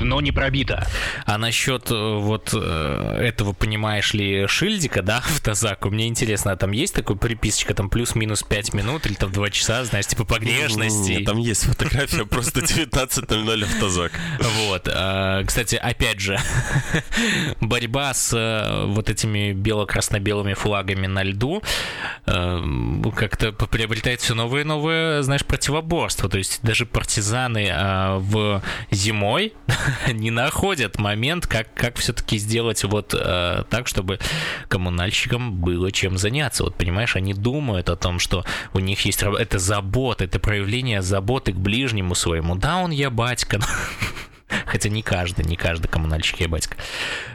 но 0.00 0.20
не 0.20 0.32
пробито. 0.32 0.86
А 1.26 1.38
насчет 1.38 1.90
э, 1.90 1.94
вот 1.94 2.50
э, 2.52 3.20
этого, 3.20 3.52
понимаешь 3.52 4.14
ли, 4.14 4.46
шильдика, 4.46 5.02
да, 5.02 5.20
в 5.26 5.40
Тазаку, 5.40 5.90
мне 5.90 6.06
интересно, 6.06 6.52
а 6.52 6.56
там 6.56 6.72
есть 6.72 6.94
такой 6.94 7.16
приписочка, 7.16 7.74
там 7.74 7.90
плюс-минус 7.90 8.42
5 8.42 8.74
минут 8.74 9.06
или 9.06 9.14
там 9.14 9.32
2 9.32 9.50
часа, 9.50 9.84
знаешь, 9.84 10.06
типа 10.06 10.24
погрешности? 10.24 11.12
Нет, 11.12 11.24
там 11.24 11.38
есть 11.38 11.64
фотография 11.64 12.24
просто 12.26 12.60
19.00 12.60 13.64
в 13.64 13.80
Тазак. 13.80 14.12
Вот. 14.66 14.88
А, 14.92 15.44
кстати, 15.44 15.76
опять 15.76 16.20
же, 16.20 16.38
борьба 17.60 18.14
с 18.14 18.32
э, 18.32 18.84
вот 18.86 19.10
этими 19.10 19.52
бело-красно-белыми 19.52 20.54
флагами 20.54 21.06
на 21.06 21.22
льду 21.22 21.62
как-то 22.24 23.52
приобретает 23.52 24.20
все 24.20 24.34
новые 24.34 24.62
и 24.62 24.64
новые, 24.64 25.22
знаешь, 25.22 25.44
противоборства. 25.44 26.28
То 26.28 26.38
есть 26.38 26.60
даже 26.62 26.86
партизаны 26.86 27.68
а, 27.72 28.18
в 28.18 28.62
зимой 28.90 29.54
не 30.12 30.30
находят 30.30 30.98
момент, 30.98 31.46
как, 31.46 31.72
как 31.74 31.96
все-таки 31.96 32.38
сделать 32.38 32.82
вот 32.84 33.14
э, 33.14 33.64
так, 33.68 33.86
чтобы 33.86 34.18
коммунальщикам 34.68 35.54
было 35.54 35.92
чем 35.92 36.18
заняться. 36.18 36.64
Вот 36.64 36.74
понимаешь, 36.74 37.16
они 37.16 37.34
думают 37.34 37.88
о 37.88 37.96
том, 37.96 38.18
что 38.18 38.44
у 38.72 38.78
них 38.78 39.00
есть 39.02 39.22
это 39.22 39.58
забота, 39.58 40.24
это 40.24 40.38
проявление 40.38 41.02
заботы 41.02 41.52
к 41.52 41.56
ближнему 41.56 42.14
своему. 42.14 42.54
Да, 42.54 42.78
он 42.78 42.90
я 42.90 43.10
батька, 43.10 43.60
Хотя 44.66 44.88
не 44.88 45.02
каждый, 45.02 45.44
не 45.44 45.56
каждый 45.56 45.88
коммунальщик 45.88 46.40
я 46.40 46.48
батька. 46.48 46.76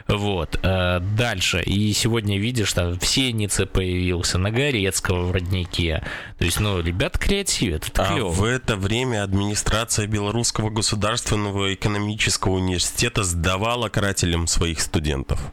Вот. 0.08 0.58
Э, 0.62 1.00
дальше. 1.00 1.62
И 1.62 1.92
сегодня 1.92 2.38
видишь, 2.38 2.68
что 2.68 2.90
в 2.90 3.06
Сеннице 3.06 3.66
появился, 3.66 4.38
на 4.38 4.50
Горецкого 4.50 5.26
в 5.26 5.32
Роднике. 5.32 6.04
То 6.38 6.44
есть, 6.44 6.60
ну, 6.60 6.80
ребят 6.80 7.18
креативят. 7.18 7.88
Это 7.88 8.06
а 8.06 8.24
в 8.24 8.44
это 8.44 8.76
время 8.76 9.22
администрация 9.22 10.06
Белорусского 10.06 10.70
государственного 10.70 11.74
экономического 11.74 12.54
университета 12.54 13.24
сдавала 13.24 13.88
карателям 13.88 14.46
своих 14.46 14.80
студентов. 14.80 15.52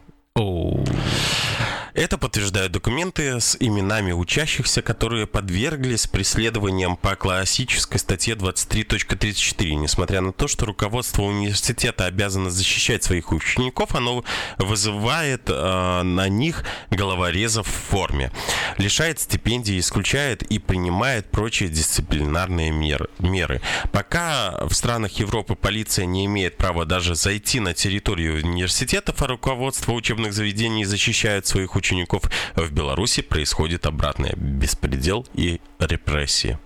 Это 1.94 2.16
подтверждают 2.16 2.72
документы 2.72 3.38
с 3.38 3.54
именами 3.60 4.12
учащихся, 4.12 4.80
которые 4.80 5.26
подверглись 5.26 6.06
преследованиям 6.06 6.96
по 6.96 7.16
классической 7.16 7.98
статье 7.98 8.34
23.34. 8.34 9.74
Несмотря 9.74 10.22
на 10.22 10.32
то, 10.32 10.48
что 10.48 10.64
руководство 10.64 11.22
университета 11.22 12.06
обязано 12.06 12.50
защищать 12.50 13.04
своих 13.04 13.30
учеников, 13.30 13.94
оно 13.94 14.24
вызывает 14.56 15.42
э, 15.48 16.02
на 16.02 16.28
них 16.30 16.64
головорезов 16.90 17.66
в 17.66 17.70
форме, 17.70 18.32
лишает 18.78 19.20
стипендий, 19.20 19.78
исключает 19.78 20.42
и 20.42 20.58
принимает 20.58 21.30
прочие 21.30 21.68
дисциплинарные 21.68 22.70
мер, 22.70 23.10
меры. 23.18 23.60
Пока 23.92 24.64
в 24.64 24.72
странах 24.72 25.12
Европы 25.18 25.56
полиция 25.56 26.06
не 26.06 26.24
имеет 26.24 26.56
права 26.56 26.86
даже 26.86 27.16
зайти 27.16 27.60
на 27.60 27.74
территорию 27.74 28.42
университетов, 28.42 29.20
а 29.20 29.26
руководство 29.26 29.92
учебных 29.92 30.21
заведений 30.30 30.84
защищает 30.84 31.46
своих 31.46 31.74
учеников 31.74 32.22
в 32.54 32.70
Беларуси 32.70 33.22
происходит 33.22 33.86
обратное– 33.86 34.34
беспредел 34.36 35.26
и 35.34 35.60
репрессии. 35.80 36.58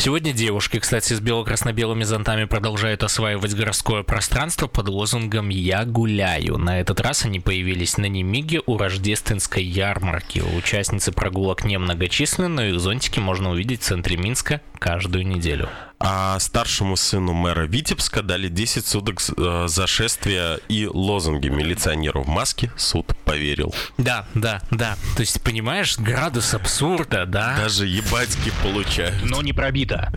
Сегодня 0.00 0.32
девушки, 0.32 0.78
кстати, 0.78 1.12
с 1.12 1.20
бело-красно-белыми 1.20 2.04
зонтами 2.04 2.44
продолжают 2.44 3.02
осваивать 3.02 3.54
городское 3.54 4.04
пространство 4.04 4.68
под 4.68 4.88
лозунгом 4.88 5.48
«Я 5.48 5.84
гуляю». 5.84 6.56
На 6.56 6.80
этот 6.80 7.00
раз 7.00 7.24
они 7.24 7.40
появились 7.40 7.98
на 7.98 8.06
Немиге 8.06 8.62
у 8.64 8.78
рождественской 8.78 9.64
ярмарки. 9.64 10.40
Участницы 10.56 11.10
прогулок 11.10 11.64
немногочисленны, 11.64 12.48
но 12.48 12.64
их 12.64 12.80
зонтики 12.80 13.18
можно 13.18 13.50
увидеть 13.50 13.82
в 13.82 13.84
центре 13.86 14.16
Минска 14.16 14.60
каждую 14.78 15.26
неделю. 15.26 15.68
А 16.00 16.38
старшему 16.38 16.96
сыну 16.96 17.32
мэра 17.32 17.62
Витебска 17.66 18.22
дали 18.22 18.48
10 18.48 18.86
суток 18.86 19.20
э, 19.36 19.64
за 19.66 19.86
шествие 19.88 20.60
и 20.68 20.86
лозунги 20.86 21.48
милиционеру 21.48 22.22
в 22.22 22.28
маске. 22.28 22.70
Суд 22.76 23.16
поверил. 23.24 23.74
Да, 23.96 24.24
да, 24.34 24.62
да. 24.70 24.96
То 25.16 25.22
есть, 25.22 25.42
понимаешь, 25.42 25.98
градус 25.98 26.54
абсурда, 26.54 27.26
да? 27.26 27.56
Даже 27.56 27.86
ебатьки 27.86 28.52
получают. 28.62 29.16
Но 29.24 29.42
не 29.42 29.52
пробито. 29.52 30.12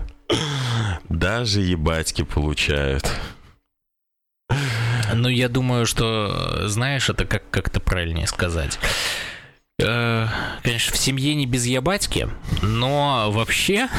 Даже 1.09 1.61
ебатьки 1.61 2.23
получают. 2.23 3.11
Ну, 5.13 5.29
я 5.29 5.49
думаю, 5.49 5.86
что, 5.88 6.67
знаешь, 6.69 7.09
это 7.09 7.25
как- 7.25 7.49
как-то 7.49 7.79
правильнее 7.79 8.27
сказать. 8.27 8.77
Э, 9.82 10.27
конечно, 10.61 10.93
в 10.93 10.97
семье 10.97 11.34
не 11.34 11.47
без 11.47 11.65
ябатьки, 11.65 12.29
но 12.61 13.32
вообще 13.32 13.89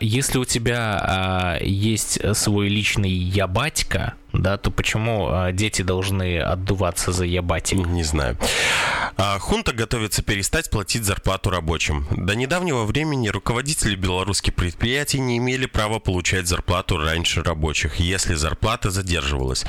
если 0.00 0.38
у 0.38 0.44
тебя 0.44 0.98
а, 1.00 1.58
есть 1.60 2.18
свой 2.36 2.68
личный 2.68 3.10
ябатька, 3.10 4.14
да, 4.32 4.56
то 4.56 4.70
почему 4.70 5.28
а, 5.28 5.52
дети 5.52 5.82
должны 5.82 6.40
отдуваться 6.40 7.12
за 7.12 7.24
ябатик? 7.24 7.86
Не 7.86 8.02
знаю. 8.02 8.38
А, 9.16 9.38
хунта 9.38 9.72
готовится 9.72 10.22
перестать 10.22 10.70
платить 10.70 11.04
зарплату 11.04 11.50
рабочим. 11.50 12.06
До 12.10 12.34
недавнего 12.34 12.84
времени 12.84 13.28
руководители 13.28 13.94
белорусских 13.94 14.54
предприятий 14.54 15.20
не 15.20 15.38
имели 15.38 15.66
права 15.66 15.98
получать 15.98 16.46
зарплату 16.46 16.96
раньше 16.96 17.42
рабочих. 17.42 17.96
Если 17.96 18.34
зарплата 18.34 18.90
задерживалась, 18.90 19.64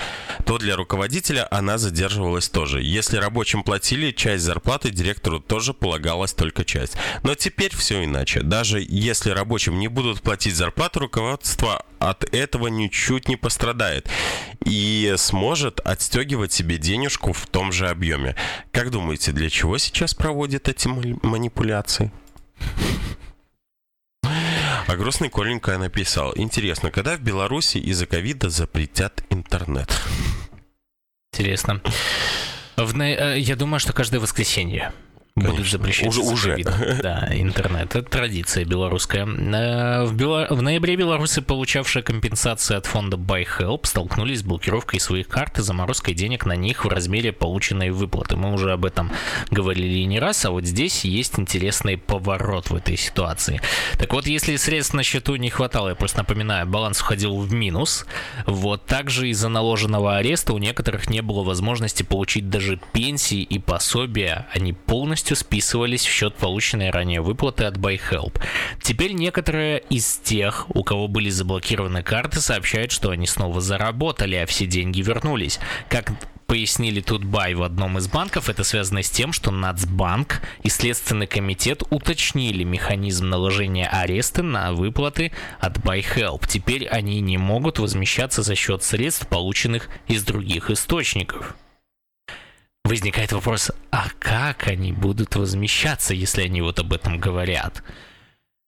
то 0.46 0.58
для 0.58 0.76
руководителя 0.76 1.48
она 1.52 1.78
задерживалась 1.78 2.48
тоже. 2.48 2.82
Если 2.82 3.18
рабочим 3.18 3.64
платили 3.64 4.12
часть 4.12 4.44
зарплаты, 4.44 4.92
директору 4.92 5.40
тоже 5.40 5.74
полагалась 5.74 6.34
только 6.34 6.64
часть. 6.64 6.96
Но 7.24 7.36
теперь 7.36 7.76
все 7.76 8.06
иначе. 8.06 8.42
Даже 8.42 8.80
если 8.82 9.32
рабочим 9.32 9.78
не 9.78 9.90
будут 9.90 10.22
платить 10.22 10.56
зарплату, 10.56 11.02
руководство 11.02 11.86
от 12.10 12.34
этого 12.34 12.68
ничуть 12.68 13.28
не 13.28 13.36
пострадает 13.36 14.10
и 14.66 15.14
сможет 15.18 15.80
отстегивать 15.80 16.52
себе 16.52 16.78
денежку 16.78 17.34
в 17.34 17.48
том 17.48 17.72
же 17.72 17.90
объеме. 17.90 18.36
Как 18.72 18.92
думаете, 18.92 19.32
для 19.32 19.50
чего 19.50 19.78
сейчас 19.78 20.14
проводят 20.14 20.68
эти 20.68 20.88
манипуляции? 20.88 22.12
А 24.86 24.96
грустный 24.98 25.30
Коленька 25.30 25.78
написал, 25.78 26.34
интересно, 26.36 26.92
когда 26.92 27.16
в 27.16 27.22
Беларуси 27.22 27.78
из-за 27.78 28.06
ковида 28.06 28.50
запретят 28.50 29.24
интернет? 29.30 29.90
Интересно. 31.32 31.82
В, 32.76 33.00
э, 33.00 33.40
я 33.40 33.56
думаю, 33.56 33.80
что 33.80 33.94
каждое 33.94 34.20
воскресенье. 34.20 34.92
Конечно. 35.36 35.64
запрещать. 35.80 36.08
Уже- 36.10 36.22
из-за 36.22 36.34
уже. 36.34 36.52
ковида. 36.52 36.98
Да, 37.02 37.28
интернет. 37.32 37.96
Это 37.96 38.04
традиция 38.08 38.66
белорусская. 38.66 39.26
Э, 39.26 40.06
В, 40.06 40.16
Бела- 40.16 40.46
в 40.54 40.62
ноябре 40.62 40.96
белорусы, 40.96 41.42
получавшие 41.42 42.04
компенсации 42.04 42.76
от 42.76 42.86
фонда 42.86 43.18
Buy 43.18 43.44
Help, 43.60 43.88
столкнулись 43.88 44.40
с 44.40 44.44
блокировкой 44.44 45.00
своих 45.00 45.28
карт 45.28 45.58
и 45.58 45.64
заморозкой 45.64 46.14
денег 46.14 46.46
на 46.46 46.56
них 46.56 46.86
в 46.86 46.88
размере 46.88 47.32
полученной 47.32 47.90
выплаты. 47.90 48.36
Мы 48.36 48.54
уже 48.54 48.74
об 48.74 48.86
этом 48.86 49.12
говорили 49.50 50.04
не 50.04 50.20
раз, 50.20 50.46
а 50.46 50.52
вот 50.52 50.66
здесь 50.66 51.04
есть 51.04 51.40
интересный 51.40 51.98
поворот 51.98 52.70
в 52.70 52.76
этой 52.76 52.96
ситуации. 52.96 53.60
Так 53.98 54.14
вот, 54.14 54.28
если 54.28 54.56
средств 54.56 54.94
на 54.94 55.02
счету 55.02 55.36
не 55.38 55.50
хватало, 55.50 55.90
я 55.90 55.96
просто 55.96 56.20
напоминаю, 56.20 56.68
баланс 56.68 57.02
уходил 57.02 57.40
в 57.40 57.52
минус, 57.52 58.06
вот 58.46 58.86
также 58.86 59.30
из-за 59.30 59.50
наложенного 59.50 60.18
ареста 60.18 60.54
у 60.54 60.60
некоторых 60.60 61.10
не 61.10 61.22
было 61.24 61.42
возможности 61.44 62.04
получить 62.04 62.50
даже 62.52 62.80
пенсии 62.94 63.42
и 63.42 63.58
пособия. 63.58 64.46
Они 64.54 64.74
полностью 64.74 65.23
списывались 65.32 66.06
в 66.06 66.12
счет 66.12 66.36
полученной 66.36 66.90
ранее 66.92 67.22
выплаты 67.22 67.64
от 67.64 67.78
BuyHelp. 67.78 68.40
Теперь 68.82 69.14
некоторые 69.14 69.84
из 69.90 70.18
тех, 70.18 70.66
у 70.76 70.84
кого 70.84 71.08
были 71.08 71.30
заблокированы 71.30 72.04
карты, 72.04 72.42
сообщают, 72.42 72.92
что 72.92 73.10
они 73.10 73.28
снова 73.28 73.62
заработали, 73.62 74.36
а 74.36 74.46
все 74.46 74.66
деньги 74.66 75.02
вернулись. 75.02 75.60
Как 75.90 76.12
пояснили 76.54 77.02
Тутбай 77.02 77.56
в 77.56 77.64
одном 77.64 77.98
из 77.98 78.08
банков, 78.08 78.50
это 78.50 78.64
связано 78.64 79.02
с 79.02 79.10
тем, 79.10 79.34
что 79.34 79.50
Нацбанк 79.50 80.42
и 80.62 80.70
Следственный 80.70 81.26
комитет 81.26 81.82
уточнили 81.90 82.64
механизм 82.64 83.28
наложения 83.30 83.88
ареста 83.88 84.44
на 84.44 84.72
выплаты 84.74 85.32
от 85.60 85.78
BuyHelp. 85.80 86.48
Теперь 86.48 86.88
они 86.88 87.22
не 87.22 87.38
могут 87.38 87.80
возмещаться 87.80 88.44
за 88.44 88.56
счет 88.56 88.84
средств, 88.84 89.28
полученных 89.28 89.90
из 90.08 90.24
других 90.24 90.70
источников. 90.70 91.56
Возникает 92.86 93.32
вопрос, 93.32 93.72
а 93.92 94.08
как 94.20 94.68
они 94.68 94.92
будут 94.92 95.36
возмещаться, 95.38 96.14
если 96.14 96.44
они 96.44 96.62
вот 96.62 96.80
об 96.80 96.92
этом 96.92 97.18
говорят? 97.18 97.82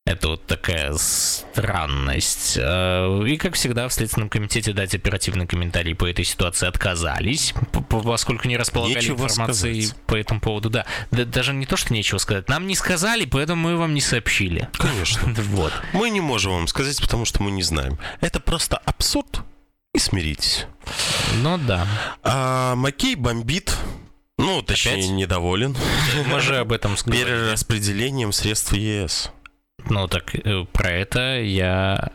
Это 0.05 0.29
вот 0.29 0.45
такая 0.45 0.93
странность. 0.93 2.57
Э, 2.61 3.23
И, 3.27 3.37
как 3.37 3.55
всегда, 3.55 3.87
в 3.89 3.93
Следственном 3.93 4.29
комитете 4.29 4.71
дать 4.71 4.93
оперативный 4.93 5.47
комментарий 5.47 5.95
по 5.95 6.05
этой 6.07 6.23
ситуации 6.23 6.67
отказались, 6.67 7.53
поскольку 7.89 8.47
не 8.47 8.55
располагали 8.55 8.99
Нечего 8.99 9.23
информацией 9.23 9.81
сказать. 9.87 10.03
по 10.05 10.15
этому 10.15 10.39
поводу. 10.39 10.69
Да. 10.69 10.85
Да, 11.11 11.25
даже 11.25 11.53
не 11.53 11.65
то, 11.65 11.75
что 11.75 11.91
нечего 11.91 12.19
сказать. 12.19 12.47
Нам 12.47 12.67
не 12.67 12.75
сказали, 12.75 13.25
поэтому 13.25 13.63
мы 13.63 13.77
вам 13.77 13.93
не 13.95 14.01
сообщили. 14.01 14.69
Конечно. 14.77 15.33
Вот. 15.49 15.73
Мы 15.93 16.09
не 16.11 16.21
можем 16.21 16.53
вам 16.53 16.67
сказать, 16.67 17.01
потому 17.01 17.25
что 17.25 17.41
мы 17.43 17.49
не 17.51 17.63
знаем. 17.63 17.97
Это 18.21 18.39
просто 18.39 18.77
абсурд. 18.77 19.41
И 19.93 19.99
смиритесь. 19.99 20.67
Ну 21.41 21.57
да. 21.57 21.87
А 22.23 22.75
Макей 22.75 23.15
бомбит. 23.15 23.75
Ну, 24.45 24.61
точнее, 24.61 24.93
Опять? 24.93 25.09
недоволен 25.09 25.75
Мы 26.27 26.39
же 26.39 26.57
об 26.57 26.71
этом 26.71 26.97
сказали. 26.97 27.23
перераспределением 27.23 28.31
средств 28.31 28.73
ЕС. 28.73 29.31
Ну 29.89 30.07
так 30.07 30.33
э, 30.35 30.65
про 30.71 30.89
это 30.89 31.41
я 31.41 32.11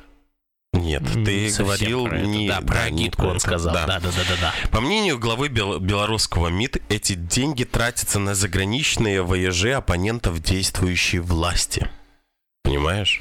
Нет, 0.72 1.02
не 1.14 1.24
ты 1.24 1.50
говорил 1.58 2.06
про 2.06 2.16
это. 2.18 2.26
не... 2.26 2.48
Да, 2.48 2.60
про 2.60 2.82
агитку 2.84 3.26
он 3.26 3.38
сказал. 3.40 3.72
Да. 3.74 3.86
Да, 3.86 4.00
да, 4.00 4.08
да, 4.10 4.22
да, 4.28 4.36
да. 4.40 4.68
По 4.70 4.80
мнению 4.80 5.18
главы 5.18 5.48
бел- 5.48 5.78
белорусского 5.78 6.48
МИД, 6.48 6.82
эти 6.88 7.14
деньги 7.14 7.64
тратятся 7.64 8.18
на 8.18 8.34
заграничные 8.34 9.22
вояжи 9.22 9.72
оппонентов 9.72 10.40
действующей 10.40 11.18
власти. 11.20 11.88
Понимаешь? 12.62 13.20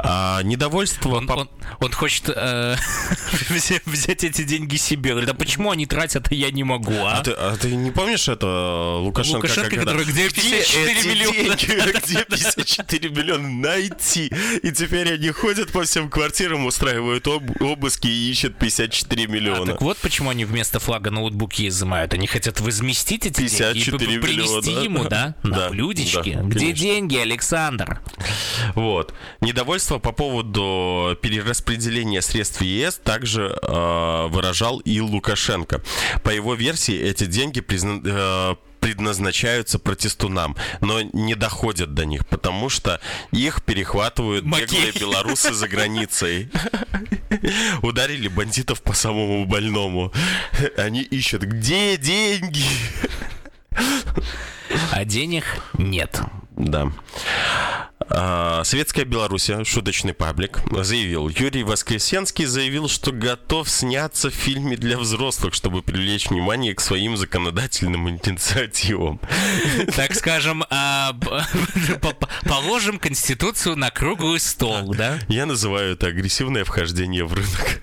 А, 0.00 0.42
недовольство... 0.44 1.16
Он, 1.16 1.26
по- 1.26 1.32
он- 1.32 1.50
он 1.80 1.92
хочет 1.92 2.28
э, 2.28 2.76
взя- 3.50 3.82
взять 3.84 4.22
эти 4.24 4.42
деньги 4.42 4.76
себе. 4.76 5.10
Говорит, 5.10 5.28
а 5.30 5.34
почему 5.34 5.70
они 5.72 5.86
тратят, 5.86 6.28
а 6.30 6.34
я 6.34 6.50
не 6.52 6.62
могу, 6.62 6.94
а? 6.94 7.18
А 7.18 7.22
ты, 7.22 7.32
а 7.32 7.56
ты 7.56 7.74
не 7.74 7.90
помнишь 7.90 8.28
это 8.28 8.96
Лукашенко? 9.00 9.36
Лукашенко, 9.38 9.74
это? 9.74 9.84
который, 9.84 10.04
где 10.04 10.28
54 10.30 10.92
эти 10.92 11.06
миллиона? 11.08 11.56
деньги? 11.56 11.98
Где 12.08 12.24
54 12.24 13.10
миллиона 13.10 13.48
найти? 13.48 14.30
И 14.62 14.70
теперь 14.70 15.12
они 15.14 15.30
ходят 15.30 15.72
по 15.72 15.82
всем 15.82 16.08
квартирам, 16.08 16.64
устраивают 16.66 17.26
об- 17.26 17.60
обыски 17.60 18.06
и 18.06 18.30
ищут 18.30 18.56
54 18.56 19.24
А, 19.24 19.26
миллиона. 19.28 19.72
так 19.72 19.82
вот 19.82 19.98
почему 19.98 20.30
они 20.30 20.44
вместо 20.44 20.78
флага 20.78 21.10
ноутбуки 21.10 21.66
изымают. 21.68 22.14
Они 22.14 22.26
хотят 22.28 22.60
возместить 22.60 23.26
эти 23.26 23.48
деньги 23.48 23.78
и 23.80 23.84
54 23.84 24.20
п- 24.20 24.26
принести 24.26 24.70
миллиона. 24.70 24.84
ему, 24.84 25.04
да, 25.08 25.34
на 25.42 25.56
Да, 25.56 25.68
блюдечке. 25.70 26.34
да, 26.36 26.42
Где 26.42 26.58
конечно. 26.60 26.82
деньги, 26.84 27.16
Александр? 27.16 28.00
Вот. 28.74 29.14
Недовольство 29.40 29.98
по 29.98 30.12
поводу 30.12 31.16
перераспределения 31.22 32.20
средств 32.20 32.60
ЕС 32.62 32.96
также 33.02 33.58
э, 33.62 34.26
выражал 34.28 34.78
и 34.80 35.00
Лукашенко. 35.00 35.82
По 36.22 36.30
его 36.30 36.54
версии, 36.54 36.96
эти 36.98 37.24
деньги 37.26 37.60
призна- 37.60 38.00
э, 38.04 38.56
предназначаются 38.80 39.78
протестунам, 39.78 40.56
но 40.80 41.02
не 41.02 41.34
доходят 41.34 41.94
до 41.94 42.04
них, 42.04 42.26
потому 42.28 42.68
что 42.68 43.00
их 43.32 43.62
перехватывают 43.64 44.44
Макей. 44.44 44.66
беглые 44.66 44.92
белорусы 44.92 45.52
за 45.52 45.66
границей. 45.68 46.48
Ударили 47.82 48.28
бандитов 48.28 48.82
по 48.82 48.92
самому 48.92 49.44
больному. 49.46 50.12
Они 50.76 51.02
ищут, 51.02 51.42
где 51.42 51.96
деньги? 51.96 52.64
А 54.92 55.04
денег 55.04 55.44
нет. 55.76 56.20
Да. 56.58 56.92
А, 58.10 58.62
Светская 58.64 59.04
Белоруссия, 59.04 59.64
шуточный 59.64 60.14
паблик, 60.14 60.60
заявил. 60.82 61.28
Юрий 61.28 61.62
Воскресенский 61.62 62.46
заявил, 62.46 62.88
что 62.88 63.12
готов 63.12 63.68
сняться 63.68 64.30
в 64.30 64.34
фильме 64.34 64.76
для 64.76 64.98
взрослых, 64.98 65.54
чтобы 65.54 65.82
привлечь 65.82 66.30
внимание 66.30 66.74
к 66.74 66.80
своим 66.80 67.16
законодательным 67.16 68.08
инициативам. 68.08 69.20
Так 69.94 70.14
скажем, 70.14 70.64
а, 70.70 71.14
положим 72.48 72.98
Конституцию 72.98 73.76
на 73.76 73.90
круглый 73.90 74.40
стол, 74.40 74.94
да? 74.94 75.18
Я 75.28 75.46
называю 75.46 75.92
это 75.92 76.08
агрессивное 76.08 76.64
вхождение 76.64 77.24
в 77.24 77.34
рынок. 77.34 77.82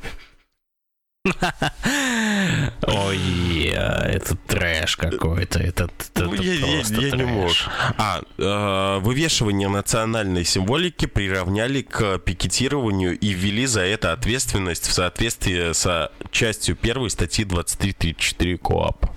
Ой, 2.82 3.74
а, 3.76 4.06
это 4.08 4.36
трэш 4.36 4.96
какой-то. 4.98 5.60
Это, 5.60 5.86
это 5.86 6.24
Ну, 6.26 6.34
я, 6.36 6.54
я- 6.54 6.66
просто 6.78 6.94
я 7.02 7.02
не 7.02 7.12
трэш. 7.12 7.28
мог. 7.28 7.52
А, 7.98 8.22
э, 8.38 9.00
вывешивание 9.00 9.68
национальной 9.70 10.46
символики 10.46 11.06
приравняли 11.06 11.82
к 11.82 12.20
пикетированию 12.20 13.18
и 13.18 13.30
ввели 13.34 13.66
за 13.66 13.82
это 13.82 14.12
ответственность 14.14 14.88
в 14.88 14.94
соответствии 14.94 15.74
со 15.74 16.12
частью 16.32 16.76
первой 16.76 17.10
статьи 17.10 17.46
23.34 17.46 18.58
КОАП. 18.58 19.12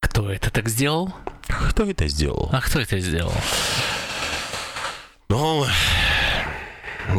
Кто 0.00 0.30
это 0.30 0.50
так 0.50 0.68
сделал? 0.68 1.12
Кто 1.70 1.84
это 1.84 2.08
сделал? 2.08 2.48
А 2.52 2.60
кто 2.60 2.80
это 2.80 2.98
сделал? 2.98 3.32
Ну, 5.28 5.66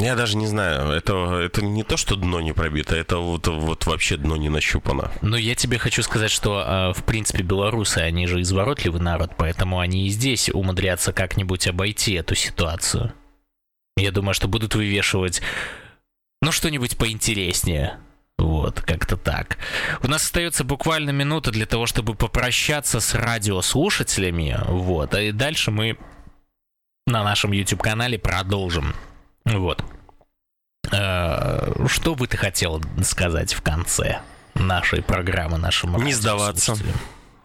я 0.04 0.16
даже 0.16 0.38
не 0.38 0.48
знаю. 0.48 0.92
Это, 0.92 1.14
это 1.40 1.64
не 1.64 1.84
то, 1.84 1.98
что 1.98 2.16
дно 2.16 2.42
не 2.42 2.54
пробито, 2.54 2.96
это 2.96 3.18
вот, 3.18 3.48
вот 3.48 3.86
вообще 3.86 4.18
дно 4.18 4.38
не 4.38 4.50
нащупано. 4.50 5.12
Ну, 5.22 5.38
я 5.38 5.56
тебе 5.56 5.78
хочу 5.78 6.04
сказать, 6.04 6.32
что, 6.32 6.64
а, 6.66 6.94
в 6.94 7.04
принципе, 7.04 7.44
белорусы, 7.44 8.00
они 8.00 8.28
же 8.28 8.42
изворотливый 8.42 9.02
народ, 9.02 9.32
поэтому 9.38 9.80
они 9.80 10.08
и 10.08 10.10
здесь 10.10 10.50
умудрятся 10.50 11.14
как-нибудь 11.14 11.68
обойти 11.68 12.14
эту 12.14 12.36
ситуацию. 12.36 13.14
Я 13.96 14.12
думаю, 14.12 14.34
что 14.34 14.48
будут 14.48 14.76
вывешивать, 14.76 15.42
ну, 16.42 16.52
что-нибудь 16.52 16.98
поинтереснее. 16.98 17.98
Вот, 18.38 18.82
как-то 18.82 19.18
так. 19.18 19.58
У 20.04 20.08
нас 20.08 20.24
остается 20.24 20.64
буквально 20.64 21.10
минута 21.10 21.52
для 21.52 21.66
того, 21.66 21.88
чтобы 21.88 22.14
попрощаться 22.14 23.00
с 23.00 23.16
радиослушателями. 23.16 24.60
Вот, 24.68 25.16
и 25.16 25.32
дальше 25.32 25.72
мы 25.72 25.98
на 27.08 27.24
нашем 27.24 27.52
YouTube-канале 27.52 28.20
продолжим. 28.20 28.94
Вот. 29.54 29.84
Э, 30.92 31.86
Что 31.88 32.16
бы 32.16 32.28
ты 32.28 32.38
хотел 32.38 32.82
сказать 33.04 33.54
в 33.54 33.62
конце 33.62 34.20
нашей 34.56 35.02
программы, 35.02 35.58
нашим 35.58 35.96
Не 36.04 36.14
сдаваться. 36.14 36.76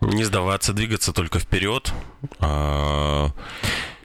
Не 0.00 0.24
сдаваться, 0.24 0.72
двигаться 0.72 1.12
только 1.12 1.38
вперед. 1.38 1.92
А, 2.40 3.30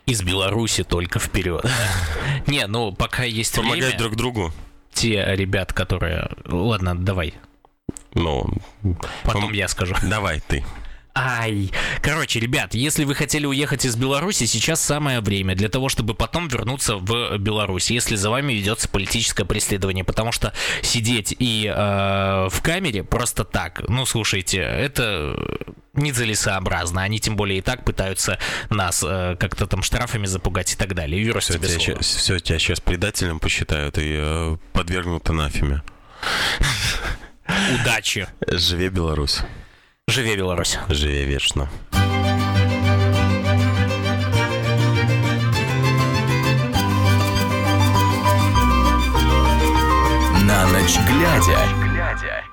Из 0.05 0.21
Беларуси 0.21 0.83
только 0.83 1.19
вперед. 1.19 1.65
Не, 2.47 2.67
ну 2.67 2.91
пока 2.93 3.23
есть 3.23 3.55
помогать 3.55 3.79
время, 3.85 3.97
друг 3.99 4.15
другу. 4.15 4.53
те 4.93 5.25
ребят, 5.35 5.73
которые... 5.73 6.29
Ладно, 6.45 6.95
давай, 6.97 7.33
Ну, 8.13 8.47
потом 9.23 9.51
Пом- 9.51 9.55
я 9.55 9.67
скажу. 9.67 9.95
давай 10.03 10.39
ты. 10.47 10.63
Ай. 11.19 11.71
Короче, 12.03 12.39
ребят, 12.39 12.75
если 12.75 13.03
вы 13.03 13.15
хотели 13.15 13.47
уехать 13.47 13.85
из 13.85 13.95
Беларуси, 13.95 14.45
сейчас 14.45 14.81
самое 14.81 15.19
время 15.19 15.55
для 15.55 15.67
того, 15.67 15.89
чтобы 15.89 16.13
потом 16.13 16.47
вернуться 16.47 16.97
в 16.97 17.37
Беларусь, 17.39 17.89
если 17.89 18.15
за 18.15 18.29
вами 18.29 18.53
ведется 18.53 18.87
политическое 18.87 19.43
преследование, 19.43 20.03
потому 20.03 20.31
что 20.31 20.53
сидеть 20.83 21.35
и 21.39 21.65
э, 21.75 22.47
в 22.51 22.61
камере 22.61 23.03
просто 23.03 23.45
так, 23.45 23.81
ну 23.87 24.05
слушайте, 24.05 24.59
это 24.59 25.35
нецелесообразно. 25.93 27.01
Они 27.01 27.19
тем 27.19 27.35
более 27.35 27.57
и 27.59 27.61
так 27.61 27.83
пытаются 27.83 28.37
нас 28.69 29.03
э, 29.03 29.35
как-то 29.39 29.65
там 29.65 29.81
штрафами 29.81 30.27
запугать 30.27 30.73
и 30.73 30.75
так 30.75 30.93
далее. 30.93 31.19
Юра, 31.23 31.39
Все, 31.39 31.53
тебе 31.53 31.67
тебя, 31.67 31.79
щас- 31.79 32.15
всё, 32.15 32.37
тебя 32.37 32.59
сейчас 32.59 32.79
предателем 32.79 33.39
посчитают 33.39 33.97
и 33.97 34.15
э, 34.19 34.57
подвергнут 34.71 35.27
анафеме. 35.29 35.81
Удачи. 37.81 38.27
Живе 38.47 38.89
Беларусь. 38.89 39.39
Жыве 40.09 40.37
Беларусь 40.37 40.79
жыве 40.87 41.25
вечна. 41.25 41.67
На 50.45 50.65
ночь 50.67 50.97
глядя. 51.05 52.46